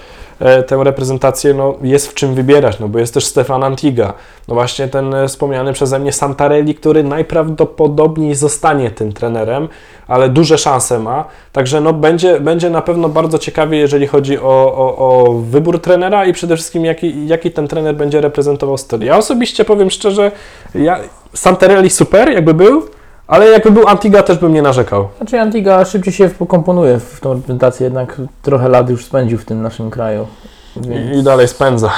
tę 0.67 0.83
reprezentację, 0.83 1.53
no 1.53 1.75
jest 1.81 2.07
w 2.07 2.13
czym 2.13 2.35
wybierać, 2.35 2.79
no 2.79 2.87
bo 2.87 2.99
jest 2.99 3.13
też 3.13 3.25
Stefan 3.25 3.63
Antiga, 3.63 4.13
no 4.47 4.55
właśnie 4.55 4.87
ten 4.87 5.13
e, 5.13 5.27
wspomniany 5.27 5.73
przeze 5.73 5.99
mnie 5.99 6.11
Santarelli, 6.11 6.75
który 6.75 7.03
najprawdopodobniej 7.03 8.35
zostanie 8.35 8.91
tym 8.91 9.13
trenerem, 9.13 9.67
ale 10.07 10.29
duże 10.29 10.57
szanse 10.57 10.99
ma, 10.99 11.25
także 11.51 11.81
no 11.81 11.93
będzie, 11.93 12.39
będzie 12.39 12.69
na 12.69 12.81
pewno 12.81 13.09
bardzo 13.09 13.39
ciekawie, 13.39 13.77
jeżeli 13.77 14.07
chodzi 14.07 14.39
o, 14.39 14.75
o, 14.75 14.97
o 14.97 15.33
wybór 15.33 15.81
trenera 15.81 16.25
i 16.25 16.33
przede 16.33 16.55
wszystkim 16.55 16.85
jaki, 16.85 17.27
jaki 17.27 17.51
ten 17.51 17.67
trener 17.67 17.95
będzie 17.95 18.21
reprezentował 18.21 18.77
styl. 18.77 19.01
Ja 19.01 19.17
osobiście 19.17 19.65
powiem 19.65 19.89
szczerze, 19.89 20.31
ja, 20.75 20.99
Santarelli 21.33 21.89
super, 21.89 22.31
jakby 22.31 22.53
był, 22.53 22.83
ale 23.27 23.49
jakby 23.49 23.71
był 23.71 23.87
Antiga, 23.87 24.23
też 24.23 24.37
bym 24.37 24.53
nie 24.53 24.61
narzekał. 24.61 25.07
Znaczy 25.17 25.39
Antiga 25.39 25.85
szybciej 25.85 26.13
się 26.13 26.29
komponuje 26.47 26.99
w 26.99 27.19
tą 27.19 27.33
reprezentację, 27.33 27.83
jednak 27.83 28.21
trochę 28.41 28.69
lat 28.69 28.89
już 28.89 29.05
spędził 29.05 29.37
w 29.37 29.45
tym 29.45 29.61
naszym 29.61 29.89
kraju. 29.91 30.27
Więc 30.75 31.17
I, 31.17 31.23
dalej 31.23 31.47
spędza 31.47 31.91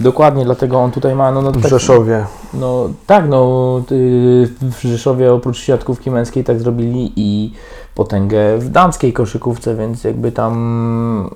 Dokładnie, 0.00 0.44
dlatego 0.44 0.78
on 0.78 0.90
tutaj 0.90 1.14
ma, 1.14 1.32
no, 1.32 1.42
no, 1.42 1.52
w 1.52 1.62
tak, 1.62 1.70
Rzeszowie. 1.70 2.26
no 2.54 2.90
tak, 3.06 3.28
no 3.28 3.82
w 4.60 4.82
Rzeszowie 4.82 5.32
oprócz 5.32 5.58
siatkówki 5.58 6.10
męskiej 6.10 6.44
tak 6.44 6.60
zrobili 6.60 7.12
i 7.16 7.52
potęgę 7.94 8.58
w 8.58 8.68
damskiej 8.68 9.12
koszykówce, 9.12 9.76
więc 9.76 10.04
jakby 10.04 10.32
tam 10.32 11.30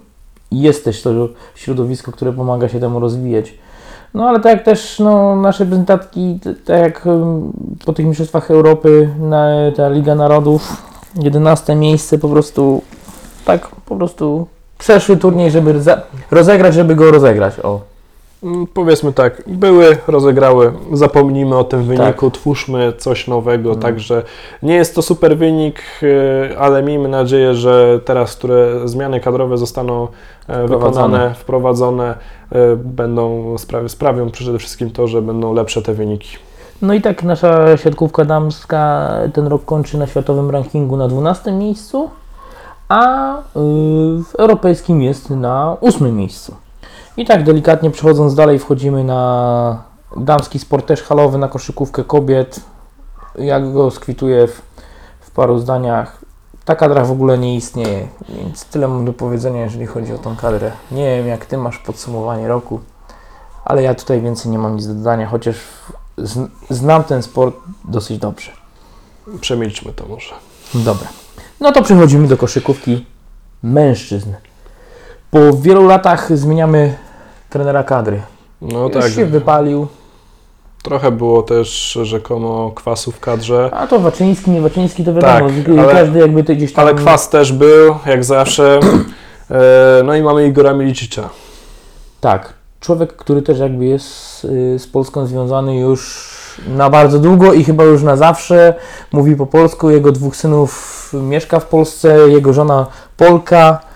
jest 0.52 0.84
też 0.84 1.02
to 1.02 1.10
środowisko, 1.54 2.12
które 2.12 2.32
pomaga 2.32 2.68
się 2.68 2.80
temu 2.80 3.00
rozwijać. 3.00 3.54
No 4.14 4.28
ale 4.28 4.40
tak 4.40 4.62
też 4.62 4.98
no, 4.98 5.36
nasze 5.36 5.64
reprezentatki, 5.64 6.38
t- 6.42 6.54
tak 6.54 6.78
jak 6.80 7.04
po 7.84 7.92
tych 7.92 8.06
Mistrzostwach 8.06 8.50
Europy, 8.50 9.08
na, 9.20 9.46
ta 9.76 9.88
Liga 9.88 10.14
Narodów, 10.14 10.82
11 11.16 11.74
miejsce 11.74 12.18
po 12.18 12.28
prostu, 12.28 12.82
tak 13.44 13.68
po 13.68 13.96
prostu 13.96 14.46
przeszły 14.78 15.16
turniej, 15.16 15.50
żeby 15.50 15.74
rozegrać, 16.30 16.74
żeby 16.74 16.94
go 16.94 17.10
rozegrać, 17.10 17.60
o. 17.60 17.93
Mm, 18.44 18.66
Powiedzmy 18.66 19.12
tak, 19.12 19.42
były, 19.46 19.96
rozegrały, 20.06 20.72
zapomnijmy 20.92 21.56
o 21.58 21.64
tym 21.64 21.82
wyniku, 21.82 22.30
twórzmy 22.30 22.92
coś 22.98 23.28
nowego, 23.28 23.70
Mm. 23.70 23.82
także 23.82 24.22
nie 24.62 24.74
jest 24.74 24.94
to 24.94 25.02
super 25.02 25.36
wynik, 25.38 25.82
y, 26.02 26.58
ale 26.58 26.82
miejmy 26.82 27.08
nadzieję, 27.08 27.54
że 27.54 28.00
teraz, 28.04 28.36
które 28.36 28.88
zmiany 28.88 29.20
kadrowe 29.20 29.58
zostaną 29.58 30.08
e, 30.48 30.64
Wprowadzone. 30.64 30.90
wykonane, 31.08 31.34
wprowadzone, 31.34 32.14
e, 32.52 32.76
będą 32.76 33.54
sprawi- 33.56 33.88
sprawią 33.88 34.30
przede 34.30 34.58
wszystkim 34.58 34.90
to, 34.90 35.06
że 35.06 35.22
będą 35.22 35.54
lepsze 35.54 35.82
te 35.82 35.94
wyniki. 35.94 36.36
No 36.82 36.94
i 36.94 37.00
tak 37.00 37.22
nasza 37.22 37.76
siatkówka 37.76 38.24
damska 38.24 39.10
ten 39.32 39.46
rok 39.46 39.64
kończy 39.64 39.98
na 39.98 40.06
światowym 40.06 40.50
rankingu 40.50 40.96
na 40.96 41.08
12 41.08 41.52
miejscu, 41.52 42.10
a 42.88 43.34
y, 43.38 43.42
w 44.24 44.34
europejskim 44.38 45.02
jest 45.02 45.30
na 45.30 45.76
8 45.80 46.16
miejscu. 46.16 46.54
I 47.16 47.24
tak 47.24 47.44
delikatnie 47.44 47.90
przechodząc 47.90 48.34
dalej 48.34 48.58
wchodzimy 48.58 49.04
na 49.04 49.82
damski 50.16 50.58
sport 50.58 50.86
też 50.86 51.02
halowy, 51.02 51.38
na 51.38 51.48
koszykówkę 51.48 52.04
kobiet. 52.04 52.60
Jak 53.38 53.72
go 53.72 53.90
skwituję 53.90 54.46
w, 54.46 54.62
w 55.20 55.30
paru 55.30 55.58
zdaniach. 55.58 56.24
Ta 56.64 56.76
kadra 56.76 57.04
w 57.04 57.10
ogóle 57.10 57.38
nie 57.38 57.56
istnieje, 57.56 58.08
więc 58.28 58.64
tyle 58.64 58.88
mam 58.88 59.04
do 59.04 59.12
powiedzenia, 59.12 59.60
jeżeli 59.60 59.86
chodzi 59.86 60.12
o 60.12 60.18
tą 60.18 60.36
kadrę. 60.36 60.72
Nie 60.90 61.16
wiem, 61.16 61.26
jak 61.26 61.46
Ty 61.46 61.56
masz 61.56 61.78
podsumowanie 61.78 62.48
roku, 62.48 62.80
ale 63.64 63.82
ja 63.82 63.94
tutaj 63.94 64.20
więcej 64.20 64.52
nie 64.52 64.58
mam 64.58 64.76
nic 64.76 64.86
do 64.86 64.94
dodania, 64.94 65.26
chociaż 65.26 65.56
znam 66.70 67.04
ten 67.04 67.22
sport 67.22 67.56
dosyć 67.84 68.18
dobrze. 68.18 68.50
Przemilczmy 69.40 69.92
to 69.92 70.06
może. 70.06 70.34
Dobra. 70.74 71.08
No 71.60 71.72
to 71.72 71.82
przechodzimy 71.82 72.28
do 72.28 72.36
koszykówki 72.36 73.06
mężczyzn. 73.62 74.32
Po 75.34 75.52
wielu 75.52 75.86
latach 75.86 76.36
zmieniamy 76.36 76.94
trenera 77.50 77.84
kadry. 77.84 78.22
No 78.62 78.82
Już 78.82 78.92
tak, 78.92 79.12
się 79.12 79.26
wypalił, 79.26 79.86
trochę 80.82 81.10
było 81.10 81.42
też 81.42 81.98
rzekomo 82.02 82.72
kwasu 82.74 83.12
w 83.12 83.20
kadrze, 83.20 83.70
a 83.72 83.86
to 83.86 83.98
Waczyński, 84.00 84.50
nie 84.50 84.60
Waczyński, 84.60 85.04
to 85.04 85.14
wiadomo, 85.14 85.32
Tak, 85.32 85.78
ale- 85.78 85.92
każdy 85.92 86.18
jakby 86.18 86.44
to 86.44 86.54
gdzieś 86.54 86.72
tam... 86.72 86.86
ale 86.86 86.94
kwas 86.94 87.28
też 87.28 87.52
był, 87.52 87.96
jak 88.06 88.24
zawsze. 88.24 88.80
E, 89.50 90.02
No 90.04 90.14
i 90.16 90.22
mamy 90.22 90.46
Igora 90.46 90.72
Milicicia. 90.74 91.28
Tak, 92.20 92.52
człowiek, 92.80 93.16
który 93.16 93.42
też 93.42 93.58
jakby 93.58 93.84
jest 93.84 94.44
y, 94.44 94.78
z 94.78 94.86
Polską 94.86 95.26
związany 95.26 95.78
już 95.78 96.30
na 96.68 96.90
bardzo 96.90 97.18
długo 97.18 97.52
i 97.52 97.64
chyba 97.64 97.84
już 97.84 98.02
na 98.02 98.16
zawsze. 98.16 98.74
Mówi 99.12 99.36
po 99.36 99.46
polsku, 99.46 99.90
jego 99.90 100.12
dwóch 100.12 100.36
synów 100.36 101.10
mieszka 101.14 101.60
w 101.60 101.66
Polsce, 101.66 102.28
jego 102.28 102.52
żona 102.52 102.86
Polka. 103.16 103.93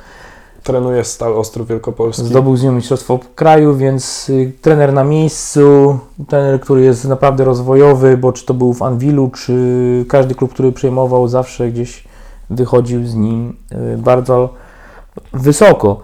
Trenuje 0.62 1.04
Stal 1.04 1.38
Ostrów 1.38 1.68
Wielkopolski. 1.68 2.26
Zdobył 2.26 2.56
z 2.56 2.62
nią 2.62 2.72
mistrzostwo 2.72 3.18
kraju, 3.34 3.76
więc 3.76 4.28
y, 4.28 4.52
trener 4.62 4.92
na 4.92 5.04
miejscu, 5.04 5.98
trener, 6.28 6.60
który 6.60 6.80
jest 6.80 7.04
naprawdę 7.04 7.44
rozwojowy, 7.44 8.16
bo 8.16 8.32
czy 8.32 8.46
to 8.46 8.54
był 8.54 8.74
w 8.74 8.82
Anwilu, 8.82 9.30
czy 9.30 10.04
każdy 10.08 10.34
klub, 10.34 10.52
który 10.52 10.72
przejmował, 10.72 11.28
zawsze 11.28 11.70
gdzieś 11.70 12.04
wychodził 12.50 13.06
z 13.06 13.14
nim 13.14 13.56
y, 13.94 13.98
bardzo 13.98 14.54
wysoko. 15.32 16.00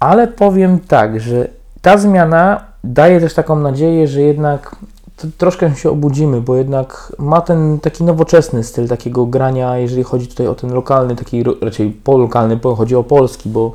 Ale 0.00 0.28
powiem 0.28 0.78
tak, 0.78 1.20
że 1.20 1.48
ta 1.82 1.98
zmiana 1.98 2.64
daje 2.84 3.20
też 3.20 3.34
taką 3.34 3.56
nadzieję, 3.56 4.08
że 4.08 4.20
jednak 4.20 4.76
troszkę 5.38 5.76
się 5.76 5.90
obudzimy, 5.90 6.40
bo 6.40 6.56
jednak 6.56 7.12
ma 7.18 7.40
ten 7.40 7.80
taki 7.80 8.04
nowoczesny 8.04 8.64
styl 8.64 8.88
takiego 8.88 9.26
grania, 9.26 9.78
jeżeli 9.78 10.02
chodzi 10.02 10.26
tutaj 10.26 10.46
o 10.46 10.54
ten 10.54 10.72
lokalny, 10.72 11.16
taki 11.16 11.44
raczej 11.60 11.90
polokalny, 11.90 12.56
bo 12.56 12.74
chodzi 12.74 12.96
o 12.96 13.04
polski, 13.04 13.48
bo 13.48 13.74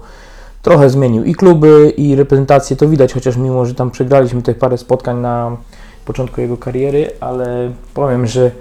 trochę 0.62 0.90
zmienił 0.90 1.24
i 1.24 1.36
kluby, 1.36 1.94
i 1.98 2.16
reprezentacje, 2.16 2.76
to 2.76 2.88
widać, 2.88 3.14
chociaż 3.14 3.38
mimo, 3.38 3.66
że 3.66 3.76
tam 3.76 3.92
przegraliśmy 3.92 4.42
te 4.42 4.54
parę 4.54 4.78
spotkań 4.78 5.18
na 5.18 5.58
początku 6.06 6.42
jego 6.42 6.58
kariery, 6.58 7.12
ale 7.20 7.72
powiem, 7.94 8.28
że 8.28 8.52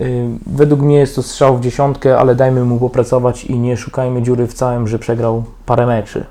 y, 0.00 0.28
według 0.46 0.80
mnie 0.80 0.98
jest 0.98 1.14
to 1.16 1.22
strzał 1.22 1.58
w 1.58 1.60
dziesiątkę, 1.60 2.18
ale 2.18 2.34
dajmy 2.34 2.64
mu 2.64 2.78
popracować 2.78 3.44
i 3.44 3.58
nie 3.58 3.76
szukajmy 3.76 4.22
dziury 4.22 4.46
w 4.46 4.54
całym, 4.54 4.88
że 4.88 4.98
przegrał 4.98 5.44
parę 5.66 5.86
meczy. 5.86 6.24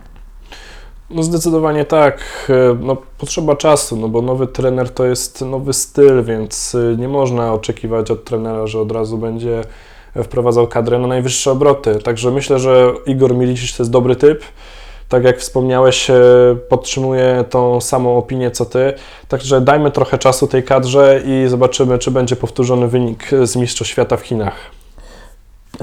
No 1.14 1.24
zdecydowanie 1.24 1.86
tak. 1.86 2.20
E, 2.50 2.78
No, 2.82 2.98
potrzeba 3.18 3.56
czasu, 3.56 3.98
no 3.98 4.08
bo 4.08 4.22
nowy 4.22 4.48
trener 4.48 4.90
to 4.90 5.06
jest 5.06 5.42
nowy 5.42 5.74
styl, 5.74 6.24
więc 6.24 6.76
y, 6.76 6.96
nie 7.00 7.08
można 7.08 7.54
oczekiwać 7.54 8.12
od 8.12 8.24
trenera, 8.24 8.68
że 8.68 8.80
od 8.80 8.92
razu 8.92 9.18
będzie 9.18 9.62
wprowadzał 10.24 10.68
kadrę 10.68 11.00
na 11.00 11.08
najwyższe 11.08 11.52
obroty. 11.52 11.96
Także 12.04 12.32
myślę, 12.32 12.60
że 12.60 12.94
Igor 13.06 13.36
Milicic 13.36 13.78
to 13.78 13.84
jest 13.84 13.92
dobry 13.92 14.16
typ. 14.16 14.44
tak 15.10 15.24
jak 15.24 15.40
wspomniałeś, 15.40 16.10
e, 16.10 16.16
podtrzymuję 16.70 17.46
tą 17.50 17.82
samą 17.82 18.18
opinię 18.18 18.52
co 18.52 18.66
ty. 18.66 18.94
Także 19.28 19.62
dajmy 19.62 19.92
trochę 19.92 20.18
czasu 20.18 20.48
tej 20.48 20.64
kadrze 20.64 21.22
i 21.26 21.48
zobaczymy, 21.48 22.00
czy 22.00 22.12
będzie 22.12 22.36
powtórzony 22.36 22.88
wynik 22.88 23.30
z 23.44 23.56
Mistrzostw 23.56 23.92
Świata 23.94 24.18
w 24.18 24.22
Chinach. 24.22 24.81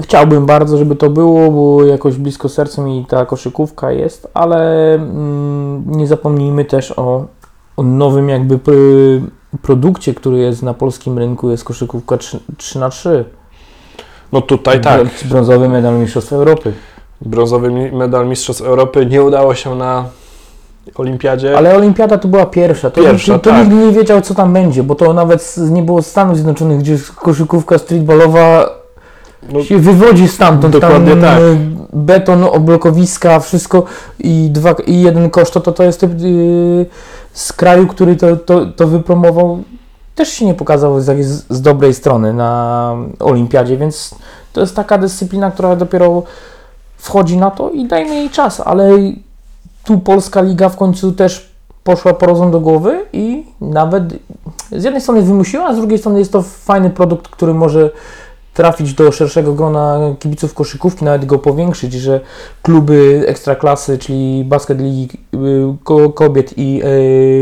Chciałbym 0.01 0.45
bardzo, 0.45 0.77
żeby 0.77 0.95
to 0.95 1.09
było, 1.09 1.51
bo 1.51 1.85
jakoś 1.85 2.17
blisko 2.17 2.49
serca 2.49 2.81
mi 2.81 3.05
ta 3.09 3.25
koszykówka 3.25 3.91
jest, 3.91 4.27
ale 4.33 4.93
mm, 4.95 5.83
nie 5.87 6.07
zapomnijmy 6.07 6.65
też 6.65 6.91
o, 6.97 7.25
o 7.77 7.83
nowym 7.83 8.29
jakby 8.29 8.57
pr- 8.57 9.21
produkcie, 9.61 10.13
który 10.13 10.37
jest 10.37 10.63
na 10.63 10.73
polskim 10.73 11.17
rynku, 11.17 11.49
jest 11.49 11.63
koszykówka 11.63 12.17
3, 12.17 12.39
3 12.57 12.79
na 12.79 12.89
3 12.89 13.25
No 14.31 14.41
tutaj 14.41 14.81
tak, 14.81 15.01
Brązowy 15.29 15.69
medal 15.69 15.99
Mistrzostw 15.99 16.33
Europy. 16.33 16.73
brązowy 17.21 17.91
medal 17.91 18.27
Mistrzostw 18.27 18.63
Europy 18.63 19.05
nie 19.05 19.23
udało 19.23 19.55
się 19.55 19.75
na 19.75 20.05
Olimpiadzie. 20.95 21.57
Ale 21.57 21.75
Olimpiada 21.75 22.17
to 22.17 22.27
była 22.27 22.45
pierwsza. 22.45 22.89
To, 22.89 23.01
Pierwsza, 23.01 23.33
to, 23.33 23.39
to 23.39 23.49
tak. 23.49 23.63
nikt 23.69 23.85
nie 23.85 23.91
wiedział, 23.91 24.21
co 24.21 24.35
tam 24.35 24.53
będzie, 24.53 24.83
bo 24.83 24.95
to 24.95 25.13
nawet 25.13 25.55
nie 25.71 25.83
było 25.83 26.01
Stanów 26.01 26.35
Zjednoczonych, 26.35 26.79
gdzie 26.79 26.97
koszykówka 27.15 27.77
streetballowa 27.77 28.69
No, 29.53 29.63
się 29.63 29.77
wywodzi 29.77 30.27
stamtąd. 30.27 30.73
Dokładnie 30.73 31.11
tam, 31.11 31.19
tak. 31.19 31.39
e, 31.39 31.57
Beton, 31.93 32.43
oblokowiska, 32.43 33.39
wszystko 33.39 33.83
i, 34.19 34.49
dwa, 34.51 34.75
i 34.87 35.01
jeden 35.01 35.29
koszt, 35.29 35.53
to, 35.53 35.71
to, 35.71 35.83
jest 35.83 35.99
typ, 35.99 36.21
yy, 36.21 36.85
z 37.33 37.53
kraju, 37.53 37.87
który 37.87 38.15
to, 38.15 38.37
to, 38.37 38.65
to 38.65 38.87
wypromował, 38.87 39.63
też 40.15 40.29
się 40.29 40.45
nie 40.45 40.53
pokazał 40.53 41.01
z, 41.01 41.45
z 41.49 41.61
dobrej 41.61 41.93
strony 41.93 42.33
na 42.33 42.95
Olimpiadzie, 43.19 43.77
więc 43.77 44.15
to 44.53 44.61
jest 44.61 44.75
taka 44.75 44.97
dyscyplina, 44.97 45.51
która 45.51 45.75
dopiero 45.75 46.23
wchodzi 46.97 47.37
na 47.37 47.51
to 47.51 47.69
i 47.69 47.85
dajmy 47.85 48.15
jej 48.15 48.29
czas, 48.29 48.59
ale 48.59 48.97
tu 49.83 49.99
Polska 49.99 50.41
Liga 50.41 50.69
w 50.69 50.77
końcu 50.77 51.11
też 51.11 51.49
poszła 51.83 52.13
po 52.13 52.25
rozum 52.25 52.51
do 52.51 52.59
głowy 52.59 53.05
i 53.13 53.45
nawet 53.61 54.03
z 54.71 54.83
jednej 54.83 55.01
strony 55.01 55.21
wymusiła, 55.21 55.65
a 55.65 55.73
z 55.73 55.77
drugiej 55.77 55.97
strony 55.97 56.19
jest 56.19 56.31
to 56.31 56.41
fajny 56.41 56.89
produkt, 56.89 57.27
który 57.27 57.53
może 57.53 57.89
trafić 58.53 58.93
do 58.93 59.11
szerszego 59.11 59.53
grona 59.53 59.99
kibiców 60.19 60.53
koszykówki, 60.53 61.05
nawet 61.05 61.25
go 61.25 61.39
powiększyć, 61.39 61.93
że 61.93 62.19
kluby 62.61 63.23
ekstraklasy, 63.27 63.97
czyli 63.97 64.43
basket 64.43 64.81
ligi 64.81 65.09
y, 65.33 65.37
ko- 65.83 66.09
kobiet 66.09 66.53
i 66.57 66.81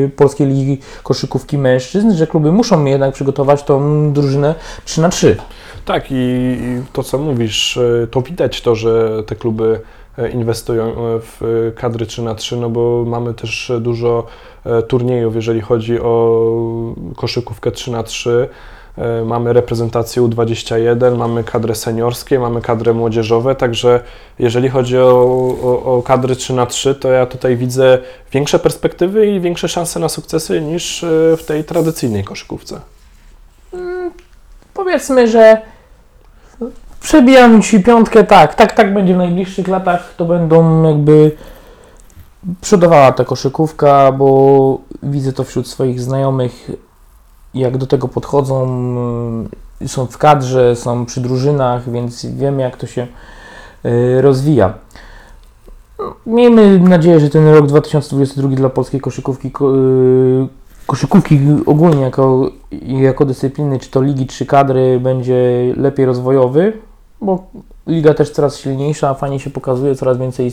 y, 0.06 0.12
polskiej 0.16 0.48
ligi 0.48 0.78
koszykówki 1.04 1.58
mężczyzn, 1.58 2.12
że 2.14 2.28
kluby 2.28 2.52
muszą 2.52 2.86
jednak 2.86 3.14
przygotować 3.14 3.64
tą 3.64 4.14
drużynę 4.14 4.56
3 4.86 5.02
na 5.02 5.10
3 5.10 5.38
Tak, 5.86 6.06
i, 6.10 6.58
to 6.94 7.04
co 7.04 7.18
mówisz, 7.18 7.78
e, 7.78 8.08
to 8.08 8.22
widać 8.22 8.62
to, 8.62 8.76
że 8.76 9.24
te 9.24 9.36
kluby 9.36 9.80
e, 10.18 10.30
inwestują 10.30 10.86
e, 10.86 10.94
w 11.20 11.72
kadry 11.76 12.06
3 12.06 12.22
na 12.22 12.36
3 12.36 12.58
no 12.58 12.70
bo 12.70 13.04
mamy 13.08 13.34
też 13.34 13.72
dużo 13.82 14.26
e, 14.66 14.82
turniejów, 14.82 15.36
jeżeli 15.36 15.62
chodzi 15.62 16.00
o 16.00 16.42
koszykówkę 17.16 17.72
3 17.72 17.92
na 17.92 18.04
3 18.04 18.50
E, 18.50 18.87
Mamy 19.26 19.54
reprezentację 19.54 20.22
U21, 20.22 21.18
mamy 21.18 21.44
kadrę 21.44 21.76
seniorskie, 21.76 22.40
mamy 22.40 22.62
kadrę 22.62 22.94
młodzieżowe, 22.94 23.56
także 23.56 24.00
jeżeli 24.40 24.70
chodzi 24.70 24.98
o, 24.98 25.10
o, 25.64 25.98
o 25.98 26.02
kadry 26.04 26.36
3 26.36 26.54
na 26.54 26.66
3 26.66 26.96
to 26.96 27.12
ja 27.12 27.26
tutaj 27.26 27.58
widzę 27.58 27.98
większe 28.32 28.60
perspektywy 28.60 29.28
i 29.28 29.40
większe 29.40 29.68
szanse 29.68 30.00
na 30.00 30.10
sukcesy 30.10 30.62
niż 30.62 31.04
e, 31.04 31.08
w 31.38 31.44
tej 31.46 31.64
tradycyjnej 31.64 32.24
koszykówce. 32.24 32.80
Powiedzmy, 34.74 35.28
że 35.28 35.62
przebijam 37.00 37.62
Ci 37.62 37.84
piątkę, 37.84 38.24
tak, 38.24 38.56
tak, 38.56 38.74
tak 38.74 38.94
będzie 38.94 39.14
w 39.14 39.18
najbliższych 39.18 39.68
latach, 39.68 40.14
to 40.18 40.26
będą 40.26 40.84
jakby 40.84 41.32
przodowała 42.62 43.12
ta 43.12 43.26
koszykówka, 43.26 44.12
bo 44.12 44.78
widzę 45.04 45.34
to 45.34 45.44
wśród 45.44 45.68
swoich 45.68 46.02
znajomych, 46.02 46.72
jak 47.60 47.78
do 47.78 47.88
tego 47.88 48.08
podchodzą, 48.08 48.68
y, 49.82 49.88
są 49.88 50.06
w 50.06 50.18
kadrze, 50.18 50.76
są 50.76 51.06
przy 51.06 51.22
drużynach, 51.22 51.92
więc 51.92 52.26
wiem 52.26 52.60
jak 52.60 52.78
to 52.78 52.88
się 52.88 53.08
y, 53.86 54.22
rozwija. 54.22 54.74
Miejmy 56.26 56.80
nadzieję, 56.80 57.20
że 57.20 57.30
ten 57.30 57.48
rok 57.48 57.68
2022 57.68 58.50
dla 58.50 58.70
polskiej 58.70 59.02
koszykówki, 59.02 59.52
ko- 59.52 59.78
y, 59.78 60.48
koszykówki 60.88 61.40
ogólnie 61.66 62.02
jako, 62.02 62.52
jako 62.88 63.26
dyscypliny, 63.26 63.80
czy 63.80 63.92
to 63.92 64.02
ligi, 64.02 64.28
czy 64.28 64.46
kadry, 64.46 65.00
będzie 65.00 65.74
lepiej 65.78 66.06
rozwojowy, 66.06 66.74
bo 67.22 67.44
liga 67.88 68.14
też 68.14 68.30
coraz 68.30 68.58
silniejsza, 68.58 69.14
fajnie 69.14 69.40
się 69.40 69.50
pokazuje, 69.50 69.96
coraz 69.96 70.18
więcej 70.18 70.52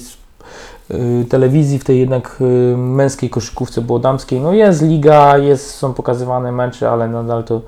telewizji 1.28 1.78
w 1.78 1.84
tej 1.84 2.00
jednak 2.00 2.36
y, 2.40 2.76
męskiej 2.76 3.30
koszykówce, 3.30 3.80
bo 3.80 3.98
damskiej, 3.98 4.40
no 4.40 4.52
jest 4.52 4.82
liga, 4.82 5.38
jest, 5.38 5.70
są 5.70 5.94
pokazywane 5.94 6.52
mecze, 6.52 6.90
ale 6.90 7.08
nadal 7.08 7.44
to 7.44 7.60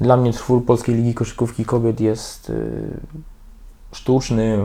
dla 0.00 0.16
mnie 0.16 0.32
twór 0.32 0.64
Polskiej 0.64 0.94
Ligi 0.94 1.14
Koszykówki 1.14 1.64
Kobiet 1.64 2.00
jest 2.00 2.50
y, 2.50 2.54
sztuczny, 3.92 4.58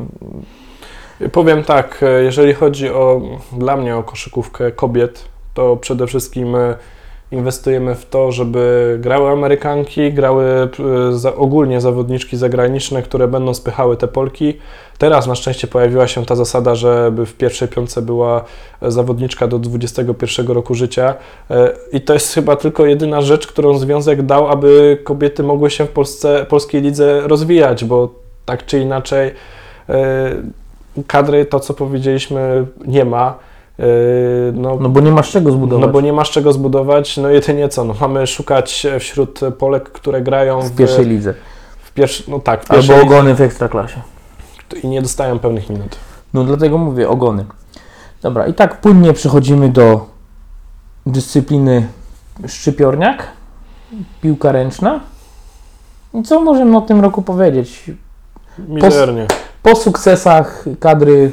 Powiem 1.31 1.63
tak, 1.63 2.03
e, 2.03 2.23
jeżeli 2.23 2.53
chodzi 2.53 2.89
o 2.89 3.21
dla 3.51 3.77
mnie 3.77 3.97
o 3.97 4.03
koszykówkę 4.03 4.71
kobiet, 4.71 5.25
to 5.53 5.77
przede 5.77 6.07
wszystkim 6.07 6.55
e, 6.55 6.75
inwestujemy 7.31 7.95
w 7.95 8.05
to, 8.05 8.31
żeby 8.31 8.97
grały 9.01 9.29
Amerykanki, 9.29 10.13
grały 10.13 10.69
e, 11.23 11.35
ogólnie 11.35 11.81
zawodniczki 11.81 12.37
zagraniczne, 12.37 13.01
które 13.01 13.27
będą 13.27 13.53
spychały 13.53 13.97
te 13.97 14.07
Polki. 14.07 14.57
Teraz 14.97 15.27
na 15.27 15.35
szczęście 15.35 15.67
pojawiła 15.67 16.07
się 16.07 16.25
ta 16.25 16.35
zasada, 16.35 16.75
żeby 16.75 17.25
w 17.25 17.33
pierwszej 17.33 17.67
piątce 17.67 18.01
była 18.01 18.43
e, 18.81 18.91
zawodniczka 18.91 19.47
do 19.47 19.59
21 19.59 20.47
roku 20.47 20.75
życia 20.75 21.15
E, 21.51 21.73
i 21.91 22.01
to 22.01 22.13
jest 22.13 22.33
chyba 22.33 22.55
tylko 22.55 22.85
jedyna 22.85 23.21
rzecz, 23.21 23.47
którą 23.47 23.77
związek 23.77 24.21
dał, 24.21 24.47
aby 24.47 24.97
kobiety 25.03 25.43
mogły 25.43 25.69
się 25.69 25.85
w 25.85 25.89
Polsce, 25.89 26.45
polskiej 26.49 26.81
lidze 26.81 27.21
rozwijać, 27.27 27.85
bo 27.85 28.09
tak 28.45 28.65
czy 28.65 28.79
inaczej 28.79 29.31
kadry, 31.07 31.45
to 31.45 31.59
co 31.59 31.73
powiedzieliśmy, 31.73 32.65
nie 32.85 33.05
ma. 33.05 33.46
Yy, 33.77 33.85
No, 34.55 34.77
no 34.81 34.89
bo 34.89 34.99
nie 34.99 35.11
masz 35.11 35.31
czego 35.31 35.51
zbudować 35.51 35.87
no 35.87 35.93
bo 35.93 36.01
nie 36.01 36.13
masz 36.13 36.31
czego 36.31 36.53
zbudować, 36.53 37.17
no 37.17 37.29
jedynie 37.29 37.69
co, 37.69 37.83
no 37.83 37.93
mamy 38.01 38.27
szukać 38.27 38.87
wśród 38.99 39.39
Polek, 39.57 39.89
które 39.91 40.21
grają 40.21 40.61
w 40.61 40.75
pierwszej 40.75 41.05
lidze, 41.05 41.33
w 41.83 41.91
pierwszy, 41.91 42.23
no 42.27 42.39
tak, 42.39 42.65
w 42.65 42.71
albo 42.71 43.01
ogony 43.01 43.35
w 43.35 43.41
Ekstraklasie. 43.41 44.01
lidze 44.73 44.87
i 44.87 44.87
nie 44.89 45.01
dostają 45.01 45.39
pełnych 45.39 45.69
minut. 45.69 45.95
No 46.33 46.43
dlatego 46.43 46.77
mówię 46.77 47.09
ogony. 47.09 47.45
Dobra, 48.21 48.47
i 48.47 48.53
tak 48.53 48.81
płynnie 48.81 49.13
przechodzimy 49.13 49.69
do 49.69 50.05
dyscypliny 51.05 51.87
szczypiorniak, 52.47 53.27
piłka 54.21 54.51
ręczna. 54.51 54.99
I 56.13 56.23
co 56.23 56.41
możemy 56.41 56.77
o 56.77 56.81
tym 56.81 57.01
roku 57.01 57.21
powiedzieć? 57.21 57.91
Mizernie. 58.67 59.27
Po 59.63 59.75
sukcesach 59.75 60.65
kadry 60.79 61.31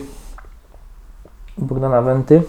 Bogdana 1.58 2.02
Wenty 2.02 2.42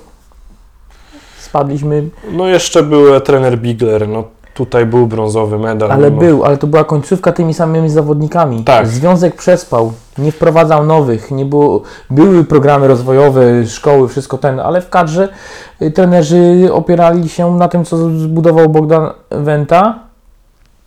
spadliśmy, 1.39 2.09
No 2.31 2.47
jeszcze 2.47 2.83
był 2.83 3.19
trener 3.19 3.59
Bigler, 3.59 4.07
no 4.07 4.23
tutaj 4.53 4.85
był 4.85 5.07
brązowy 5.07 5.59
medal. 5.59 5.91
ale 5.91 6.11
no, 6.11 6.17
był, 6.17 6.45
ale 6.45 6.57
to 6.57 6.67
była 6.67 6.83
końcówka 6.83 7.31
tymi 7.31 7.53
samymi 7.53 7.89
zawodnikami. 7.89 8.63
Tak. 8.63 8.87
Związek 8.87 9.35
przespał, 9.35 9.93
nie 10.17 10.31
wprowadzał 10.31 10.85
nowych, 10.85 11.31
nie 11.31 11.45
było, 11.45 11.81
były 12.09 12.43
programy 12.43 12.87
rozwojowe, 12.87 13.67
szkoły, 13.67 14.07
wszystko 14.07 14.37
ten, 14.37 14.59
ale 14.59 14.81
w 14.81 14.89
kadrze 14.89 15.29
y, 15.81 15.91
trenerzy 15.91 16.69
opierali 16.73 17.29
się 17.29 17.57
na 17.57 17.67
tym, 17.67 17.85
co 17.85 17.97
zbudował 17.97 18.69
Bogdan 18.69 19.09
Wenta 19.31 19.99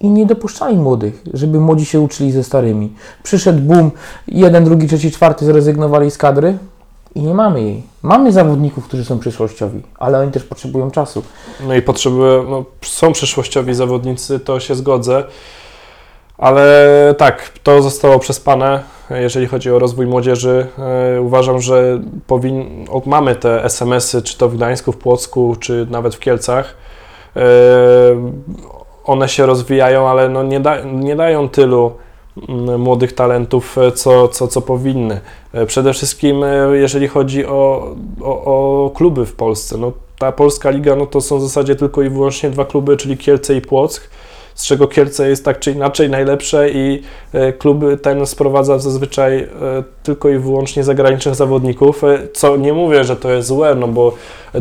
i 0.01 0.11
nie 0.11 0.27
dopuszczali 0.27 0.77
młodych, 0.77 1.23
żeby 1.35 1.61
młodzi 1.61 1.85
się 1.85 2.01
uczyli 2.01 2.33
ze 2.33 2.45
starymi. 2.45 2.93
Przyszedł 3.23 3.61
boom, 3.61 3.91
jeden, 4.29 4.65
drugi, 4.65 4.87
trzeci, 4.87 5.11
czwarty 5.11 5.45
zrezygnowali 5.45 6.11
z 6.11 6.19
kadry 6.19 6.59
i 7.15 7.23
nie 7.23 7.35
mamy 7.35 7.63
jej. 7.63 7.83
Mamy 8.03 8.33
zawodników, 8.33 8.85
którzy 8.85 9.05
są 9.05 9.19
przyszłościowi, 9.19 9.83
ale 9.99 10.19
oni 10.19 10.33
też 10.33 10.45
potrzebują 10.45 10.91
czasu. 10.91 11.23
No 11.67 11.75
i 11.75 11.83
potrzebują, 11.83 12.43
no, 12.43 12.65
są 12.83 13.13
przyszłościowi 13.13 13.75
zawodnicy, 13.75 14.41
to 14.41 14.61
się 14.61 14.75
zgodzę, 14.75 15.25
ale 16.39 17.15
tak, 17.19 17.53
to 17.63 17.83
zostało 17.83 18.19
przespane, 18.19 18.83
jeżeli 19.11 19.47
chodzi 19.47 19.71
o 19.71 19.79
rozwój 19.79 20.07
młodzieży. 20.07 20.67
E, 21.17 21.21
uważam, 21.21 21.61
że 21.61 22.01
powin... 22.27 22.87
mamy 23.07 23.35
te 23.35 23.65
SMS-y, 23.65 24.23
czy 24.23 24.39
to 24.39 24.49
w 24.49 24.57
Gdańsku, 24.57 24.93
w 24.93 24.97
Płocku, 24.97 25.57
czy 25.61 25.87
nawet 25.91 26.15
w 26.15 26.19
Kielcach. 26.19 26.75
E, 27.37 27.41
one 29.05 29.29
się 29.29 29.47
rozwijają, 29.47 30.09
ale 30.09 30.29
no 30.29 30.43
nie, 30.43 30.61
da... 30.61 30.81
nie 30.81 31.17
dają 31.17 31.49
tylu 31.49 31.93
młodych 32.79 33.13
talentów, 33.13 33.79
e, 33.79 33.93
co, 33.93 34.29
co, 34.29 34.49
co 34.49 34.61
powinny. 34.61 35.21
E, 35.53 35.67
Przede 35.67 35.93
wszystkim, 35.93 36.45
e, 36.45 36.79
jeżeli 36.79 37.09
chodzi 37.09 37.47
o, 37.47 37.95
o, 38.23 38.45
o 38.45 38.91
kluby 38.91 39.27
w 39.27 39.33
Polsce, 39.33 39.79
no 39.79 39.93
ta 40.19 40.33
polska 40.33 40.71
liga, 40.71 40.97
no 40.97 41.07
to 41.07 41.21
są 41.21 41.39
w 41.39 41.43
zasadzie 41.43 41.77
tylko 41.77 42.03
i 42.03 42.09
wyłącznie 42.11 42.51
dwa 42.51 42.65
kluby, 42.65 42.97
czyli 42.97 43.17
Kielce 43.17 43.55
i 43.55 43.61
Płock. 43.61 44.11
z 44.55 44.67
czego 44.67 44.89
Kielce 44.89 45.29
jest 45.29 45.45
tak 45.45 45.59
czy 45.59 45.73
inaczej 45.73 46.11
najlepsze 46.11 46.71
i 46.71 47.03
klub 47.59 47.85
ten 48.03 48.27
sprowadza 48.27 48.79
zazwyczaj 48.79 49.49
tylko 50.03 50.29
i 50.29 50.39
wyłącznie 50.39 50.85
zagranicznych 50.85 51.35
zawodników, 51.35 52.03
co 52.35 52.57
nie 52.57 52.73
mówię, 52.73 53.05
że 53.05 53.17
to 53.17 53.31
jest 53.31 53.49
złe, 53.49 53.75
no 53.75 53.89
bo 53.89 54.13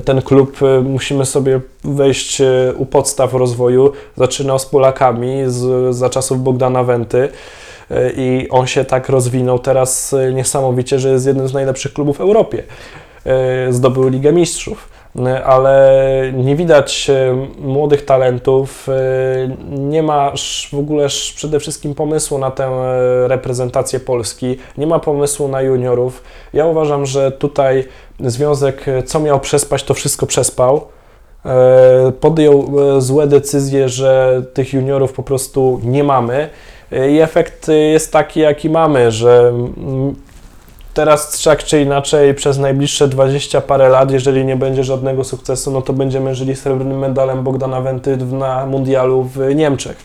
ten 0.05 0.21
klub 0.21 0.59
musimy 0.83 1.25
sobie 1.25 1.59
wejść 1.83 2.41
u 2.77 2.85
podstaw 2.85 3.33
rozwoju, 3.33 3.91
zaczynał 4.17 4.59
z 4.59 4.65
Polakami 4.65 5.43
z, 5.47 5.95
za 5.95 6.09
czasów 6.09 6.43
Bogdana 6.43 6.83
Wenty 6.83 7.29
i 8.15 8.47
on 8.49 8.67
się 8.67 8.85
tak 8.85 9.09
rozwinął 9.09 9.59
teraz 9.59 10.13
e, 10.13 10.33
niesamowicie, 10.33 10.99
że 10.99 11.09
jest 11.09 11.27
jednym 11.27 11.47
z 11.47 11.53
najlepszych 11.53 11.93
klubów 11.93 12.17
w 12.17 12.21
Europie. 12.21 12.63
E, 13.25 13.73
Zdobył 13.73 14.07
Ligę 14.07 14.31
Mistrzów 14.31 14.89
E, 15.25 15.43
ale 15.43 16.01
nie 16.33 16.55
widać 16.55 17.11
młodych 17.59 18.05
talentów, 18.05 18.87
nie 19.69 20.03
ma 20.03 20.31
w 20.73 20.79
ogóle 20.79 21.07
przede 21.35 21.59
wszystkim 21.59 21.95
pomysłu 21.95 22.37
na 22.37 22.51
tę 22.51 22.69
reprezentację 23.27 23.99
Polski, 23.99 24.57
nie 24.77 24.87
ma 24.87 24.99
pomysłu 24.99 25.47
na 25.47 25.61
juniorów. 25.61 26.23
Ja 26.53 26.65
uważam, 26.65 27.05
że 27.05 27.31
tutaj 27.31 27.85
związek, 28.19 28.85
co 29.05 29.19
miał 29.19 29.39
przespać, 29.39 29.83
to 29.83 29.93
wszystko 29.93 30.25
przespał. 30.25 30.87
Podjął 32.19 32.71
złe 32.97 33.27
decyzje, 33.27 33.89
że 33.89 34.41
tych 34.53 34.73
juniorów 34.73 35.13
po 35.13 35.23
prostu 35.23 35.79
nie 35.83 36.03
mamy. 36.03 36.49
E, 36.91 37.11
I 37.11 37.19
efekt 37.19 37.69
e, 37.69 37.73
jest 37.73 38.11
taki, 38.11 38.39
jaki 38.39 38.69
mamy, 38.69 39.11
że 39.11 39.53
teraz 40.93 41.43
tak 41.43 41.63
czy 41.63 41.81
inaczej 41.81 42.33
przez 42.33 42.57
najbliższe 42.57 43.07
20 43.07 43.61
parę 43.61 43.89
lat, 43.89 44.11
jeżeli 44.11 44.45
nie 44.45 44.55
będzie 44.55 44.83
żadnego 44.83 45.23
sukcesu, 45.23 45.71
no 45.71 45.81
to 45.81 45.93
będziemy 45.93 46.35
żyli 46.35 46.55
srebrnym 46.55 46.99
medalem 46.99 47.43
Bogdana 47.43 47.81
Wenty 47.81 48.17
na 48.17 48.65
mundialu 48.65 49.23
w 49.23 49.55
Niemczech. 49.55 49.97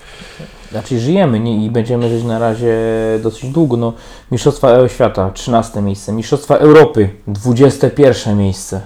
Znaczy 0.70 1.01
żyjemy 1.01 1.41
nie? 1.41 1.64
i 1.64 1.70
będziemy 1.70 2.09
żyć 2.09 2.24
na 2.24 2.39
razie 2.39 2.76
dosyć 3.22 3.51
długo. 3.51 3.76
No, 3.76 3.93
Mistrzostwa 4.30 4.89
Świata 4.89 5.30
13 5.35 5.83
miejsce, 5.83 6.12
Mistrzostwa 6.12 6.57
Europy 6.57 7.09
21 7.26 8.39
miejsce. 8.39 8.80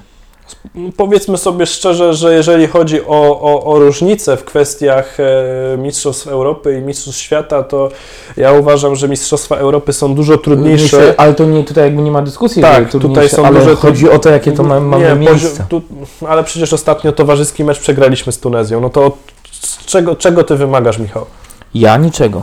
Powiedzmy 0.97 1.38
sobie 1.38 1.66
szczerze, 1.66 2.14
że 2.14 2.34
jeżeli 2.34 2.66
chodzi 2.66 3.03
o, 3.03 3.40
o, 3.40 3.64
o 3.64 3.78
różnice 3.78 4.36
w 4.36 4.44
kwestiach 4.44 5.16
e, 5.20 5.76
Mistrzostw 5.78 6.26
Europy 6.26 6.78
i 6.78 6.82
Mistrzostw 6.86 7.20
Świata, 7.20 7.62
to 7.62 7.88
ja 8.36 8.53
uważam, 8.53 8.97
że 8.97 9.09
Mistrzostwa 9.09 9.57
Europy 9.57 9.92
są 9.92 10.14
dużo 10.14 10.38
trudniejsze. 10.38 10.97
Myślę, 10.97 11.14
ale 11.16 11.34
to 11.34 11.44
nie, 11.44 11.64
tutaj 11.64 11.84
jakby 11.84 12.03
nie 12.03 12.11
ma 12.11 12.22
dyskusji, 12.22 12.62
Tak, 12.62 12.90
tutaj 12.90 13.28
są 13.28 13.44
ale 13.47 13.61
duże- 13.61 13.76
chodzi 13.76 14.11
o 14.11 14.18
to, 14.18 14.30
jakie 14.30 14.53
to 14.53 14.62
ma, 14.62 14.80
mamy 14.80 15.05
Nie, 15.09 15.14
miejsce. 15.14 15.66
tu, 15.68 15.82
ale 16.28 16.44
przecież 16.44 16.72
ostatnio 16.72 17.12
towarzyski 17.12 17.64
mecz 17.64 17.78
przegraliśmy 17.78 18.32
z 18.32 18.38
Tunezją. 18.38 18.80
No 18.80 18.90
to 18.90 19.12
z 19.61 19.84
czego, 19.86 20.16
czego 20.16 20.44
ty 20.44 20.57
wymagasz, 20.57 20.99
Michał? 20.99 21.26
Ja 21.74 21.97
niczego. 21.97 22.42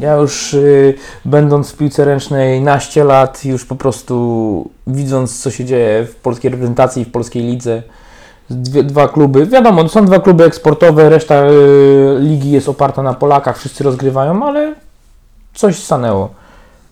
Ja 0.00 0.14
już 0.14 0.54
y, 0.54 0.94
będąc 1.24 1.70
w 1.70 1.76
piłce 1.76 2.04
ręcznej 2.04 2.60
naście 2.60 3.04
lat, 3.04 3.44
już 3.44 3.64
po 3.64 3.76
prostu 3.76 4.70
widząc 4.86 5.42
co 5.42 5.50
się 5.50 5.64
dzieje 5.64 6.04
w 6.04 6.14
polskiej 6.14 6.50
reprezentacji, 6.50 7.04
w 7.04 7.10
polskiej 7.10 7.42
lidze, 7.42 7.82
dwie, 8.50 8.82
dwa 8.82 9.08
kluby, 9.08 9.46
wiadomo, 9.46 9.88
są 9.88 10.06
dwa 10.06 10.18
kluby 10.18 10.44
eksportowe, 10.44 11.08
reszta 11.08 11.44
y, 11.44 12.16
ligi 12.20 12.50
jest 12.50 12.68
oparta 12.68 13.02
na 13.02 13.14
Polakach, 13.14 13.58
wszyscy 13.58 13.84
rozgrywają, 13.84 14.46
ale 14.46 14.74
coś 15.54 15.82
stanęło. 15.82 16.45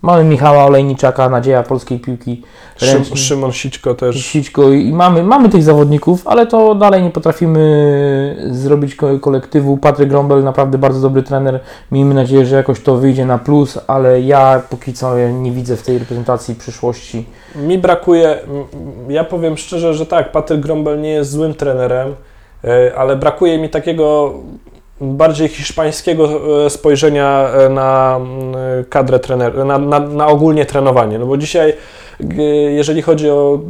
Mamy 0.04 0.24
Michała 0.24 0.64
Olejniczaka, 0.64 1.28
nadzieja 1.28 1.62
polskiej 1.62 2.00
piłki 2.00 2.42
ręcznej. 2.80 3.18
Szymon 3.18 3.52
Sićko 3.52 3.94
też. 3.94 4.26
Sićko 4.26 4.70
i 4.70 4.92
mamy, 4.92 5.22
mamy 5.22 5.48
tych 5.48 5.62
zawodników, 5.62 6.26
ale 6.26 6.46
to 6.46 6.74
dalej 6.74 7.02
nie 7.02 7.10
potrafimy 7.10 8.48
zrobić 8.50 8.94
ko- 8.94 9.18
kolektywu. 9.20 9.76
Patryk 9.76 10.08
Grąbel 10.08 10.44
naprawdę 10.44 10.78
bardzo 10.78 11.00
dobry 11.00 11.22
trener. 11.22 11.60
Miejmy 11.92 12.14
nadzieję, 12.14 12.46
że 12.46 12.56
jakoś 12.56 12.80
to 12.80 12.96
wyjdzie 12.96 13.26
na 13.26 13.38
plus, 13.38 13.78
ale 13.86 14.20
ja 14.20 14.62
póki 14.70 14.92
co 14.92 15.18
nie 15.28 15.50
widzę 15.50 15.76
w 15.76 15.82
tej 15.82 15.98
reprezentacji 15.98 16.54
przyszłości. 16.54 17.26
Mi 17.56 17.78
brakuje, 17.78 18.38
ja 19.08 19.24
powiem 19.24 19.56
szczerze, 19.56 19.94
że 19.94 20.06
tak, 20.06 20.32
Patryk 20.32 20.60
Grąbel 20.60 21.00
nie 21.00 21.10
jest 21.10 21.30
złym 21.30 21.54
trenerem, 21.54 22.14
e, 22.64 22.92
ale 22.96 23.16
brakuje 23.16 23.58
mi 23.58 23.68
takiego 23.70 24.34
bardziej 25.00 25.48
hiszpańskiego 25.48 26.40
e, 26.66 26.70
spojrzenia 26.70 27.48
e, 27.48 27.68
na 27.68 28.16
mm, 28.16 28.54
kadrę 28.88 29.18
trener, 29.18 29.64
na, 29.64 29.78
na, 29.78 30.00
na 30.00 30.26
ogólnie 30.26 30.66
trenowanie. 30.66 31.18
No 31.18 31.26
bo 31.26 31.36
dzisiaj, 31.36 31.72
jeżeli 32.70 33.02
chodzi 33.02 33.30
o, 33.30 33.60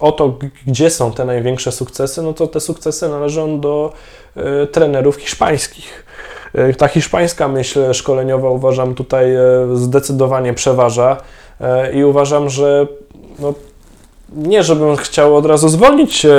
o 0.00 0.12
to, 0.12 0.38
gdzie 0.66 0.90
są 0.90 1.12
te 1.12 1.24
największe 1.24 1.72
sukcesy, 1.72 2.22
no 2.22 2.32
to 2.32 2.46
te 2.46 2.60
sukcesy 2.60 3.08
należą 3.08 3.60
do 3.60 3.92
e, 4.36 4.66
trenerów 4.66 5.16
hiszpańskich. 5.16 6.04
E, 6.54 6.74
Ta 6.74 6.88
hiszpańska 6.88 7.48
myśl 7.48 7.92
szkoleniowa 7.92 8.50
uważam 8.50 8.94
tutaj 8.94 9.34
e, 9.34 9.40
zdecydowanie 9.74 10.54
przeważa 10.54 11.16
e, 11.60 11.92
i 11.92 12.04
uważam, 12.04 12.50
że 12.50 12.86
no, 13.38 13.54
nie 14.36 14.62
żebym 14.62 14.96
chciał 14.96 15.36
od 15.36 15.46
razu 15.46 15.68
zwolnić 15.68 16.24
e, 16.24 16.32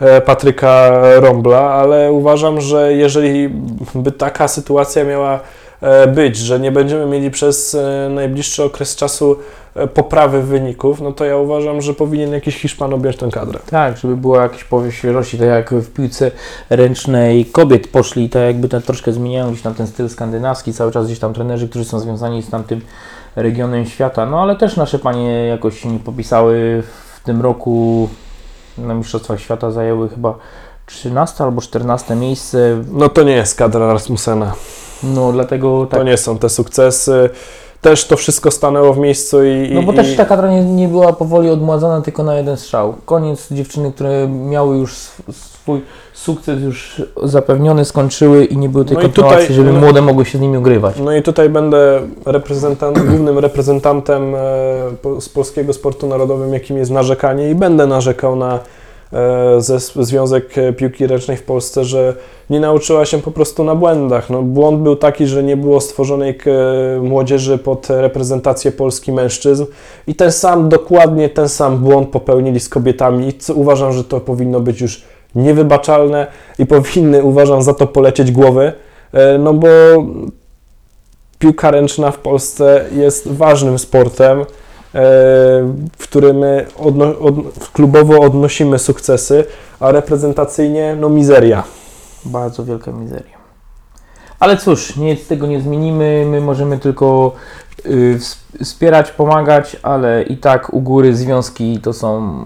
e, 0.00 0.20
Patryka 0.20 1.00
Rombla, 1.20 1.60
ale 1.60 2.12
uważam, 2.12 2.60
że 2.60 2.92
jeżeli 2.92 3.48
by 3.94 4.12
taka 4.12 4.48
sytuacja 4.48 5.04
miała 5.04 5.40
e, 5.80 6.06
być, 6.06 6.36
że 6.36 6.60
nie 6.60 6.72
będziemy 6.72 7.06
mieli 7.06 7.30
przez 7.30 7.76
najbliższy 8.10 8.64
okres 8.64 8.96
czasu 8.96 9.36
poprawy 9.94 10.42
wyników, 10.42 11.00
no 11.00 11.12
to 11.12 11.24
ja 11.24 11.36
uważam, 11.36 11.82
że 11.82 11.94
powinien 11.94 12.32
jakiś 12.32 12.56
Hiszpan 12.56 12.94
objąć 12.94 13.16
tę 13.16 13.28
kadrę. 13.32 13.58
Tak, 13.70 13.96
żeby 13.96 14.16
było 14.16 14.40
jakieś 14.40 14.64
powiew 14.64 14.94
świeżości, 14.94 15.38
tak 15.38 15.48
jak 15.48 15.70
w 15.70 15.92
piłce 15.92 16.30
ręcznej 16.70 17.46
kobiet 17.46 17.88
poszli, 17.88 18.28
tak 18.28 18.42
jakby 18.42 18.68
ten, 18.68 18.82
troszkę 18.82 19.12
zmieniają 19.12 19.50
gdzieś 19.50 19.62
tam 19.62 19.74
ten 19.74 19.86
styl 19.86 20.08
skandynawski, 20.08 20.72
cały 20.72 20.92
czas 20.92 21.06
gdzieś 21.06 21.18
tam 21.18 21.34
trenerzy, 21.34 21.68
którzy 21.68 21.84
są 21.84 22.00
związani 22.00 22.42
z 22.42 22.50
tamtym 22.50 22.80
regionem 23.42 23.86
świata, 23.86 24.26
no 24.26 24.40
ale 24.42 24.56
też 24.56 24.76
nasze 24.76 24.98
panie 24.98 25.46
jakoś 25.46 25.80
się 25.80 25.88
nie 25.88 25.98
popisały 25.98 26.82
w 27.16 27.24
tym 27.24 27.40
roku 27.40 28.08
na 28.78 28.94
Mistrzostwach 28.94 29.40
Świata 29.40 29.70
zajęły 29.70 30.08
chyba 30.08 30.34
13 30.86 31.44
albo 31.44 31.60
14 31.60 32.14
miejsce, 32.14 32.58
No 32.92 33.08
to 33.08 33.22
nie 33.22 33.32
jest 33.32 33.54
kadra 33.58 33.92
Rasmussena. 33.92 34.52
no 35.02 35.32
dlatego 35.32 35.86
tak 35.86 36.00
To 36.00 36.04
nie 36.04 36.16
są 36.16 36.38
te 36.38 36.48
sukcesy. 36.48 37.30
Też 37.80 38.06
to 38.06 38.16
wszystko 38.16 38.50
stanęło 38.50 38.94
w 38.94 38.98
miejscu 38.98 39.44
i... 39.44 39.70
No 39.74 39.82
bo 39.82 39.92
i, 39.92 39.96
też 39.96 40.16
ta 40.16 40.24
kadra 40.24 40.50
nie, 40.50 40.64
nie 40.64 40.88
była 40.88 41.12
powoli 41.12 41.50
odmładzana 41.50 42.00
tylko 42.00 42.22
na 42.22 42.34
jeden 42.34 42.56
strzał. 42.56 42.94
Koniec 43.04 43.48
dziewczyny, 43.50 43.92
które 43.92 44.28
miały 44.28 44.76
już 44.78 44.96
swój 45.68 45.80
sukces 46.12 46.62
już 46.62 47.02
zapewniony, 47.22 47.84
skończyły 47.84 48.44
i 48.44 48.56
nie 48.56 48.68
było 48.68 48.84
tej 48.84 48.96
No 48.96 49.02
kontynuacji, 49.02 49.40
tutaj- 49.40 49.56
żeby 49.56 49.72
no- 49.72 49.80
młode 49.80 50.02
mogły 50.02 50.24
się 50.24 50.38
z 50.38 50.40
nimi 50.40 50.56
ogrywać. 50.56 50.94
No 51.04 51.12
i 51.16 51.22
tutaj 51.22 51.48
będę 51.48 52.00
reprezentant, 52.26 52.98
głównym 53.08 53.38
reprezentantem 53.38 54.34
e, 54.34 54.38
z 55.20 55.28
polskiego 55.28 55.72
sportu 55.72 56.06
narodowym, 56.06 56.52
jakim 56.54 56.76
jest 56.76 56.90
narzekanie 56.90 57.50
i 57.50 57.54
będę 57.54 57.86
narzekał 57.86 58.36
na 58.36 58.58
e, 59.12 59.60
ze, 59.60 59.78
Związek 59.80 60.58
e, 60.58 60.72
Piłki 60.72 61.06
Ręcznej 61.06 61.36
w 61.36 61.42
Polsce, 61.42 61.84
że 61.84 62.14
nie 62.50 62.60
nauczyła 62.60 63.04
się 63.04 63.18
po 63.18 63.30
prostu 63.30 63.64
na 63.64 63.74
błędach. 63.74 64.30
No, 64.30 64.42
błąd 64.42 64.80
był 64.82 64.96
taki, 64.96 65.26
że 65.26 65.42
nie 65.42 65.56
było 65.56 65.80
stworzonej 65.80 66.38
młodzieży 67.02 67.58
pod 67.58 67.86
reprezentację 67.90 68.72
Polski 68.72 69.12
mężczyzn 69.12 69.64
i 70.06 70.14
ten 70.14 70.32
sam, 70.32 70.68
dokładnie 70.68 71.28
ten 71.28 71.48
sam 71.48 71.78
błąd 71.78 72.08
popełnili 72.08 72.60
z 72.60 72.68
kobietami 72.68 73.28
i 73.28 73.52
uważam, 73.52 73.92
że 73.92 74.04
to 74.04 74.20
powinno 74.20 74.60
być 74.60 74.80
już 74.80 75.02
niewybaczalne 75.34 76.26
i 76.58 76.66
powinny, 76.66 77.22
uważam, 77.22 77.62
za 77.62 77.74
to 77.74 77.86
polecieć 77.86 78.32
głowy, 78.32 78.72
e, 79.12 79.38
no 79.38 79.54
bo 79.54 79.68
piłka 81.38 81.70
ręczna 81.70 82.10
w 82.10 82.18
Polsce 82.18 82.84
jest 82.92 83.28
ważnym 83.28 83.78
sportem, 83.78 84.40
e, 84.40 84.44
w 85.98 86.02
którym 86.02 86.42
odno, 86.78 87.18
od, 87.18 87.34
klubowo 87.72 88.20
odnosimy 88.20 88.78
sukcesy, 88.78 89.44
a 89.80 89.92
reprezentacyjnie 89.92 90.96
no 91.00 91.08
mizeria. 91.08 91.62
Bardzo 92.24 92.64
wielka 92.64 92.92
mizeria. 92.92 93.38
Ale 94.40 94.56
cóż, 94.56 94.96
nic 94.96 95.24
z 95.24 95.26
tego 95.26 95.46
nie 95.46 95.60
zmienimy. 95.60 96.26
My 96.30 96.40
możemy 96.40 96.78
tylko 96.78 97.32
y, 97.86 98.18
ws- 98.18 98.64
wspierać, 98.64 99.10
pomagać, 99.10 99.76
ale 99.82 100.22
i 100.22 100.36
tak 100.36 100.74
u 100.74 100.80
góry 100.80 101.16
związki 101.16 101.78
to 101.78 101.92
są 101.92 102.44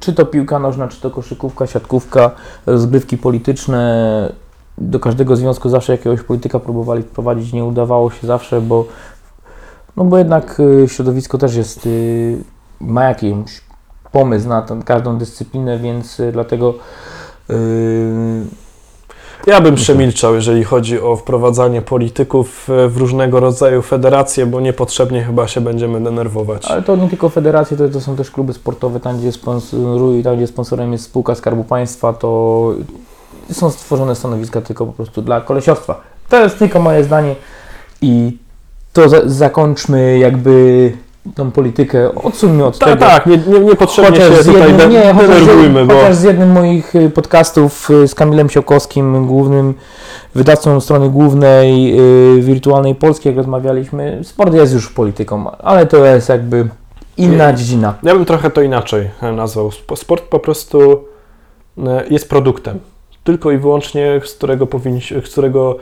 czy 0.00 0.12
to 0.12 0.26
piłka 0.26 0.58
nożna, 0.58 0.88
czy 0.88 1.00
to 1.00 1.10
koszykówka, 1.10 1.66
siatkówka, 1.66 2.30
rozgrywki 2.66 3.18
polityczne. 3.18 4.32
Do 4.78 5.00
każdego 5.00 5.36
związku 5.36 5.68
zawsze 5.68 5.92
jakiegoś 5.92 6.22
polityka 6.22 6.58
próbowali 6.58 7.02
wprowadzić, 7.02 7.52
nie 7.52 7.64
udawało 7.64 8.10
się 8.10 8.26
zawsze, 8.26 8.60
bo 8.60 8.86
no 9.96 10.04
bo 10.04 10.18
jednak 10.18 10.60
y, 10.60 10.88
środowisko 10.88 11.38
też 11.38 11.56
jest, 11.56 11.86
y, 11.86 12.44
ma 12.80 13.04
jakiś 13.04 13.60
pomysł 14.12 14.48
na 14.48 14.62
tę, 14.62 14.80
każdą 14.84 15.18
dyscyplinę, 15.18 15.78
więc 15.78 16.20
y, 16.20 16.32
dlatego 16.32 16.74
y, 17.50 17.54
Ja 19.46 19.60
bym 19.60 19.74
przemilczał, 19.74 20.34
jeżeli 20.34 20.64
chodzi 20.64 21.00
o 21.00 21.16
wprowadzanie 21.16 21.82
polityków 21.82 22.70
e, 22.70 22.88
w 22.88 22.96
różnego 22.96 23.40
rodzaju 23.40 23.82
federacje, 23.82 24.46
bo 24.46 24.60
niepotrzebnie 24.60 25.24
chyba 25.24 25.48
się 25.48 25.60
będziemy 25.60 26.00
denerwować. 26.00 26.66
Ale 26.66 26.82
to 26.82 26.96
nie 26.96 27.08
tylko 27.08 27.28
federacje, 27.28 27.76
to, 27.76 27.88
to 27.88 28.00
są 28.00 28.16
też 28.16 28.30
kluby 28.30 28.52
sportowe, 28.52 29.00
tam 29.00 29.18
gdzie 29.18 29.32
sponsoruje, 29.32 30.22
tam 30.22 30.36
gdzie 30.36 30.46
sponsorem 30.46 30.92
jest 30.92 31.04
spółka 31.04 31.34
Skarbu 31.34 31.64
Państwa, 31.64 32.12
to 32.12 32.72
są 33.52 33.70
stworzone 33.70 34.14
stanowiska 34.14 34.60
tylko 34.60 34.86
po 34.86 34.92
prostu 34.92 35.22
dla 35.22 35.40
kolesiostwa. 35.40 36.00
To 36.28 36.42
jest 36.42 36.58
tylko 36.58 36.80
moje 36.80 37.04
zdanie 37.04 37.34
i 38.02 38.38
to 38.92 39.08
za, 39.08 39.20
zakończmy 39.24 40.18
jakby 40.18 40.92
tą 41.34 41.50
politykę, 41.50 42.14
odsuńmy 42.14 42.64
od 42.64 42.78
Tak, 42.78 42.88
tego. 42.88 43.04
tak, 43.06 43.26
nie, 43.26 43.36
nie, 43.38 43.60
niepotrzebnie 43.60 44.20
się 44.20 44.30
tutaj 44.44 44.54
jednym, 44.68 44.90
nie, 44.90 45.14
chociaż, 45.14 45.42
z 45.42 45.46
denerwujmy, 45.46 45.86
bo 45.86 45.94
chociaż 45.94 46.16
z 46.16 46.22
jednym 46.22 46.52
moich 46.52 46.94
y, 46.94 47.10
podcastów 47.10 47.90
y, 47.90 48.08
z 48.08 48.14
Kamilem 48.14 48.50
Siokowskim, 48.50 49.26
głównym 49.26 49.74
wydawcą 50.34 50.80
strony 50.80 51.10
głównej 51.10 52.00
y, 52.38 52.42
Wirtualnej 52.42 52.94
Polskiej, 52.94 53.30
jak 53.30 53.36
rozmawialiśmy, 53.36 54.20
sport 54.24 54.54
jest 54.54 54.74
już 54.74 54.88
polityką, 54.92 55.50
ale 55.50 55.86
to 55.86 56.04
jest 56.04 56.28
jakby 56.28 56.68
inna 57.16 57.52
dziedzina. 57.52 57.94
ja 58.02 58.14
bym 58.14 58.24
trochę 58.24 58.50
to 58.50 58.62
inaczej 58.62 59.10
e, 59.22 59.32
nazwał. 59.32 59.68
Sp- 59.78 59.96
Sport 59.96 60.24
po 60.24 60.38
prostu 60.38 61.04
e, 61.86 62.04
jest 62.10 62.28
produktem. 62.28 62.78
Tylko 63.24 63.50
i 63.50 63.58
wyłącznie, 63.58 64.20
z 64.24 64.34
którego, 64.34 64.66
powinni, 64.66 65.00
z 65.24 65.30
którego 65.32 65.76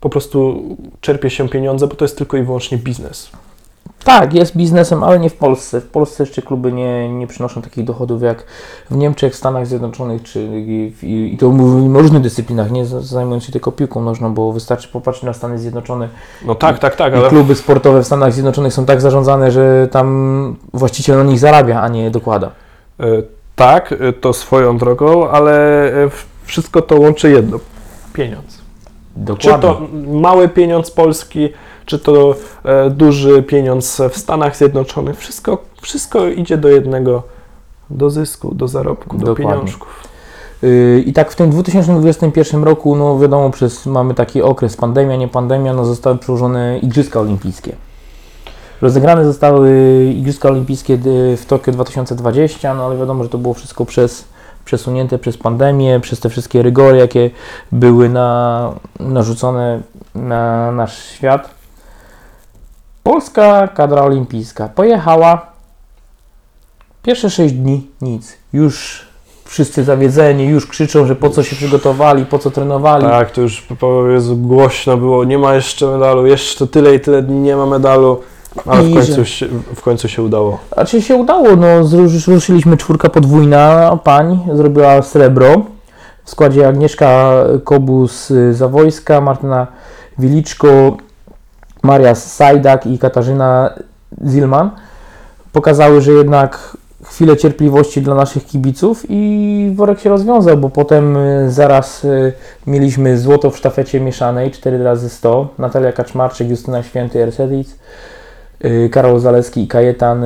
po 0.00 0.08
prostu 0.08 0.62
czerpie 1.00 1.30
się 1.30 1.48
pieniądze, 1.48 1.86
bo 1.86 1.94
to 1.94 2.04
jest 2.04 2.18
tylko 2.18 2.36
i 2.36 2.42
wyłącznie 2.42 2.78
biznes. 2.78 3.30
Tak, 4.08 4.34
jest 4.34 4.56
biznesem, 4.56 5.04
ale 5.04 5.18
nie 5.18 5.30
w 5.30 5.34
Polsce. 5.34 5.80
W 5.80 5.86
Polsce 5.86 6.22
jeszcze 6.22 6.42
kluby 6.42 6.72
nie, 6.72 7.08
nie 7.08 7.26
przynoszą 7.26 7.62
takich 7.62 7.84
dochodów 7.84 8.22
jak 8.22 8.44
w 8.90 8.96
Niemczech, 8.96 9.36
Stanach 9.36 9.66
Zjednoczonych, 9.66 10.22
czy 10.22 10.40
i, 10.42 10.92
i, 11.02 11.34
i 11.34 11.38
to 11.38 11.50
mówimy 11.50 11.98
o 11.98 12.02
różnych 12.02 12.22
dyscyplinach, 12.22 12.70
nie 12.70 12.86
zajmując 12.86 13.44
się 13.44 13.52
tylko 13.52 13.72
piłką 13.72 14.02
nożną, 14.02 14.34
bo 14.34 14.52
wystarczy 14.52 14.88
popatrzeć 14.88 15.22
na 15.22 15.32
Stany 15.32 15.58
Zjednoczone. 15.58 16.08
No 16.46 16.54
tak, 16.54 16.78
tak, 16.78 16.96
tak, 16.96 17.12
I 17.12 17.16
ale 17.16 17.28
kluby 17.28 17.54
sportowe 17.54 18.02
w 18.02 18.06
Stanach 18.06 18.32
Zjednoczonych 18.32 18.72
są 18.72 18.86
tak 18.86 19.00
zarządzane, 19.00 19.50
że 19.50 19.88
tam 19.90 20.56
właściciel 20.74 21.16
na 21.18 21.24
nich 21.24 21.38
zarabia, 21.38 21.80
a 21.80 21.88
nie 21.88 22.10
dokłada. 22.10 22.50
E, 23.00 23.04
Tak, 23.56 23.92
e, 23.92 24.12
to 24.12 24.32
swoją 24.32 24.78
drogą, 24.78 25.30
ale 25.30 25.84
e, 26.04 26.10
wszystko 26.44 26.82
to 26.82 26.96
łączy 26.96 27.30
jedno. 27.30 27.58
Pieniądz. 28.12 28.58
Dokładnie. 29.16 29.52
Czy 29.52 29.58
to 29.62 29.80
mały 30.12 30.48
pieniądz 30.48 30.90
polski, 30.90 31.48
czy 31.88 31.98
to 31.98 32.34
e, 32.64 32.90
duży 32.90 33.42
pieniądz 33.42 34.02
w 34.10 34.16
Stanach 34.16 34.56
Zjednoczonych, 34.56 35.18
wszystko, 35.18 35.58
wszystko 35.80 36.26
idzie 36.26 36.56
do 36.56 36.68
jednego, 36.68 37.22
do 37.90 38.10
zysku, 38.10 38.54
do 38.54 38.68
zarobku, 38.68 39.18
do 39.18 39.26
Dokładnie. 39.26 39.54
pieniążków. 39.54 40.02
Yy, 40.62 41.02
I 41.06 41.12
tak 41.12 41.30
w 41.30 41.36
tym 41.36 41.50
2021 41.50 42.64
roku, 42.64 42.96
no 42.96 43.18
wiadomo, 43.18 43.50
przez 43.50 43.86
mamy 43.86 44.14
taki 44.14 44.42
okres 44.42 44.76
pandemia, 44.76 45.16
nie 45.16 45.28
pandemia, 45.28 45.74
no 45.74 45.84
zostały 45.84 46.18
przełożone 46.18 46.78
Igrzyska 46.78 47.20
Olimpijskie. 47.20 47.76
Rozegrane 48.82 49.24
zostały 49.24 49.70
Igrzyska 50.16 50.48
Olimpijskie 50.48 50.94
y, 50.94 51.36
w 51.36 51.46
Tokio 51.46 51.72
2020, 51.72 52.74
no 52.74 52.86
ale 52.86 52.96
wiadomo, 52.96 53.24
że 53.24 53.30
to 53.30 53.38
było 53.38 53.54
wszystko 53.54 53.84
przez, 53.84 54.24
przesunięte 54.64 55.18
przez 55.18 55.36
pandemię, 55.36 56.00
przez 56.00 56.20
te 56.20 56.28
wszystkie 56.28 56.62
rygory, 56.62 56.98
jakie 56.98 57.30
były 57.72 58.08
na, 58.08 58.72
narzucone 59.00 59.80
na 60.14 60.72
nasz 60.72 61.04
świat. 61.04 61.57
Polska 63.08 63.68
kadra 63.68 64.02
olimpijska 64.02 64.68
pojechała. 64.68 65.46
Pierwsze 67.02 67.30
6 67.30 67.54
dni 67.54 67.86
nic. 68.00 68.36
Już 68.52 69.06
wszyscy 69.44 69.84
zawiedzeni, 69.84 70.44
już 70.44 70.66
krzyczą, 70.66 71.06
że 71.06 71.16
po 71.16 71.30
co 71.30 71.42
się 71.42 71.56
przygotowali, 71.56 72.26
po 72.26 72.38
co 72.38 72.50
trenowali. 72.50 73.04
Tak, 73.04 73.30
to 73.30 73.40
już 73.40 73.62
po 73.62 74.08
Jezu, 74.08 74.36
głośno 74.36 74.96
było, 74.96 75.24
nie 75.24 75.38
ma 75.38 75.54
jeszcze 75.54 75.86
medalu, 75.86 76.26
jeszcze 76.26 76.66
tyle 76.66 76.94
i 76.94 77.00
tyle 77.00 77.22
dni 77.22 77.40
nie 77.40 77.56
ma 77.56 77.66
medalu, 77.66 78.20
ale 78.66 78.82
w 78.82 78.94
końcu 78.94 79.24
się, 79.24 79.46
w 79.74 79.82
końcu 79.82 80.08
się 80.08 80.22
udało. 80.22 80.58
A 80.76 80.84
czy 80.84 81.02
się 81.02 81.16
udało? 81.16 81.56
No, 81.56 81.66
ruszyliśmy 82.26 82.76
czwórka 82.76 83.08
podwójna, 83.08 83.98
pań 84.04 84.40
zrobiła 84.54 85.02
srebro. 85.02 85.62
W 86.24 86.30
składzie 86.30 86.68
Agnieszka 86.68 87.32
Kobus 87.64 88.32
Zawojska, 88.52 89.20
Martyna 89.20 89.66
Wiliczko, 90.18 90.96
Maria 91.82 92.14
Sajdak 92.14 92.86
i 92.86 92.98
Katarzyna 92.98 93.70
Zilman. 94.26 94.70
Pokazały, 95.52 96.00
że 96.00 96.12
jednak 96.12 96.76
chwilę 97.04 97.36
cierpliwości 97.36 98.02
dla 98.02 98.14
naszych 98.14 98.46
kibiców 98.46 99.06
i 99.08 99.72
worek 99.74 100.00
się 100.00 100.08
rozwiązał, 100.08 100.56
bo 100.56 100.70
potem 100.70 101.16
y, 101.16 101.50
zaraz 101.50 102.04
y, 102.04 102.32
mieliśmy 102.66 103.18
złoto 103.18 103.50
w 103.50 103.56
sztafecie 103.56 104.00
mieszanej 104.00 104.50
4 104.50 104.84
razy 104.84 105.08
100 105.08 105.48
Natalia 105.58 105.92
Kaczmarczyk, 105.92 106.48
Justyna 106.48 106.82
Święty, 106.82 107.22
Ersedic. 107.22 107.76
y, 108.64 108.88
Karol 108.92 109.20
Zaleski 109.20 109.62
i 109.62 109.68
Kajetan 109.68 110.24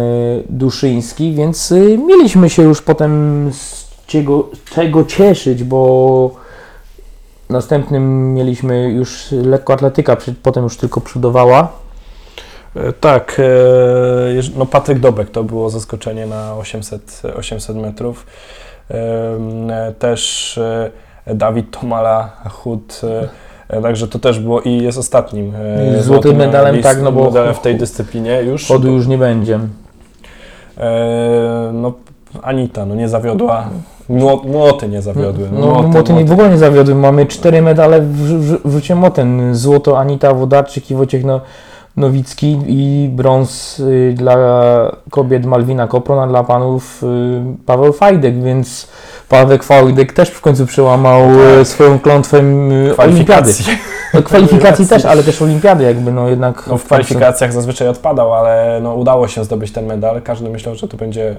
Duszyński, 0.48 1.32
więc 1.32 1.74
mieliśmy 2.06 2.50
się 2.50 2.62
już 2.62 2.82
potem 2.82 3.50
z 3.52 3.88
czego, 4.06 4.48
czego 4.70 5.04
cieszyć, 5.04 5.64
bo 5.64 6.41
następnym 7.52 8.34
mieliśmy 8.34 8.90
już 8.90 9.32
lekkoatletyka, 9.32 10.16
potem 10.42 10.64
już 10.64 10.76
tylko 10.76 11.00
przodowała. 11.00 11.68
E, 12.76 12.92
Tak, 12.92 13.36
e, 13.38 14.42
no 14.58 14.66
Patryk 14.66 14.98
Dobek 14.98 15.30
to 15.30 15.44
było 15.44 15.70
zaskoczenie 15.70 16.26
na 16.26 16.54
800, 16.56 17.22
800 17.36 17.76
metrów. 17.76 18.26
E, 18.90 19.92
Też 19.98 20.60
Dawid 21.26 21.78
Tomala, 21.80 22.30
Chód, 22.50 23.00
także 23.82 24.08
to 24.08 24.18
też 24.18 24.38
było 24.40 24.60
i 24.60 24.76
jest 24.82 24.98
ostatnim. 24.98 25.52
I 25.98 26.02
złotym 26.02 26.36
medalem, 26.36 26.76
list- 26.76 26.82
tak, 26.82 27.02
no 27.02 27.12
bo- 27.12 27.24
medalem 27.24 27.54
w 27.54 27.60
tej 27.60 27.76
dyscyplinie 27.76 28.42
już. 28.42 28.66
Chodu 28.68 28.92
już 28.92 29.06
nie 29.06 29.18
będzie. 29.18 29.58
No 31.72 31.92
Anita, 32.42 32.86
no 32.86 32.94
nie 32.94 33.08
zawiodła. 33.08 33.68
Mło- 34.10 34.42
Młoty 34.44 34.88
nie 34.88 35.02
zawiodły. 35.02 35.48
No, 35.52 35.82
młoty 35.82 36.12
nie, 36.12 36.24
w 36.24 36.32
ogóle 36.32 36.50
nie 36.50 36.58
zawiodły. 36.58 36.94
Mamy 36.94 37.26
cztery 37.26 37.62
medale 37.62 38.00
w, 38.00 38.16
w, 38.16 38.68
w 38.68 38.72
rzucie 38.72 38.94
młotem. 38.94 39.54
Złoto 39.54 39.98
Anita 39.98 40.34
Wodarczyk 40.34 40.90
i 40.90 40.94
Wojciech 40.94 41.24
no, 41.24 41.40
Nowicki 41.96 42.58
i 42.66 43.08
brąz 43.12 43.80
y, 43.80 44.14
dla 44.16 44.36
kobiet 45.10 45.46
Malwina 45.46 45.86
Kopron, 45.86 46.18
a 46.18 46.26
dla 46.26 46.44
panów 46.44 47.02
y, 47.02 47.06
Paweł 47.66 47.92
Fajdek, 47.92 48.42
więc 48.42 48.88
Paweł 49.28 49.58
Fajdek 49.58 50.12
też 50.12 50.30
w 50.30 50.40
końcu 50.40 50.66
przełamał 50.66 51.20
y, 51.60 51.64
swoją 51.64 51.98
klątwę 51.98 52.38
olimpiady. 52.38 52.92
kwalifikacji. 52.92 53.64
No, 54.14 54.22
kwalifikacji 54.22 54.86
też, 54.86 55.04
ale 55.04 55.22
też 55.22 55.42
olimpiady 55.42 55.84
jakby, 55.84 56.12
no 56.12 56.28
jednak 56.28 56.66
No, 56.66 56.78
w 56.78 56.84
kwalifikacjach 56.84 57.52
zazwyczaj 57.52 57.88
odpadał, 57.88 58.34
ale 58.34 58.80
no, 58.82 58.94
udało 58.94 59.28
się 59.28 59.44
zdobyć 59.44 59.72
ten 59.72 59.86
medal. 59.86 60.22
Każdy 60.22 60.50
myślał, 60.50 60.74
że 60.74 60.88
to 60.88 60.96
będzie 60.96 61.36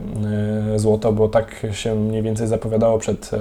złoto, 0.75 1.11
bo 1.11 1.27
tak 1.27 1.65
się 1.71 1.95
mniej 1.95 2.21
więcej 2.21 2.47
zapowiadało 2.47 2.97
przed 2.97 3.31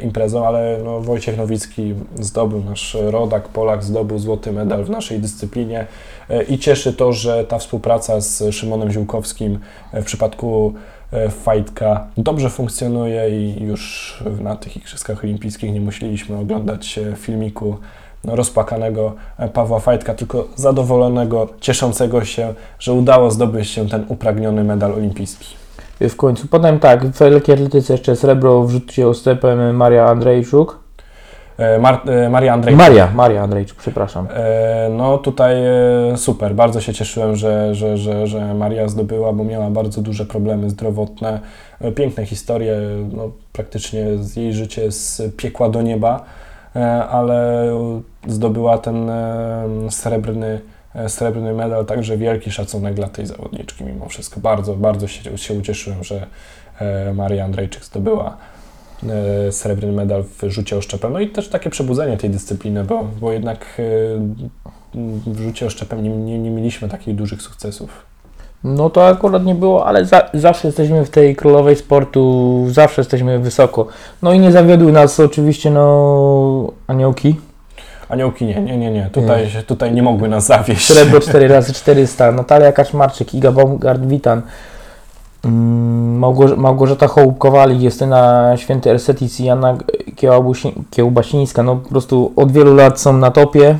imprezą, 0.00 0.46
ale 0.46 0.78
no, 0.84 1.00
Wojciech 1.00 1.36
Nowicki 1.36 1.94
zdobył, 2.20 2.64
nasz 2.64 2.96
rodak, 3.00 3.48
Polak 3.48 3.84
zdobył 3.84 4.18
złoty 4.18 4.52
medal 4.52 4.84
w 4.84 4.90
naszej 4.90 5.18
dyscyplinie 5.18 5.86
e, 6.30 6.42
i 6.42 6.58
cieszy 6.58 6.92
to, 6.92 7.12
że 7.12 7.44
ta 7.44 7.58
współpraca 7.58 8.20
z 8.20 8.54
Szymonem 8.54 8.92
Ziółkowskim 8.92 9.58
e, 9.92 10.02
w 10.02 10.04
przypadku 10.04 10.74
e, 11.12 11.28
Fajtka 11.28 12.06
dobrze 12.16 12.50
funkcjonuje 12.50 13.30
i 13.30 13.62
już 13.62 14.22
na 14.40 14.56
tych 14.56 14.76
Igrzyskach 14.76 15.24
Olimpijskich 15.24 15.72
nie 15.72 15.80
musieliśmy 15.80 16.36
oglądać 16.36 16.98
e, 16.98 17.16
filmiku 17.16 17.76
no, 18.24 18.36
rozpłakanego 18.36 19.14
e, 19.38 19.48
Pawła 19.48 19.80
Fajtka, 19.80 20.14
tylko 20.14 20.48
zadowolonego, 20.56 21.48
cieszącego 21.60 22.24
się, 22.24 22.54
że 22.78 22.92
udało 22.92 23.30
zdobyć 23.30 23.68
się 23.68 23.88
ten 23.88 24.04
upragniony 24.08 24.64
medal 24.64 24.92
olimpijski. 24.92 25.63
W 26.00 26.16
końcu. 26.16 26.48
Potem 26.48 26.78
tak, 26.78 27.06
w 27.06 27.20
lekkiej 27.20 27.54
atletyce 27.54 27.92
jeszcze 27.94 28.16
srebro 28.16 28.62
w 28.62 28.70
rzucie 28.70 29.08
ostepem 29.08 29.76
Maria 29.76 30.06
Andrzejczuk. 30.06 30.84
E, 31.58 31.78
Mar- 31.78 32.10
e, 32.10 32.28
Maria 32.30 32.52
Andrzej. 32.54 32.76
Maria, 32.76 33.08
Maria 33.14 33.42
Andrzejczuk, 33.42 33.78
przepraszam. 33.78 34.26
E, 34.34 34.88
No 34.90 35.18
tutaj 35.18 35.56
super, 36.16 36.54
bardzo 36.54 36.80
się 36.80 36.94
cieszyłem, 36.94 37.36
że, 37.36 37.74
że, 37.74 37.96
że, 37.96 38.26
że 38.26 38.54
Maria 38.54 38.88
zdobyła, 38.88 39.32
bo 39.32 39.44
miała 39.44 39.70
bardzo 39.70 40.02
duże 40.02 40.24
problemy 40.24 40.70
zdrowotne, 40.70 41.40
piękne 41.94 42.26
historie, 42.26 42.76
no, 43.12 43.30
praktycznie 43.52 44.04
z 44.18 44.36
jej 44.36 44.52
życie 44.52 44.92
z 44.92 45.22
piekła 45.36 45.68
do 45.68 45.82
nieba, 45.82 46.24
ale 47.10 47.68
zdobyła 48.26 48.78
ten 48.78 49.10
srebrny, 49.90 50.60
srebrny 51.08 51.52
medal, 51.52 51.86
także 51.86 52.16
wielki 52.16 52.50
szacunek 52.50 52.94
dla 52.94 53.08
tej 53.08 53.26
zawodniczki 53.26 53.84
mimo 53.84 54.08
wszystko. 54.08 54.40
Bardzo, 54.40 54.74
bardzo 54.74 55.08
się, 55.08 55.38
się 55.38 55.54
ucieszyłem, 55.54 56.04
że 56.04 56.26
e, 56.80 57.14
Maria 57.14 57.44
Andrzejczyk 57.44 57.84
zdobyła 57.84 58.36
e, 59.48 59.52
srebrny 59.52 59.92
medal 59.92 60.24
w 60.24 60.42
rzucie 60.42 60.76
oszczepem. 60.76 61.12
No 61.12 61.20
i 61.20 61.28
też 61.28 61.48
takie 61.48 61.70
przebudzenie 61.70 62.16
tej 62.16 62.30
dyscypliny, 62.30 62.84
bo, 62.84 63.04
bo 63.20 63.32
jednak 63.32 63.66
e, 63.78 63.82
w 65.26 65.40
rzucie 65.40 65.66
oszczepem 65.66 66.02
nie, 66.02 66.10
nie, 66.10 66.38
nie 66.38 66.50
mieliśmy 66.50 66.88
takich 66.88 67.14
dużych 67.14 67.42
sukcesów. 67.42 68.14
No 68.64 68.90
to 68.90 69.06
akurat 69.06 69.44
nie 69.44 69.54
było, 69.54 69.86
ale 69.86 70.04
za, 70.04 70.30
zawsze 70.34 70.68
jesteśmy 70.68 71.04
w 71.04 71.10
tej 71.10 71.36
królowej 71.36 71.76
sportu, 71.76 72.64
zawsze 72.70 73.00
jesteśmy 73.00 73.38
wysoko. 73.38 73.86
No 74.22 74.32
i 74.32 74.38
nie 74.38 74.52
zawiodły 74.52 74.92
nas 74.92 75.20
oczywiście 75.20 75.70
no 75.70 76.72
aniołki. 76.86 77.36
Aniołki 78.08 78.44
nie, 78.46 78.60
nie, 78.60 78.76
nie, 78.78 78.90
nie. 78.90 79.10
Tutaj, 79.12 79.48
tutaj 79.66 79.92
nie 79.94 80.02
mogły 80.02 80.28
nas 80.28 80.46
zawieść. 80.46 80.86
Srebro 80.92 81.20
4 81.28 81.48
razy 81.48 81.72
400 81.72 82.32
Natalia 82.32 82.72
Kaczmarczyk, 82.72 83.34
Iga 83.34 83.52
Baumgart-Witan. 83.52 84.40
Mm, 85.44 86.18
Małgorze- 86.20 86.56
Małgorzata 86.56 87.06
Hołub-Kowalik, 87.06 87.80
Justyna 87.82 88.52
Święty 88.56 88.90
Ersetic 88.90 89.40
i 89.40 89.44
Jana 89.44 89.76
Kiełbasińska, 90.90 91.62
no 91.62 91.76
po 91.76 91.88
prostu 91.88 92.32
od 92.36 92.52
wielu 92.52 92.74
lat 92.74 93.00
są 93.00 93.12
na 93.12 93.30
topie 93.30 93.76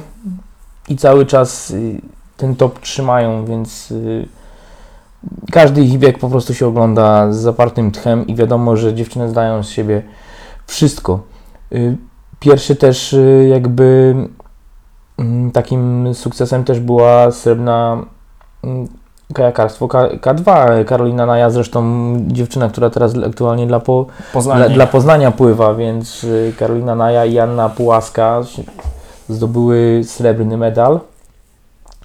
i 0.89 0.97
cały 0.97 1.27
czas 1.27 1.71
y, 1.71 2.01
ten 2.37 2.57
top 2.57 2.81
trzymają, 2.81 3.45
więc 3.45 3.91
y, 3.91 4.29
każdy 5.53 5.83
ich 5.83 5.99
bieg 5.99 6.19
po 6.19 6.29
prostu 6.29 6.55
się 6.55 6.67
ogląda 6.67 7.33
z 7.33 7.37
zapartym 7.37 7.91
tchem 7.91 8.27
i 8.27 8.35
wiadomo, 8.35 8.77
że 8.77 8.95
dziewczyny 8.95 9.29
zdają 9.29 9.63
z 9.63 9.69
siebie 9.69 10.03
wszystko. 10.67 11.21
Y, 12.45 12.51
Pierwszy 12.51 12.77
też 12.77 13.13
y, 13.13 13.47
jakby 13.51 14.15
mm, 15.19 15.51
takim 15.51 16.09
sukcesem 16.15 16.65
też 16.65 16.81
była 16.81 17.31
srebrna 17.31 18.05
mm, 18.65 18.89
kajakarstwo 19.35 19.89
K- 19.89 20.09
K2. 20.21 20.85
Karolina 20.85 21.27
Naja, 21.27 21.51
zresztą 21.51 21.83
dziewczyna, 22.27 22.69
która 22.69 22.91
teraz 22.91 23.15
aktualnie 23.27 23.67
dla, 23.67 23.81
po, 23.81 24.07
Poznanie. 24.33 24.65
dla, 24.65 24.75
dla 24.75 24.87
Poznania 24.87 25.31
pływa, 25.31 25.75
więc 25.75 26.25
y, 26.25 26.53
Karolina 26.59 26.95
Naja 26.95 27.25
i 27.25 27.39
Anna 27.39 27.69
Pułaska 27.69 28.41
zdobyły 29.29 30.01
srebrny 30.05 30.57
medal. 30.57 31.01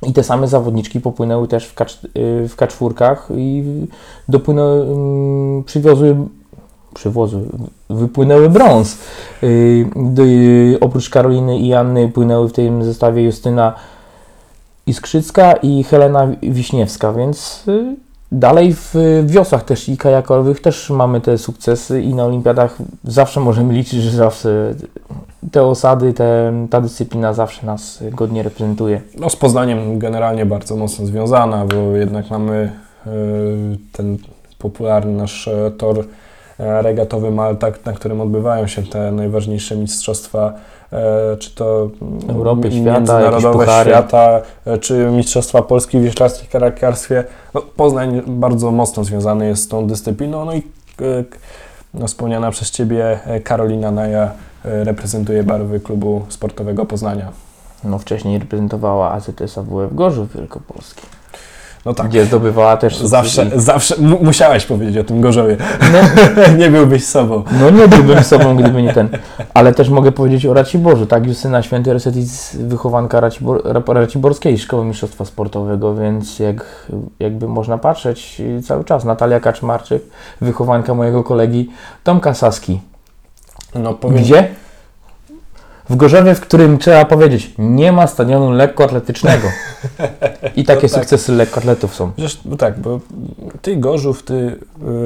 I 0.04 0.14
te 0.14 0.24
same 0.24 0.48
zawodniczki 0.48 1.02
popłynęły 1.02 1.48
też 1.48 1.66
w, 1.68 1.74
K, 1.74 1.86
w 2.48 2.56
K4 2.58 3.16
i 3.36 3.64
dopłynęły, 4.30 4.82
mm, 4.82 5.64
przywiozły, 5.64 6.16
przywozły, 6.94 7.42
wypłynęły 7.90 8.50
brąz. 8.50 8.98
Y, 9.44 9.86
y, 10.20 10.78
Oprócz 10.82 11.10
Karoliny 11.10 11.60
i 11.60 11.74
Anny 11.74 12.10
płynęły 12.10 12.50
w 12.50 12.54
tym 12.54 12.84
zestawie 12.84 13.24
Justyna 13.24 13.74
Iskrzycka 14.88 15.54
i 15.54 15.84
Helena 15.84 16.28
Wiśniewska, 16.44 17.14
więc 17.14 17.64
y, 17.68 17.96
dalej 18.32 18.74
w 18.74 18.94
wiosłach 19.26 19.64
też 19.64 19.90
i 19.90 19.98
kajakowych 19.98 20.62
też 20.62 20.90
mamy 20.90 21.22
te 21.22 21.38
sukcesy 21.38 22.02
i 22.02 22.14
na 22.14 22.26
olimpiadach 22.26 22.78
zawsze 23.04 23.40
możemy 23.40 23.74
liczyć, 23.74 24.02
że 24.02 24.18
zawsze 24.18 24.74
te 25.52 25.64
osady, 25.64 26.14
te, 26.14 26.54
ta 26.70 26.82
dyscyplina 26.82 27.34
zawsze 27.34 27.66
nas 27.66 28.04
godnie 28.12 28.44
reprezentuje. 28.44 29.02
No 29.18 29.30
z 29.30 29.36
Poznaniem 29.36 30.00
generalnie 30.00 30.46
bardzo 30.46 30.76
mocno 30.76 31.06
związana, 31.06 31.66
bo 31.66 31.76
jednak 31.76 32.30
mamy 32.30 32.72
ten 33.92 34.18
popularny 34.58 35.14
nasz 35.14 35.50
tor 35.78 36.06
regatowy 36.60 37.32
Malta, 37.32 37.68
na 37.86 37.94
którym 37.94 38.22
odbywają 38.22 38.68
się 38.68 38.84
te 38.84 39.12
najważniejsze 39.12 39.76
mistrzostwa, 39.76 40.54
e, 40.94 41.38
czy 41.38 41.56
to 41.56 41.90
mm, 42.02 42.30
Europy, 42.30 42.70
mi- 42.70 42.76
świata, 42.82 42.98
międzynarodowe 42.98 43.60
puchary. 43.60 43.90
świata, 43.90 44.42
e, 44.66 44.78
czy 44.78 45.06
mistrzostwa 45.12 45.62
Polski 45.62 46.00
w 46.00 46.04
wieślarstwie 46.04 46.46
i 46.46 46.50
karakarstwie. 46.50 47.24
No, 47.54 47.62
Poznań 47.62 48.22
bardzo 48.28 48.72
mocno 48.72 49.04
związany 49.04 49.48
jest 49.48 49.64
z 49.64 49.68
tą 49.68 49.88
dyscypliną, 49.88 50.46
no 50.46 50.54
i 50.54 50.58
e, 50.58 50.64
no, 51.94 52.08
wspomniana 52.08 52.52
przez 52.52 52.72
Ciebie 52.72 53.20
e, 53.26 53.40
Karolina 53.40 53.92
Naja 53.92 54.32
e, 54.66 54.84
reprezentuje 54.84 55.44
barwy 55.44 55.80
klubu 55.80 56.26
sportowego 56.30 56.86
Poznania. 56.86 57.32
No 57.84 58.00
wcześniej 58.00 58.40
reprezentowała 58.40 59.12
AZS 59.12 59.58
AWF 59.58 59.96
Gorzów 59.96 60.34
Wielkopolski, 60.36 61.02
No 61.86 61.94
tak. 61.94 62.08
gdzie 62.08 62.26
zdobywała 62.26 62.78
też. 62.78 62.98
Zawsze, 62.98 63.50
zawsze 63.56 63.96
mu- 64.02 64.24
musiałeś 64.24 64.66
powiedzieć 64.66 64.98
o 64.98 65.04
tym 65.04 65.22
Gorzowie. 65.22 65.58
No, 65.94 66.00
nie 66.58 66.70
byłbyś 66.70 67.06
sobą. 67.06 67.44
No 67.62 67.70
nie 67.70 67.88
byłbym 67.88 68.24
sobą, 68.24 68.56
gdyby 68.56 68.82
nie 68.84 68.94
ten. 68.94 69.10
Ale 69.54 69.74
też 69.74 69.90
mogę 69.90 70.12
powiedzieć 70.12 70.46
o 70.46 70.54
Raciborzu, 70.54 71.06
tak? 71.06 71.26
Justyna 71.28 71.62
Święty 71.64 71.94
Resetic, 71.94 72.56
wychowanka 72.56 73.20
Racibor, 73.20 73.62
Ra- 73.66 73.94
Raciborskiej 73.94 74.58
Szkoły 74.58 74.86
Mistrzostwa 74.86 75.26
Sportowego, 75.26 75.96
więc 75.96 76.40
jak, 76.40 76.66
jakby 77.20 77.48
można 77.48 77.78
patrzeć 77.78 78.42
cały 78.68 78.84
czas. 78.84 79.06
Natalia 79.06 79.40
Kaczmarczyk, 79.40 80.04
wychowanka 80.42 80.94
mojego 80.94 81.24
kolegi 81.24 81.70
Tomka 82.04 82.34
Saski. 82.34 82.80
No 83.76 83.94
powiem, 83.94 84.18
Gdzie? 84.24 84.48
W 85.90 85.96
Gorzowie, 85.96 86.36
w 86.36 86.42
którym 86.42 86.78
trzeba 86.78 87.06
powiedzieć, 87.06 87.54
nie 87.58 87.92
ma 87.92 88.08
stadionu 88.08 88.52
lekkoatletycznego. 88.52 89.48
I 90.56 90.64
takie 90.64 90.88
No 90.88 90.90
tak. 90.90 91.00
sukcesy 91.00 91.32
lekkoatletów 91.32 91.96
są. 91.96 92.12
Przecież, 92.12 92.40
no 92.46 92.56
tak, 92.56 92.80
bo 92.80 93.00
ty 93.62 93.78
Gorzów, 93.78 94.24
ty 94.24 94.34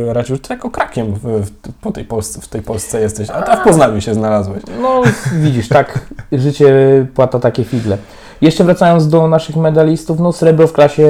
y, 0.07 0.13
Raciu, 0.13 0.37
ty 0.37 0.53
jako 0.53 0.69
krakiem 0.69 1.13
w, 1.13 1.19
w, 1.19 1.51
po 1.81 1.91
tej 1.91 2.05
Polsce, 2.05 2.41
w 2.41 2.47
tej 2.47 2.61
Polsce 2.61 3.01
jesteś, 3.01 3.29
a, 3.29 3.45
a 3.45 3.55
w 3.55 3.63
Poznaniu 3.63 4.01
się 4.01 4.13
znalazłeś. 4.13 4.63
No 4.81 5.01
widzisz, 5.33 5.67
tak 5.67 5.99
życie 6.31 6.75
płata 7.15 7.39
takie 7.39 7.63
figle. 7.63 7.97
Jeszcze 8.41 8.63
wracając 8.63 9.07
do 9.09 9.27
naszych 9.27 9.55
medalistów, 9.55 10.19
no 10.19 10.31
srebro 10.31 10.67
w 10.67 10.73
klasie 10.73 11.07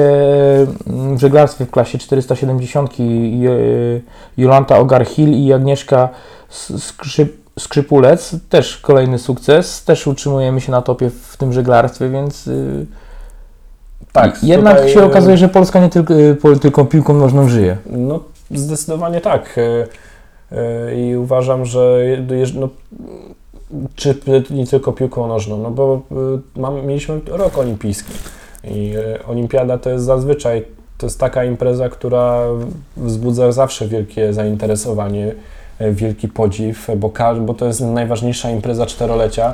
mm, 0.86 1.16
w 1.16 1.20
żeglarstwie 1.20 1.64
w 1.66 1.70
klasie 1.70 1.98
470 1.98 3.00
i, 3.00 3.40
y, 3.46 4.02
Jolanta 4.36 4.78
Ogar-Hill 4.78 5.32
i 5.46 5.52
Agnieszka 5.52 6.08
Skrzyp, 6.78 7.43
Skrzypulec, 7.58 8.36
też 8.48 8.78
kolejny 8.78 9.18
sukces, 9.18 9.84
też 9.84 10.06
utrzymujemy 10.06 10.60
się 10.60 10.72
na 10.72 10.82
topie 10.82 11.10
w 11.10 11.36
tym 11.36 11.52
żeglarstwie, 11.52 12.08
więc 12.08 12.46
y, 12.46 12.86
Tak, 14.12 14.44
jednak 14.44 14.76
tutaj, 14.76 14.92
się 14.92 15.00
y, 15.00 15.04
okazuje, 15.04 15.36
że 15.36 15.48
Polska 15.48 15.80
nie 15.80 15.88
tylko, 15.88 16.14
y, 16.14 16.60
tylko 16.60 16.84
piłką 16.84 17.14
nożną 17.14 17.48
żyje. 17.48 17.76
No 17.86 18.20
zdecydowanie 18.50 19.20
tak. 19.20 19.56
I 20.96 21.16
uważam, 21.16 21.64
że 21.64 21.98
no, 22.54 22.68
czy 23.94 24.14
nie 24.50 24.66
tylko 24.66 24.92
piłką 24.92 25.26
nożną, 25.26 25.58
no 25.58 25.70
bo 25.70 26.00
mam, 26.56 26.86
mieliśmy 26.86 27.20
rok 27.26 27.58
olimpijski 27.58 28.12
i 28.64 28.94
olimpiada 29.26 29.78
to 29.78 29.90
jest 29.90 30.04
zazwyczaj 30.04 30.64
to 30.98 31.06
jest 31.06 31.20
taka 31.20 31.44
impreza, 31.44 31.88
która 31.88 32.42
wzbudza 32.96 33.52
zawsze 33.52 33.88
wielkie 33.88 34.32
zainteresowanie, 34.32 35.34
wielki 35.80 36.28
podziw, 36.28 36.90
bo, 36.96 37.10
ka- 37.10 37.34
bo 37.34 37.54
to 37.54 37.66
jest 37.66 37.80
najważniejsza 37.80 38.50
impreza 38.50 38.86
czterolecia, 38.86 39.52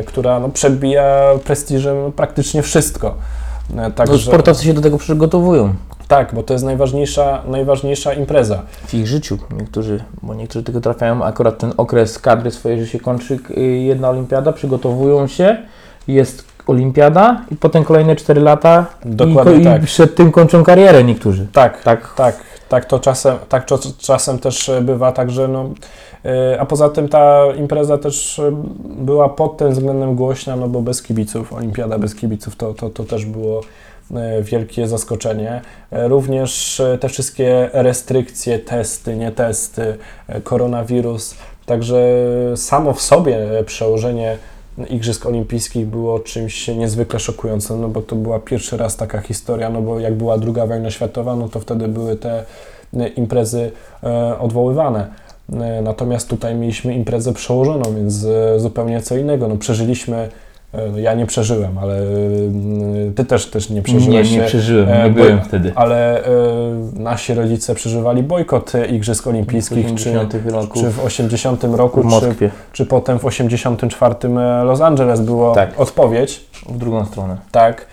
y, 0.00 0.04
która 0.04 0.40
no, 0.40 0.48
przebija 0.48 1.22
prestiżem 1.44 2.12
praktycznie 2.16 2.62
wszystko. 2.62 3.14
No, 3.74 3.90
Także, 3.90 4.18
sportowcy 4.18 4.64
się 4.64 4.74
do 4.74 4.80
tego 4.80 4.98
przygotowują 4.98 5.74
tak, 6.08 6.34
bo 6.34 6.42
to 6.42 6.52
jest 6.54 6.64
najważniejsza, 6.64 7.42
najważniejsza 7.46 8.12
impreza. 8.12 8.62
w 8.86 8.94
ich 8.94 9.06
życiu. 9.06 9.38
Niektórzy, 9.58 10.02
bo 10.22 10.34
niektórzy 10.34 10.62
tylko 10.64 10.80
trafiają 10.80 11.24
akurat 11.24 11.58
ten 11.58 11.72
okres 11.76 12.18
kadry 12.18 12.50
swojej, 12.50 12.80
że 12.80 12.86
się 12.86 13.00
kończy 13.00 13.38
y, 13.56 13.60
jedna 13.62 14.10
olimpiada, 14.10 14.52
przygotowują 14.52 15.26
się, 15.26 15.56
jest 16.08 16.44
olimpiada 16.66 17.40
i 17.50 17.56
potem 17.56 17.84
kolejne 17.84 18.16
4 18.16 18.40
lata 18.40 18.86
Dokładnie 19.04 19.54
i, 19.54 19.64
tak. 19.64 19.82
i 19.82 19.86
przed 19.86 20.14
tym 20.14 20.32
kończą 20.32 20.64
karierę 20.64 21.04
niektórzy. 21.04 21.46
Tak, 21.52 21.82
Tak, 21.82 22.14
tak, 22.16 22.36
tak 22.72 22.84
to 22.84 23.00
czasem, 23.00 23.38
tak 23.48 23.64
to 23.64 23.78
czasem 23.98 24.38
też 24.38 24.68
e, 24.68 24.80
bywa, 24.80 25.12
także 25.12 25.48
no, 25.48 25.70
e, 26.24 26.60
a 26.60 26.66
poza 26.66 26.88
tym 26.88 27.08
ta 27.08 27.46
impreza 27.56 27.98
też 27.98 28.38
e, 28.38 28.52
była 28.84 29.28
pod 29.28 29.56
tym 29.56 29.72
względem 29.72 30.14
głośna, 30.14 30.56
no 30.56 30.68
bo 30.68 30.82
bez 30.82 31.02
kibiców, 31.02 31.52
olimpiada 31.52 31.98
bez 31.98 32.14
kibiców 32.14 32.56
to, 32.56 32.74
to, 32.74 32.90
to 32.90 33.04
też 33.04 33.24
było 33.24 33.60
wielkie 34.42 34.88
zaskoczenie. 34.88 35.60
Również 35.90 36.82
te 37.00 37.08
wszystkie 37.08 37.70
restrykcje, 37.72 38.58
testy, 38.58 39.16
nie 39.16 39.32
testy, 39.32 39.96
koronawirus, 40.44 41.34
także 41.66 41.98
samo 42.56 42.92
w 42.92 43.02
sobie 43.02 43.38
przełożenie 43.66 44.38
Igrzysk 44.90 45.26
Olimpijskich 45.26 45.86
było 45.86 46.20
czymś 46.20 46.68
niezwykle 46.68 47.20
szokującym, 47.20 47.80
no 47.80 47.88
bo 47.88 48.02
to 48.02 48.16
była 48.16 48.38
pierwszy 48.38 48.76
raz 48.76 48.96
taka 48.96 49.20
historia, 49.20 49.70
no 49.70 49.82
bo 49.82 50.00
jak 50.00 50.14
była 50.14 50.38
druga 50.38 50.66
wojna 50.66 50.90
światowa, 50.90 51.36
no 51.36 51.48
to 51.48 51.60
wtedy 51.60 51.88
były 51.88 52.16
te 52.16 52.44
e, 52.96 53.08
imprezy 53.08 53.72
e, 54.02 54.38
odwoływane. 54.38 55.06
E, 55.52 55.82
Natomiast 55.82 56.28
tutaj 56.28 56.54
mieliśmy 56.54 56.94
imprezę 56.94 57.32
przełożoną, 57.32 57.94
więc 57.94 58.26
zupełnie 58.56 59.02
co 59.02 59.16
innego. 59.16 59.48
No 59.48 59.56
przeżyliśmy, 59.56 60.28
no 60.28 60.51
ja 60.96 61.14
nie 61.14 61.26
przeżyłem, 61.26 61.78
ale 61.78 61.98
e, 61.98 62.02
ty 63.16 63.24
też, 63.24 63.46
też 63.50 63.70
nie 63.70 63.76
nie, 63.76 63.82
przeżyłeś. 63.82 64.30
nie 64.32 64.42
e, 64.42 64.46
przeżyłem, 64.46 64.88
e, 64.88 65.04
nie 65.04 65.10
bo- 65.10 65.22
byłem 65.22 65.40
wtedy. 65.40 65.72
ale 65.74 66.24
e, 66.24 66.30
nasi 66.94 67.34
rodzice 67.34 67.74
przeżywali 67.74 68.22
bojkot 68.22 68.74
e, 68.74 68.86
Igrzysk 68.86 69.24
W 69.24 69.28
Olimpijskich, 69.28 69.86
czy, 69.86 69.92
80 70.20 70.34
roku 70.50 70.80
czy 70.80 70.90
w 70.90 71.04
80 71.04 71.64
roku, 71.64 72.02
w 72.02 72.20
czy, 72.38 72.50
czy 72.72 72.86
potem 72.86 73.18
w 73.18 73.24
84 73.24 74.14
e, 74.24 74.64
Los 74.64 74.80
Angeles 74.80 75.20
było 75.20 75.54
Tak. 75.54 75.80
odpowiedź, 75.80 76.44
w 76.68 76.78
drugą 76.78 77.04
stronę. 77.04 77.36
tak. 77.50 77.86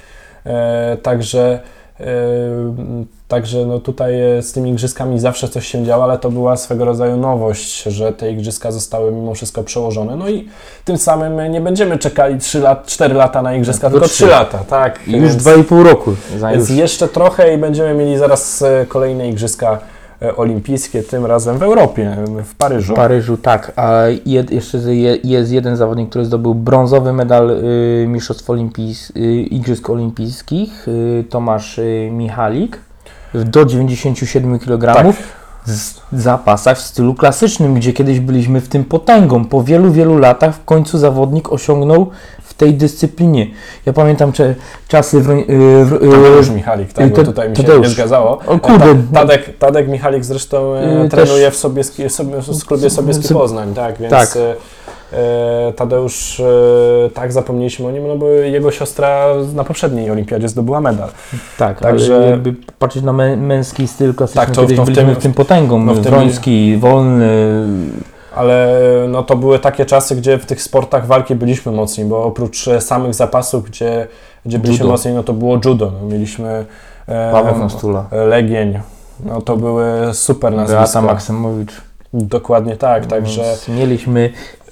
E, 0.46 0.98
także 0.98 1.60
e, 2.00 2.06
także 3.30 3.66
no 3.66 3.80
tutaj 3.80 4.38
e, 4.38 4.42
z 4.42 4.52
tymi 4.52 4.70
igrzyskami 4.70 5.20
zawsze 5.20 5.50
coś 5.50 5.68
się 5.68 5.84
działo, 5.84 6.04
ale 6.04 6.18
to 6.18 6.32
była 6.32 6.58
swego 6.58 6.86
rodzaju 6.86 7.18
nowość, 7.18 7.84
że 7.84 8.14
te 8.14 8.32
igrzyska 8.32 8.72
zostały 8.72 9.12
mimo 9.12 9.34
wszystko 9.34 9.64
przełożone. 9.64 10.16
No 10.16 10.30
i 10.30 10.48
tym 10.86 10.98
samym 10.98 11.52
nie 11.52 11.62
będziemy 11.62 11.98
czekali 11.98 12.40
3 12.40 12.60
lat, 12.60 12.86
4 12.86 13.14
lata 13.14 13.42
na 13.42 13.56
igrzyska, 13.56 13.90
Tylko 13.90 14.00
tylko 14.00 14.08
trzy. 14.08 14.24
3 14.24 14.28
lata, 14.28 14.58
tak. 14.58 15.08
I 15.08 15.12
już 15.12 15.22
Więc- 15.22 15.36
dwa 15.36 15.56
i 15.56 15.64
pół 15.64 15.84
roku. 15.84 16.14
Za 16.38 16.52
więc 16.52 16.70
jeszcze 16.70 17.08
trochę 17.08 17.54
i 17.56 17.58
będziemy 17.58 17.94
mieli 17.94 18.18
zaraz 18.18 18.62
e, 18.62 18.86
kolejne 18.86 19.30
igrzyska 19.30 19.80
e, 20.22 20.36
olimpijskie, 20.36 21.04
tym 21.04 21.26
razem 21.26 21.58
w 21.58 21.64
Europie, 21.64 22.18
w 22.46 22.56
Paryżu. 22.56 22.94
W 22.94 22.96
Paryżu, 22.96 23.38
tak. 23.38 23.72
A 23.76 24.02
jed, 24.26 24.52
jeszcze 24.52 24.78
je, 24.78 25.18
jest 25.24 25.52
jeden 25.52 25.76
zawodnik, 25.76 26.10
który 26.10 26.26
zdobył 26.26 26.56
brązowy 26.56 27.14
medal 27.14 27.52
y, 27.52 28.06
Mistrzostw 28.08 28.50
Olimpijs, 28.50 29.10
y, 29.10 29.22
Igrzysk 29.42 29.90
Olimpijskich, 29.90 30.88
y, 30.88 31.26
Tomasz 31.30 31.80
y, 31.80 32.10
Michalik. 32.12 32.89
Do 33.34 33.66
97 33.66 34.60
kg 34.60 34.94
Tak. 34.94 35.16
z 35.66 35.94
zapasach 36.14 36.78
w 36.78 36.82
stylu 36.82 37.16
klasycznym, 37.16 37.74
gdzie 37.76 37.94
kiedyś 37.94 38.20
byliśmy 38.20 38.62
w 38.62 38.68
tym 38.68 38.84
potęgą. 38.86 39.46
Po 39.46 39.64
wielu, 39.64 39.92
wielu 39.92 40.18
latach 40.18 40.56
w 40.56 40.66
końcu 40.66 40.98
zawodnik 40.98 41.52
osiągnął 41.52 42.10
w 42.44 42.54
tej 42.54 42.74
dyscyplinie. 42.74 43.48
Ja 43.86 43.94
pamiętam 43.94 44.32
cze, 44.32 44.56
czasy 44.88 45.22
w, 45.22 45.24
w, 45.28 45.90
w, 45.90 46.12
Tadeusz 46.12 46.50
Michalik, 46.50 46.94
tak, 46.94 47.14
Te- 47.14 47.24
tutaj 47.24 47.50
mi 47.50 47.56
się 47.58 47.64
Tadeusz. 47.64 47.88
nie 47.88 47.94
zgadzało. 47.94 48.40
O 48.48 48.60
kurde. 48.60 48.86
Ta, 49.14 49.20
Tadek, 49.20 49.58
Tadek 49.58 49.88
Michalik 49.88 50.26
zresztą 50.26 50.76
e, 50.76 50.94
Yy, 51.04 51.10
trenuje 51.10 51.52
w 51.52 51.56
Sobieski, 51.56 52.10
sobie, 52.10 52.42
w 52.42 52.66
klubie 52.66 52.90
Sobieski 52.90 53.24
Sob- 53.28 53.38
Poznań, 53.38 53.74
tak, 53.74 53.98
więc 53.98 54.12
Tak. 54.12 54.38
E, 55.14 55.74
Tadeusz, 55.76 56.40
e, 56.40 56.44
tak 57.14 57.32
zapomnieliśmy 57.32 57.88
o 57.88 57.92
nim, 57.92 58.08
no 58.08 58.16
bo 58.18 58.28
jego 58.30 58.72
siostra 58.72 59.26
na 59.56 59.64
poprzedniej 59.64 60.12
olimpiadzie 60.12 60.50
zdobyła 60.50 60.82
medal. 60.82 61.10
Tak, 61.58 61.80
Także- 61.80 62.28
jakby 62.30 62.54
patrzeć 62.80 63.04
na 63.04 63.14
mę, 63.14 63.38
męski 63.38 63.88
styl 63.88 64.14
klasyczny, 64.14 64.42
Tak, 64.46 64.56
to- 64.56 64.62
kiedyś 64.62 64.80
w 64.80 64.96
tym- 64.96 65.16
w 65.16 65.18
tym 65.18 65.34
potęgą. 65.34 65.84
no 65.84 65.94
w 65.94 66.00
tym- 66.02 66.12
Wroński, 66.14 66.78
Wolny, 66.78 67.66
Ale 68.36 68.80
no 69.10 69.24
to 69.24 69.36
były 69.36 69.60
takie 69.60 69.86
czasy, 69.86 70.16
gdzie 70.16 70.38
w 70.38 70.46
tych 70.46 70.62
sportach 70.62 71.08
walki 71.08 71.36
byliśmy 71.36 71.72
mocni, 71.72 72.06
bo 72.06 72.24
oprócz 72.24 72.68
e, 72.68 72.82
samych 72.82 73.14
zapasów, 73.14 73.64
gdzie, 73.70 74.08
gdzie 74.46 74.60
byliśmy 74.60 74.84
Judo. 74.84 74.92
mocni, 74.92 75.14
no 75.14 75.24
to 75.24 75.34
było 75.34 75.60
judo. 75.66 75.92
No, 76.02 76.08
mieliśmy 76.08 76.66
e, 77.08 77.32
Paweł 77.32 77.58
Nastula, 77.58 78.06
Legień. 78.12 78.80
No 79.26 79.42
to 79.42 79.58
były 79.58 80.14
super 80.14 80.54
Beata 80.54 80.74
nazwiska. 80.74 81.02
Maksymowicz. 81.02 81.72
Dokładnie 82.14 82.76
tak, 82.78 83.06
także 83.06 83.42
Więc 83.44 83.68
Mieliśmy 83.68 84.30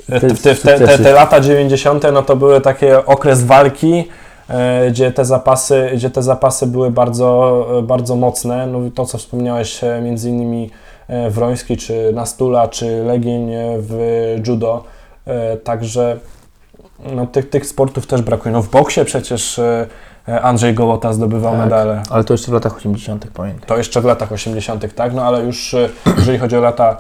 te, 0.08 0.56
te 0.56 0.98
te, 0.98 1.12
lata 1.12 1.40
90. 1.40 2.04
no 2.14 2.22
to 2.22 2.36
były 2.36 2.62
takie 2.62 3.06
okres 3.06 3.44
walki, 3.44 4.08
e, 4.50 4.92
gdzie 4.92 5.12
te 5.12 5.26
zapasy, 5.26 5.90
gdzie 5.94 6.10
te 6.10 6.24
zapasy 6.24 6.68
były 6.68 6.92
bardzo, 6.92 7.66
e, 7.80 7.82
bardzo 7.82 8.16
mocne. 8.16 8.68
No 8.68 8.80
to 8.96 9.06
co 9.06 9.18
wspomniałeś 9.18 9.84
e, 9.84 10.02
między 10.02 10.30
innymi 10.30 10.72
Wroński, 11.30 11.78
czy 11.78 12.12
Nastula, 12.14 12.68
czy 12.68 13.04
Legień 13.04 13.52
w 13.80 14.00
judo. 14.48 14.84
Także 15.64 16.18
no, 17.16 17.28
tych, 17.28 17.50
tych 17.50 17.66
sportów 17.66 18.08
też 18.08 18.22
brakuje. 18.22 18.54
No 18.54 18.62
w 18.62 18.70
boksie 18.70 19.06
przecież 19.06 19.60
Andrzej 20.42 20.74
Gołota 20.74 21.14
zdobywał 21.14 21.52
Tak. 21.52 21.62
medale. 21.62 22.04
Ale 22.10 22.24
to 22.24 22.34
jeszcze 22.34 22.52
w 22.52 22.54
latach 22.54 22.78
80. 22.78 23.28
pamiętam. 23.34 23.68
To 23.68 23.78
jeszcze 23.78 24.02
w 24.02 24.06
latach 24.06 24.32
80., 24.32 24.94
tak? 24.96 25.14
No 25.14 25.24
ale 25.24 25.44
już 25.44 25.76
jeżeli 26.18 26.38
chodzi 26.38 26.58
o 26.58 26.62
lata 26.62 26.98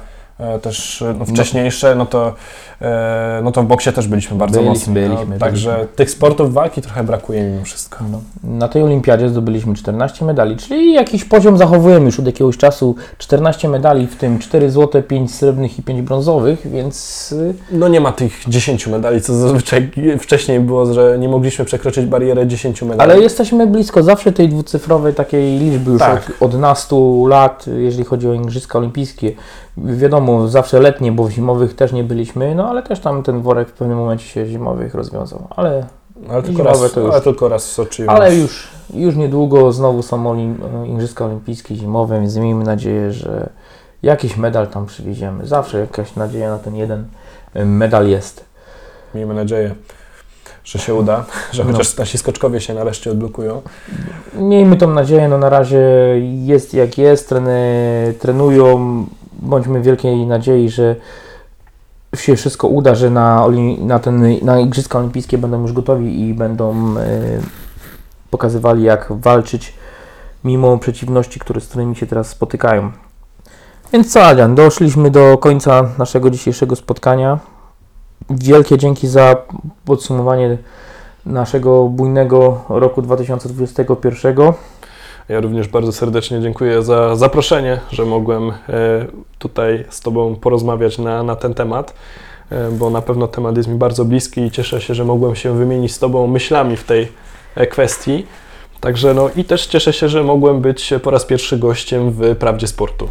też 0.61 1.01
e, 1.01 1.15
no, 1.19 1.25
wcześniejsze, 1.25 1.95
no 1.95 2.05
to, 2.05 2.33
e, 2.81 3.41
no 3.43 3.51
to 3.51 3.63
w 3.63 3.65
boksie 3.65 3.91
też 3.93 4.07
byliśmy 4.07 4.37
bardzo 4.37 4.59
Byliśmy, 4.59 4.73
mocni. 4.79 4.93
byliśmy, 4.93 5.33
no, 5.33 5.39
także 5.39 5.71
byliśmy. 5.71 5.95
tych 5.95 6.11
sportów 6.11 6.53
walki 6.53 6.81
trochę 6.81 7.03
brakuje 7.03 7.43
mimo 7.43 7.63
wszystko. 7.65 7.97
No. 8.11 8.21
Na 8.43 8.67
tej 8.67 8.83
olimpiadzie 8.83 9.29
zdobyliśmy 9.29 9.75
14 9.75 10.25
medali, 10.25 10.57
czyli 10.57 10.93
jakiś 10.93 11.23
poziom 11.25 11.57
zachowujemy 11.57 12.05
już 12.05 12.19
od 12.19 12.25
jakiegoś 12.25 12.57
czasu. 12.57 12.95
14 13.17 13.69
medali, 13.69 14.07
w 14.07 14.15
tym 14.15 14.39
4 14.39 14.71
złote, 14.71 15.03
5 15.03 15.35
srebrnych 15.35 15.79
i 15.79 15.83
5 15.83 16.01
brązowych, 16.01 16.71
więc 16.71 17.31
y, 17.31 17.53
No 17.71 17.87
nie 17.87 18.01
ma 18.01 18.11
tych 18.11 18.43
10 18.47 18.87
medali, 18.87 19.21
co 19.21 19.33
zazwyczaj 19.33 19.91
wcześniej 20.19 20.59
było, 20.59 20.93
że 20.93 21.17
nie 21.19 21.29
mogliśmy 21.29 21.65
przekroczyć 21.65 22.05
barierę 22.05 22.47
10 22.47 22.81
medali. 22.81 23.11
ale 23.11 23.21
jesteśmy 23.21 23.67
blisko 23.67 24.03
zawsze 24.03 24.31
tej 24.31 24.49
dwucyfrowej 24.49 25.13
takiej 25.13 25.59
liczby 25.59 25.91
już 25.91 25.99
Tak. 25.99 26.31
od, 26.39 26.53
od 26.53 26.59
nastu 26.59 27.25
lat, 27.27 27.65
jeżeli 27.77 28.03
chodzi 28.05 28.27
o 28.27 28.33
Igrzyska 28.33 28.79
Olimpijskie. 28.79 29.31
Wiadomo, 29.77 30.47
zawsze 30.47 30.79
letnie, 30.79 31.11
bo 31.11 31.23
w 31.23 31.31
zimowych 31.31 31.75
też 31.75 31.91
nie 31.93 32.03
byliśmy, 32.03 32.55
no 32.55 32.69
ale 32.69 32.83
też 32.83 32.99
tam 32.99 33.23
ten 33.23 33.41
worek 33.41 33.69
w 33.69 33.71
pewnym 33.73 33.97
momencie 33.97 34.25
się 34.25 34.45
zimowych 34.45 34.95
rozwiązał. 34.95 35.47
Ale 35.55 35.85
ale, 36.29 36.43
tylko 36.43 36.63
raz, 36.63 36.91
to 36.93 36.99
już- 36.99 37.11
ale 37.11 37.21
tylko 37.21 37.49
raz 37.49 37.65
w 37.67 37.71
Soczi. 37.71 38.07
Ale 38.07 38.35
już, 38.35 38.67
już 38.93 39.15
niedługo 39.15 39.71
znowu 39.71 40.01
są 40.03 40.31
olim, 40.31 40.59
Igrzyska 40.87 41.25
Olimpijskie 41.25 41.75
zimowe, 41.75 42.19
więc 42.19 42.35
miejmy 42.37 42.63
nadzieję, 42.63 43.11
że 43.11 43.49
jakiś 44.03 44.37
medal 44.37 44.67
tam 44.67 44.85
przywieziemy. 44.85 45.45
Zawsze 45.47 45.79
jakaś 45.79 46.15
nadzieja 46.15 46.49
na 46.49 46.57
ten 46.59 46.75
jeden 46.75 47.05
medal 47.65 48.07
jest. 48.07 48.45
Miejmy 49.15 49.33
nadzieję, 49.33 49.75
że 50.63 50.79
się 50.79 50.95
uda, 50.95 51.25
że 51.53 51.63
No. 51.63 51.71
chociaż 51.71 51.97
nasi 51.97 52.17
skoczkowie 52.17 52.61
się 52.61 52.73
nareszcie 52.73 53.11
odblokują. 53.11 53.61
Miejmy 54.33 54.77
tą 54.77 54.87
nadzieję, 54.87 55.27
no 55.27 55.37
na 55.37 55.49
razie 55.49 55.81
jest 56.45 56.73
jak 56.73 56.97
jest, 56.97 57.29
treny, 57.29 58.13
trenują, 58.19 59.05
bądźmy 59.39 59.81
wielkiej 59.81 60.25
nadziei, 60.25 60.69
że 60.69 60.95
się 62.15 62.35
wszystko 62.35 62.67
uda, 62.67 62.95
że 62.95 63.09
na, 63.09 63.45
na, 63.79 63.99
ten, 63.99 64.45
na 64.45 64.59
Igrzyska 64.59 64.99
Olimpijskie 64.99 65.37
będą 65.37 65.61
już 65.61 65.73
gotowi 65.73 66.21
i 66.21 66.33
będą 66.33 66.97
e, 66.97 67.39
pokazywali 68.31 68.83
jak 68.83 69.07
walczyć 69.09 69.73
mimo 70.43 70.77
przeciwności, 70.77 71.39
które, 71.39 71.61
z 71.61 71.67
którymi 71.67 71.95
się 71.95 72.07
teraz 72.07 72.29
spotykają. 72.29 72.91
Więc 73.93 74.13
co 74.13 74.25
Adrian, 74.25 74.55
doszliśmy 74.55 75.11
do 75.11 75.37
końca 75.37 75.89
naszego 75.97 76.29
dzisiejszego 76.29 76.75
spotkania. 76.75 77.39
Wielkie 78.29 78.77
dzięki 78.77 79.07
za 79.07 79.35
podsumowanie 79.85 80.57
naszego 81.25 81.83
bujnego 81.89 82.61
roku 82.69 83.01
2021. 83.01 84.35
Ja 85.29 85.39
również 85.39 85.67
bardzo 85.67 85.91
serdecznie 85.91 86.41
dziękuję 86.41 86.83
za 86.83 87.15
zaproszenie, 87.15 87.79
że 87.91 88.05
mogłem 88.05 88.49
e, 88.49 88.53
tutaj 89.39 89.85
z 89.89 90.01
Tobą 90.01 90.35
porozmawiać 90.35 90.97
na, 90.97 91.23
na 91.23 91.35
ten 91.35 91.53
temat, 91.53 91.93
e, 92.51 92.71
bo 92.71 92.89
na 92.89 93.01
pewno 93.01 93.27
temat 93.27 93.57
jest 93.57 93.69
mi 93.69 93.75
bardzo 93.75 94.05
bliski 94.05 94.41
i 94.41 94.51
cieszę 94.51 94.81
się, 94.81 94.95
że 94.95 95.05
mogłem 95.05 95.35
się 95.35 95.57
wymienić 95.57 95.93
z 95.93 95.99
Tobą 95.99 96.27
myślami 96.27 96.77
w 96.77 96.83
tej 96.83 97.07
e, 97.55 97.67
kwestii. 97.67 98.25
Także 98.79 99.13
no 99.13 99.29
i 99.35 99.43
też 99.43 99.67
cieszę 99.67 99.93
się, 99.93 100.09
że 100.09 100.23
mogłem 100.23 100.61
być 100.61 100.93
po 101.03 101.11
raz 101.11 101.25
pierwszy 101.25 101.57
gościem 101.57 102.11
w 102.11 102.35
Prawdzie 102.35 102.67
Sportu. 102.67 103.09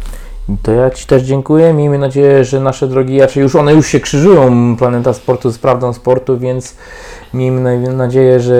To 0.63 0.71
ja 0.71 0.89
Ci 0.89 1.05
też 1.05 1.23
dziękuję. 1.23 1.73
Miejmy 1.73 1.97
nadzieję, 1.97 2.45
że 2.45 2.59
nasze 2.59 2.87
drogi, 2.87 3.21
raczej 3.21 3.43
już 3.43 3.55
one 3.55 3.73
już 3.73 3.87
się 3.87 3.99
krzyżują, 3.99 4.75
Planeta 4.77 5.13
Sportu 5.13 5.51
z 5.51 5.57
Prawdą 5.57 5.93
Sportu, 5.93 6.37
więc 6.37 6.75
miejmy 7.33 7.93
nadzieję, 7.93 8.39
że 8.39 8.55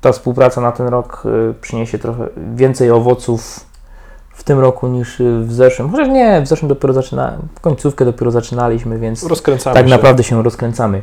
ta 0.00 0.12
współpraca 0.12 0.60
na 0.60 0.72
ten 0.72 0.88
rok 0.88 1.22
y, 1.50 1.54
przyniesie 1.60 1.98
trochę 1.98 2.26
więcej 2.54 2.90
owoców 2.90 3.60
w 4.34 4.44
tym 4.44 4.58
roku 4.58 4.88
niż 4.88 5.20
y, 5.20 5.40
w 5.44 5.52
zeszłym. 5.52 5.90
Chociaż 5.90 6.08
nie, 6.08 6.40
w 6.40 6.46
zeszłym 6.48 6.68
dopiero 6.68 6.92
zaczynałem, 6.94 7.40
w 7.54 7.60
końcówkę 7.60 8.04
dopiero 8.04 8.30
zaczynaliśmy, 8.30 8.98
więc 8.98 9.24
Rozkręcamy 9.24 9.74
tak 9.74 9.84
się. 9.86 9.90
naprawdę 9.90 10.22
się 10.24 10.42
rozkręcamy. 10.42 11.02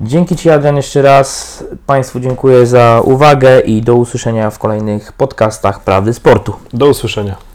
Dzięki 0.00 0.36
Ci 0.36 0.50
Adrian 0.50 0.76
jeszcze 0.76 1.02
raz. 1.02 1.64
Państwu 1.86 2.20
dziękuję 2.20 2.66
za 2.66 3.00
uwagę 3.04 3.60
i 3.60 3.82
do 3.82 3.94
usłyszenia 3.94 4.50
w 4.50 4.58
kolejnych 4.58 5.12
podcastach 5.12 5.80
Prawdy 5.80 6.14
Sportu. 6.14 6.52
Do 6.72 6.86
usłyszenia. 6.86 7.53